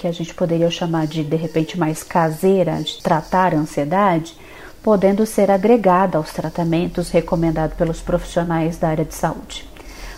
que 0.00 0.06
a 0.06 0.12
gente 0.12 0.32
poderia 0.32 0.70
chamar 0.70 1.06
de 1.06 1.22
de 1.22 1.36
repente 1.36 1.78
mais 1.78 2.02
caseira 2.02 2.82
de 2.82 3.02
tratar 3.02 3.54
a 3.54 3.58
ansiedade, 3.58 4.34
podendo 4.82 5.26
ser 5.26 5.50
agregada 5.50 6.16
aos 6.16 6.32
tratamentos 6.32 7.10
recomendados 7.10 7.76
pelos 7.76 8.00
profissionais 8.00 8.78
da 8.78 8.88
área 8.88 9.04
de 9.04 9.14
saúde. 9.14 9.68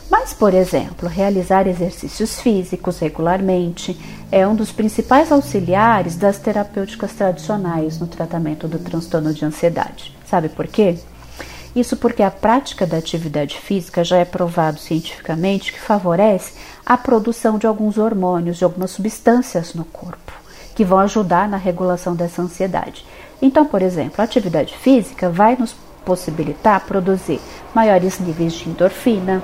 Mas, 0.08 0.32
por 0.32 0.54
exemplo, 0.54 1.08
realizar 1.08 1.66
exercícios 1.66 2.40
físicos 2.40 3.00
regularmente 3.00 3.98
é 4.30 4.46
um 4.46 4.54
dos 4.54 4.70
principais 4.70 5.32
auxiliares 5.32 6.14
das 6.14 6.38
terapêuticas 6.38 7.12
tradicionais 7.14 7.98
no 7.98 8.06
tratamento 8.06 8.68
do 8.68 8.78
transtorno 8.78 9.34
de 9.34 9.44
ansiedade. 9.44 10.16
Sabe 10.24 10.48
por 10.48 10.68
quê? 10.68 10.96
Isso 11.74 11.96
porque 11.96 12.22
a 12.22 12.30
prática 12.30 12.86
da 12.86 12.98
atividade 12.98 13.58
física 13.58 14.04
já 14.04 14.18
é 14.18 14.24
provado 14.24 14.78
cientificamente 14.78 15.72
que 15.72 15.80
favorece 15.80 16.52
a 16.84 16.98
produção 16.98 17.56
de 17.58 17.66
alguns 17.66 17.96
hormônios, 17.96 18.58
de 18.58 18.64
algumas 18.64 18.90
substâncias 18.90 19.72
no 19.72 19.84
corpo, 19.84 20.32
que 20.74 20.84
vão 20.84 20.98
ajudar 20.98 21.48
na 21.48 21.56
regulação 21.56 22.14
dessa 22.14 22.42
ansiedade. 22.42 23.06
Então, 23.40 23.64
por 23.64 23.80
exemplo, 23.80 24.16
a 24.18 24.24
atividade 24.24 24.76
física 24.76 25.30
vai 25.30 25.56
nos 25.56 25.74
possibilitar 26.04 26.84
produzir 26.84 27.40
maiores 27.74 28.18
níveis 28.18 28.52
de 28.52 28.68
endorfina, 28.68 29.42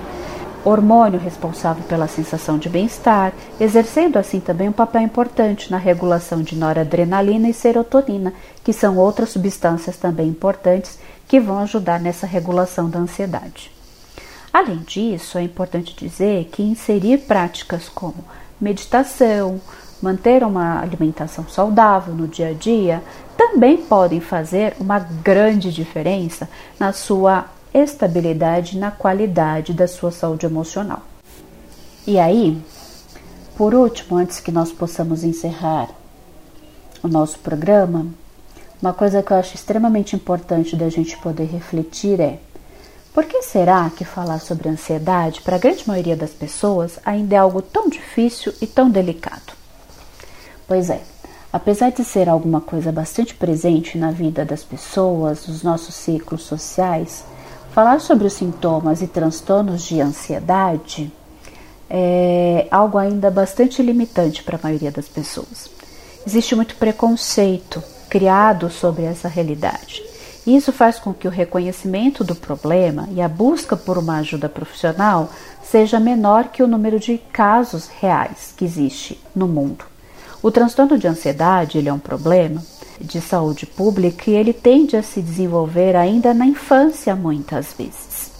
hormônio 0.68 1.18
responsável 1.18 1.82
pela 1.84 2.06
sensação 2.06 2.58
de 2.58 2.68
bem-estar, 2.68 3.32
exercendo 3.58 4.18
assim 4.18 4.40
também 4.40 4.68
um 4.68 4.72
papel 4.72 5.02
importante 5.02 5.70
na 5.70 5.78
regulação 5.78 6.42
de 6.42 6.56
noradrenalina 6.56 7.48
e 7.48 7.54
serotonina, 7.54 8.32
que 8.62 8.72
são 8.72 8.96
outras 8.96 9.30
substâncias 9.30 9.96
também 9.96 10.28
importantes 10.28 10.98
que 11.26 11.40
vão 11.40 11.58
ajudar 11.58 12.00
nessa 12.00 12.26
regulação 12.26 12.88
da 12.88 12.98
ansiedade. 12.98 13.70
Além 14.52 14.78
disso, 14.78 15.38
é 15.38 15.42
importante 15.42 15.94
dizer 15.94 16.48
que 16.52 16.62
inserir 16.62 17.18
práticas 17.18 17.88
como 17.88 18.24
meditação, 18.60 19.60
manter 20.02 20.42
uma 20.42 20.80
alimentação 20.80 21.46
saudável 21.48 22.14
no 22.14 22.26
dia 22.26 22.48
a 22.48 22.52
dia 22.52 23.02
também 23.36 23.76
podem 23.76 24.20
fazer 24.20 24.74
uma 24.80 24.98
grande 24.98 25.72
diferença 25.72 26.48
na 26.78 26.92
sua 26.92 27.46
estabilidade 27.72 28.78
na 28.78 28.90
qualidade 28.90 29.72
da 29.72 29.86
sua 29.86 30.10
saúde 30.10 30.46
emocional. 30.46 31.02
E 32.06 32.18
aí, 32.18 32.60
por 33.56 33.74
último, 33.74 34.16
antes 34.16 34.40
que 34.40 34.52
nós 34.52 34.72
possamos 34.72 35.24
encerrar 35.24 35.88
o 37.02 37.08
nosso 37.08 37.38
programa, 37.40 38.06
uma 38.80 38.92
coisa 38.92 39.22
que 39.22 39.32
eu 39.32 39.36
acho 39.36 39.54
extremamente 39.56 40.14
importante 40.14 40.76
da 40.76 40.88
gente 40.88 41.16
poder 41.18 41.46
refletir 41.46 42.20
é 42.20 42.38
por 43.12 43.24
que 43.24 43.42
será 43.42 43.90
que 43.90 44.04
falar 44.04 44.38
sobre 44.38 44.68
ansiedade 44.68 45.42
para 45.42 45.56
a 45.56 45.58
grande 45.58 45.88
maioria 45.88 46.16
das 46.16 46.30
pessoas 46.30 47.00
ainda 47.04 47.34
é 47.34 47.38
algo 47.38 47.60
tão 47.60 47.88
difícil 47.88 48.54
e 48.60 48.66
tão 48.66 48.88
delicado? 48.88 49.52
Pois 50.68 50.88
é, 50.88 51.00
apesar 51.52 51.90
de 51.90 52.04
ser 52.04 52.28
alguma 52.28 52.60
coisa 52.60 52.92
bastante 52.92 53.34
presente 53.34 53.98
na 53.98 54.12
vida 54.12 54.44
das 54.44 54.62
pessoas, 54.62 55.48
nos 55.48 55.64
nossos 55.64 55.96
ciclos 55.96 56.42
sociais, 56.42 57.24
falar 57.72 58.00
sobre 58.00 58.26
os 58.26 58.32
sintomas 58.32 59.02
e 59.02 59.06
transtornos 59.06 59.82
de 59.82 60.00
ansiedade 60.00 61.12
é 61.90 62.66
algo 62.70 62.98
ainda 62.98 63.30
bastante 63.30 63.82
limitante 63.82 64.42
para 64.42 64.56
a 64.56 64.60
maioria 64.62 64.90
das 64.90 65.08
pessoas. 65.08 65.70
Existe 66.26 66.54
muito 66.54 66.76
preconceito 66.76 67.82
criado 68.08 68.70
sobre 68.70 69.04
essa 69.04 69.28
realidade. 69.28 70.02
Isso 70.46 70.72
faz 70.72 70.98
com 70.98 71.12
que 71.12 71.28
o 71.28 71.30
reconhecimento 71.30 72.24
do 72.24 72.34
problema 72.34 73.08
e 73.12 73.20
a 73.20 73.28
busca 73.28 73.76
por 73.76 73.98
uma 73.98 74.18
ajuda 74.18 74.48
profissional 74.48 75.30
seja 75.62 76.00
menor 76.00 76.48
que 76.48 76.62
o 76.62 76.66
número 76.66 76.98
de 76.98 77.18
casos 77.32 77.86
reais 78.00 78.54
que 78.56 78.64
existe 78.64 79.20
no 79.34 79.46
mundo. 79.46 79.84
O 80.42 80.50
transtorno 80.50 80.96
de 80.96 81.06
ansiedade 81.06 81.76
ele 81.76 81.88
é 81.88 81.92
um 81.92 81.98
problema 81.98 82.62
de 83.00 83.20
saúde 83.20 83.66
pública 83.66 84.30
e 84.30 84.34
ele 84.34 84.52
tende 84.52 84.96
a 84.96 85.02
se 85.02 85.20
desenvolver 85.20 85.96
ainda 85.96 86.34
na 86.34 86.46
infância 86.46 87.14
muitas 87.14 87.72
vezes, 87.72 88.30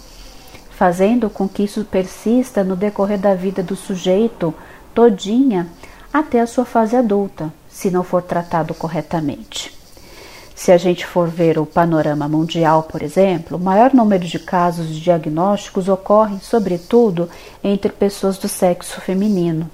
fazendo 0.71 1.29
com 1.29 1.47
que 1.47 1.63
isso 1.63 1.85
persista 1.85 2.63
no 2.63 2.75
decorrer 2.75 3.19
da 3.19 3.33
vida 3.35 3.63
do 3.63 3.75
sujeito 3.75 4.53
todinha 4.93 5.67
até 6.13 6.39
a 6.41 6.47
sua 6.47 6.65
fase 6.65 6.95
adulta, 6.95 7.53
se 7.69 7.89
não 7.91 8.03
for 8.03 8.21
tratado 8.21 8.73
corretamente. 8.73 9.77
Se 10.55 10.73
a 10.73 10.77
gente 10.77 11.05
for 11.05 11.29
ver 11.29 11.57
o 11.57 11.65
panorama 11.65 12.27
mundial, 12.27 12.83
por 12.83 13.01
exemplo, 13.01 13.55
o 13.55 13.59
maior 13.61 13.93
número 13.93 14.25
de 14.25 14.37
casos 14.37 14.89
diagnósticos 14.89 15.87
ocorrem, 15.87 16.39
sobretudo, 16.41 17.29
entre 17.63 17.89
pessoas 17.89 18.37
do 18.37 18.49
sexo 18.49 18.99
feminino. 18.99 19.69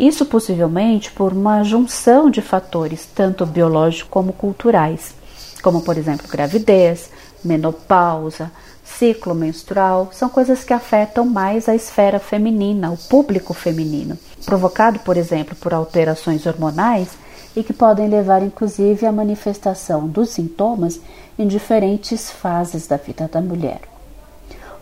Isso 0.00 0.24
possivelmente 0.24 1.10
por 1.10 1.30
uma 1.30 1.62
junção 1.62 2.30
de 2.30 2.40
fatores, 2.40 3.06
tanto 3.14 3.44
biológicos 3.44 4.08
como 4.08 4.32
culturais, 4.32 5.14
como, 5.62 5.82
por 5.82 5.98
exemplo, 5.98 6.26
gravidez, 6.26 7.10
menopausa, 7.44 8.50
ciclo 8.82 9.34
menstrual, 9.34 10.08
são 10.10 10.30
coisas 10.30 10.64
que 10.64 10.72
afetam 10.72 11.26
mais 11.26 11.68
a 11.68 11.74
esfera 11.74 12.18
feminina, 12.18 12.90
o 12.90 12.96
público 12.96 13.52
feminino, 13.52 14.16
provocado, 14.46 15.00
por 15.00 15.18
exemplo, 15.18 15.54
por 15.54 15.74
alterações 15.74 16.46
hormonais 16.46 17.10
e 17.54 17.62
que 17.62 17.74
podem 17.74 18.08
levar 18.08 18.42
inclusive 18.42 19.04
à 19.04 19.12
manifestação 19.12 20.08
dos 20.08 20.30
sintomas 20.30 20.98
em 21.38 21.46
diferentes 21.46 22.30
fases 22.30 22.86
da 22.86 22.96
vida 22.96 23.28
da 23.30 23.42
mulher. 23.42 23.82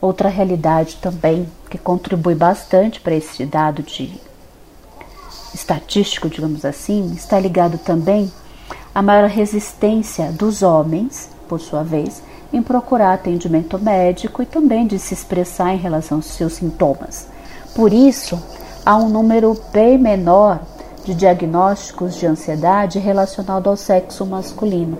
Outra 0.00 0.28
realidade 0.28 0.98
também 1.02 1.48
que 1.68 1.76
contribui 1.76 2.36
bastante 2.36 3.00
para 3.00 3.16
esse 3.16 3.44
dado 3.44 3.82
de 3.82 4.27
estatístico, 5.54 6.28
digamos 6.28 6.64
assim, 6.64 7.12
está 7.16 7.38
ligado 7.38 7.78
também 7.78 8.30
à 8.94 9.02
maior 9.02 9.28
resistência 9.28 10.32
dos 10.32 10.62
homens, 10.62 11.28
por 11.48 11.60
sua 11.60 11.82
vez, 11.82 12.22
em 12.52 12.62
procurar 12.62 13.14
atendimento 13.14 13.78
médico 13.78 14.42
e 14.42 14.46
também 14.46 14.86
de 14.86 14.98
se 14.98 15.14
expressar 15.14 15.74
em 15.74 15.78
relação 15.78 16.18
aos 16.18 16.26
seus 16.26 16.54
sintomas. 16.54 17.26
Por 17.74 17.92
isso, 17.92 18.42
há 18.84 18.96
um 18.96 19.08
número 19.08 19.56
bem 19.72 19.98
menor 19.98 20.60
de 21.04 21.14
diagnósticos 21.14 22.16
de 22.16 22.26
ansiedade 22.26 22.98
relacionado 22.98 23.68
ao 23.68 23.76
sexo 23.76 24.26
masculino. 24.26 24.98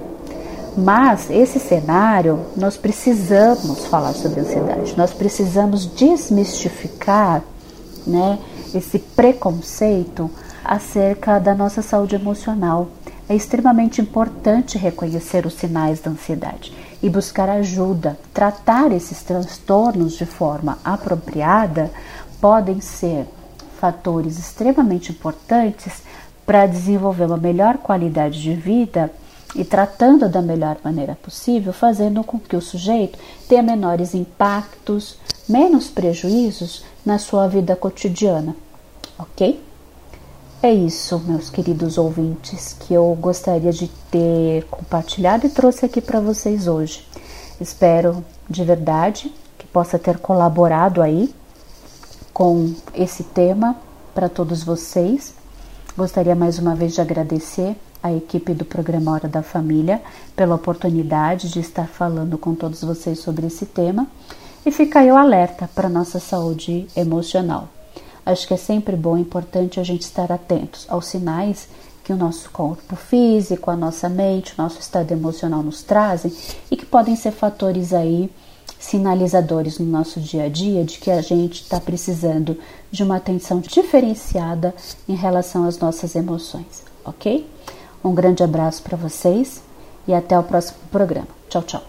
Mas 0.76 1.28
esse 1.28 1.58
cenário, 1.58 2.40
nós 2.56 2.76
precisamos 2.76 3.84
falar 3.86 4.12
sobre 4.12 4.40
ansiedade, 4.40 4.96
nós 4.96 5.12
precisamos 5.12 5.86
desmistificar 5.86 7.42
né, 8.06 8.38
esse 8.74 8.98
preconceito 8.98 10.30
acerca 10.64 11.38
da 11.38 11.54
nossa 11.54 11.82
saúde 11.82 12.14
emocional. 12.14 12.88
É 13.28 13.34
extremamente 13.34 14.00
importante 14.00 14.78
reconhecer 14.78 15.46
os 15.46 15.54
sinais 15.54 16.00
da 16.00 16.10
ansiedade 16.10 16.72
e 17.02 17.08
buscar 17.10 17.48
ajuda. 17.48 18.18
Tratar 18.32 18.92
esses 18.92 19.22
transtornos 19.22 20.14
de 20.14 20.26
forma 20.26 20.78
apropriada 20.84 21.90
podem 22.40 22.80
ser 22.80 23.26
fatores 23.78 24.38
extremamente 24.38 25.12
importantes 25.12 26.02
para 26.44 26.66
desenvolver 26.66 27.24
uma 27.24 27.36
melhor 27.36 27.78
qualidade 27.78 28.40
de 28.40 28.54
vida 28.54 29.12
e 29.54 29.64
tratando 29.64 30.28
da 30.28 30.42
melhor 30.42 30.76
maneira 30.82 31.14
possível, 31.14 31.72
fazendo 31.72 32.22
com 32.24 32.38
que 32.38 32.56
o 32.56 32.60
sujeito 32.60 33.18
tenha 33.48 33.62
menores 33.62 34.14
impactos, 34.14 35.16
menos 35.48 35.88
prejuízos 35.88 36.84
na 37.04 37.18
sua 37.18 37.48
vida 37.48 37.74
cotidiana, 37.74 38.54
ok? 39.18 39.62
É 40.60 40.72
isso, 40.72 41.20
meus 41.20 41.48
queridos 41.48 41.96
ouvintes, 41.96 42.74
que 42.80 42.92
eu 42.92 43.16
gostaria 43.20 43.72
de 43.72 43.88
ter 44.10 44.64
compartilhado 44.64 45.46
e 45.46 45.50
trouxe 45.50 45.86
aqui 45.86 46.00
para 46.00 46.20
vocês 46.20 46.66
hoje. 46.66 47.06
Espero 47.60 48.24
de 48.50 48.64
verdade 48.64 49.32
que 49.56 49.66
possa 49.66 49.98
ter 49.98 50.18
colaborado 50.18 51.00
aí 51.00 51.32
com 52.32 52.74
esse 52.92 53.22
tema 53.22 53.76
para 54.12 54.28
todos 54.28 54.64
vocês. 54.64 55.32
Gostaria 55.96 56.34
mais 56.34 56.58
uma 56.58 56.74
vez 56.74 56.92
de 56.94 57.00
agradecer 57.00 57.76
a 58.02 58.12
equipe 58.12 58.52
do 58.52 58.64
programa 58.64 59.12
Hora 59.12 59.28
da 59.28 59.42
Família 59.42 60.02
pela 60.36 60.56
oportunidade 60.56 61.50
de 61.50 61.60
estar 61.60 61.86
falando 61.86 62.36
com 62.36 62.54
todos 62.54 62.82
vocês 62.82 63.20
sobre 63.20 63.46
esse 63.46 63.66
tema 63.66 64.08
e 64.68 64.70
fica 64.70 65.00
aí 65.00 65.10
o 65.10 65.16
alerta 65.16 65.66
para 65.74 65.88
nossa 65.88 66.20
saúde 66.20 66.86
emocional. 66.94 67.70
Acho 68.24 68.46
que 68.46 68.52
é 68.52 68.58
sempre 68.58 68.96
bom 68.96 69.16
e 69.16 69.22
importante 69.22 69.80
a 69.80 69.82
gente 69.82 70.02
estar 70.02 70.30
atentos 70.30 70.84
aos 70.90 71.06
sinais 71.06 71.66
que 72.04 72.12
o 72.12 72.16
nosso 72.16 72.50
corpo 72.50 72.94
físico, 72.94 73.70
a 73.70 73.76
nossa 73.76 74.10
mente, 74.10 74.52
o 74.52 74.62
nosso 74.62 74.78
estado 74.78 75.10
emocional 75.10 75.62
nos 75.62 75.82
trazem 75.82 76.30
e 76.70 76.76
que 76.76 76.84
podem 76.84 77.16
ser 77.16 77.30
fatores 77.30 77.94
aí 77.94 78.30
sinalizadores 78.78 79.78
no 79.78 79.86
nosso 79.86 80.20
dia 80.20 80.44
a 80.44 80.48
dia 80.50 80.84
de 80.84 80.98
que 80.98 81.10
a 81.10 81.22
gente 81.22 81.62
está 81.62 81.80
precisando 81.80 82.58
de 82.90 83.02
uma 83.02 83.16
atenção 83.16 83.60
diferenciada 83.60 84.74
em 85.08 85.14
relação 85.14 85.64
às 85.66 85.78
nossas 85.78 86.14
emoções, 86.14 86.84
ok? 87.06 87.48
Um 88.04 88.14
grande 88.14 88.42
abraço 88.42 88.82
para 88.82 88.98
vocês 88.98 89.62
e 90.06 90.12
até 90.12 90.38
o 90.38 90.42
próximo 90.42 90.78
programa. 90.90 91.28
Tchau, 91.48 91.62
tchau. 91.62 91.87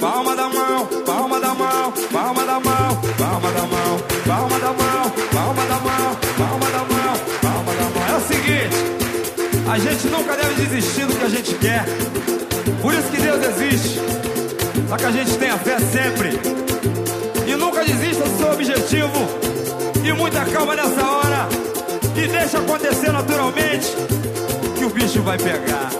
Palma 0.00 0.34
da 0.34 0.48
mão, 0.48 0.86
palma 1.04 1.38
da 1.38 1.54
mão, 1.54 1.92
palma 2.10 2.46
da 2.46 2.58
mão, 2.58 2.96
palma 3.18 3.52
da 3.52 3.66
mão, 3.66 4.00
palma 4.26 4.58
da 4.58 4.72
mão, 4.72 5.12
palma 5.30 5.66
da 5.66 5.78
mão, 5.78 6.16
palma 6.38 6.70
da 6.70 6.78
mão, 6.78 7.16
palma 7.42 7.74
da 7.74 7.82
mão. 7.90 8.08
É 8.08 8.16
o 8.16 8.20
seguinte. 8.22 8.76
A 9.70 9.78
gente 9.78 10.06
nunca 10.06 10.34
deve 10.36 10.54
desistir 10.54 11.04
do 11.04 11.14
que 11.14 11.22
a 11.22 11.28
gente 11.28 11.54
quer. 11.56 11.84
Por 12.80 12.94
isso 12.94 13.10
que 13.10 13.20
Deus 13.20 13.44
existe. 13.44 14.00
Só 14.88 14.96
que 14.96 15.04
a 15.04 15.10
gente 15.10 15.36
tenha 15.36 15.58
fé 15.58 15.78
sempre. 15.78 16.30
E 17.46 17.54
nunca 17.54 17.84
desista 17.84 18.24
do 18.24 18.38
seu 18.38 18.52
objetivo. 18.52 19.12
E 20.02 20.12
muita 20.14 20.46
calma 20.46 20.76
nessa 20.76 21.06
hora. 21.06 21.46
E 22.16 22.26
deixa 22.26 22.56
acontecer 22.56 23.12
naturalmente. 23.12 23.94
Que 24.78 24.84
o 24.86 24.88
bicho 24.88 25.20
vai 25.20 25.36
pegar. 25.36 25.99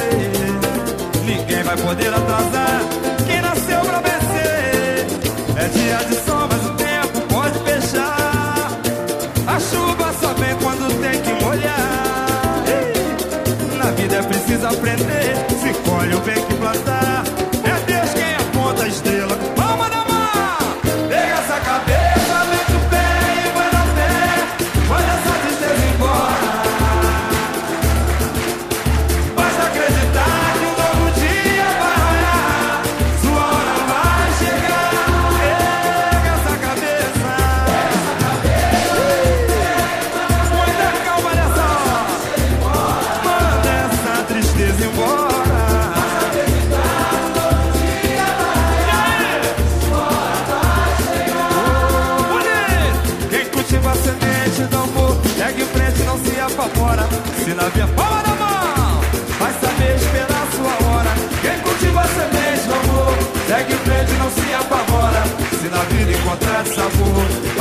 vai 1.71 1.77
poder 1.77 2.13
atrasar 2.13 3.10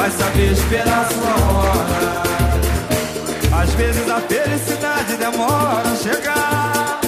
vai 0.01 0.11
saber 0.13 0.53
esperar 0.53 1.09
sua 1.13 1.35
hora. 1.53 2.23
Às 3.63 3.71
vezes 3.75 4.09
a 4.09 4.21
felicidade 4.21 5.17
demora 5.19 5.91
a 5.91 5.97
chegar. 5.97 7.01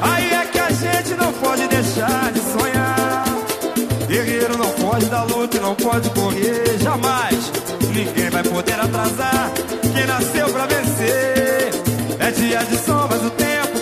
Aí 0.00 0.30
é 0.30 0.46
que 0.46 0.58
a 0.60 0.70
gente 0.70 1.14
não 1.16 1.32
pode 1.32 1.66
deixar 1.66 2.30
de 2.32 2.40
sonhar. 2.52 3.24
Guerreiro 4.06 4.56
não 4.56 4.70
pode 4.70 5.06
dar 5.06 5.24
luta 5.24 5.56
e 5.56 5.60
não 5.60 5.74
pode 5.74 6.08
correr 6.10 6.78
jamais. 6.78 7.50
Ninguém 7.92 8.30
vai 8.30 8.44
poder 8.44 8.78
atrasar 8.78 9.50
quem 9.92 10.06
nasceu 10.06 10.48
pra 10.50 10.66
vencer. 10.66 11.72
É 12.20 12.30
dia 12.30 12.64
de 12.64 12.76
sol, 12.76 13.08
mas 13.10 13.24
o 13.24 13.30
tempo 13.30 13.73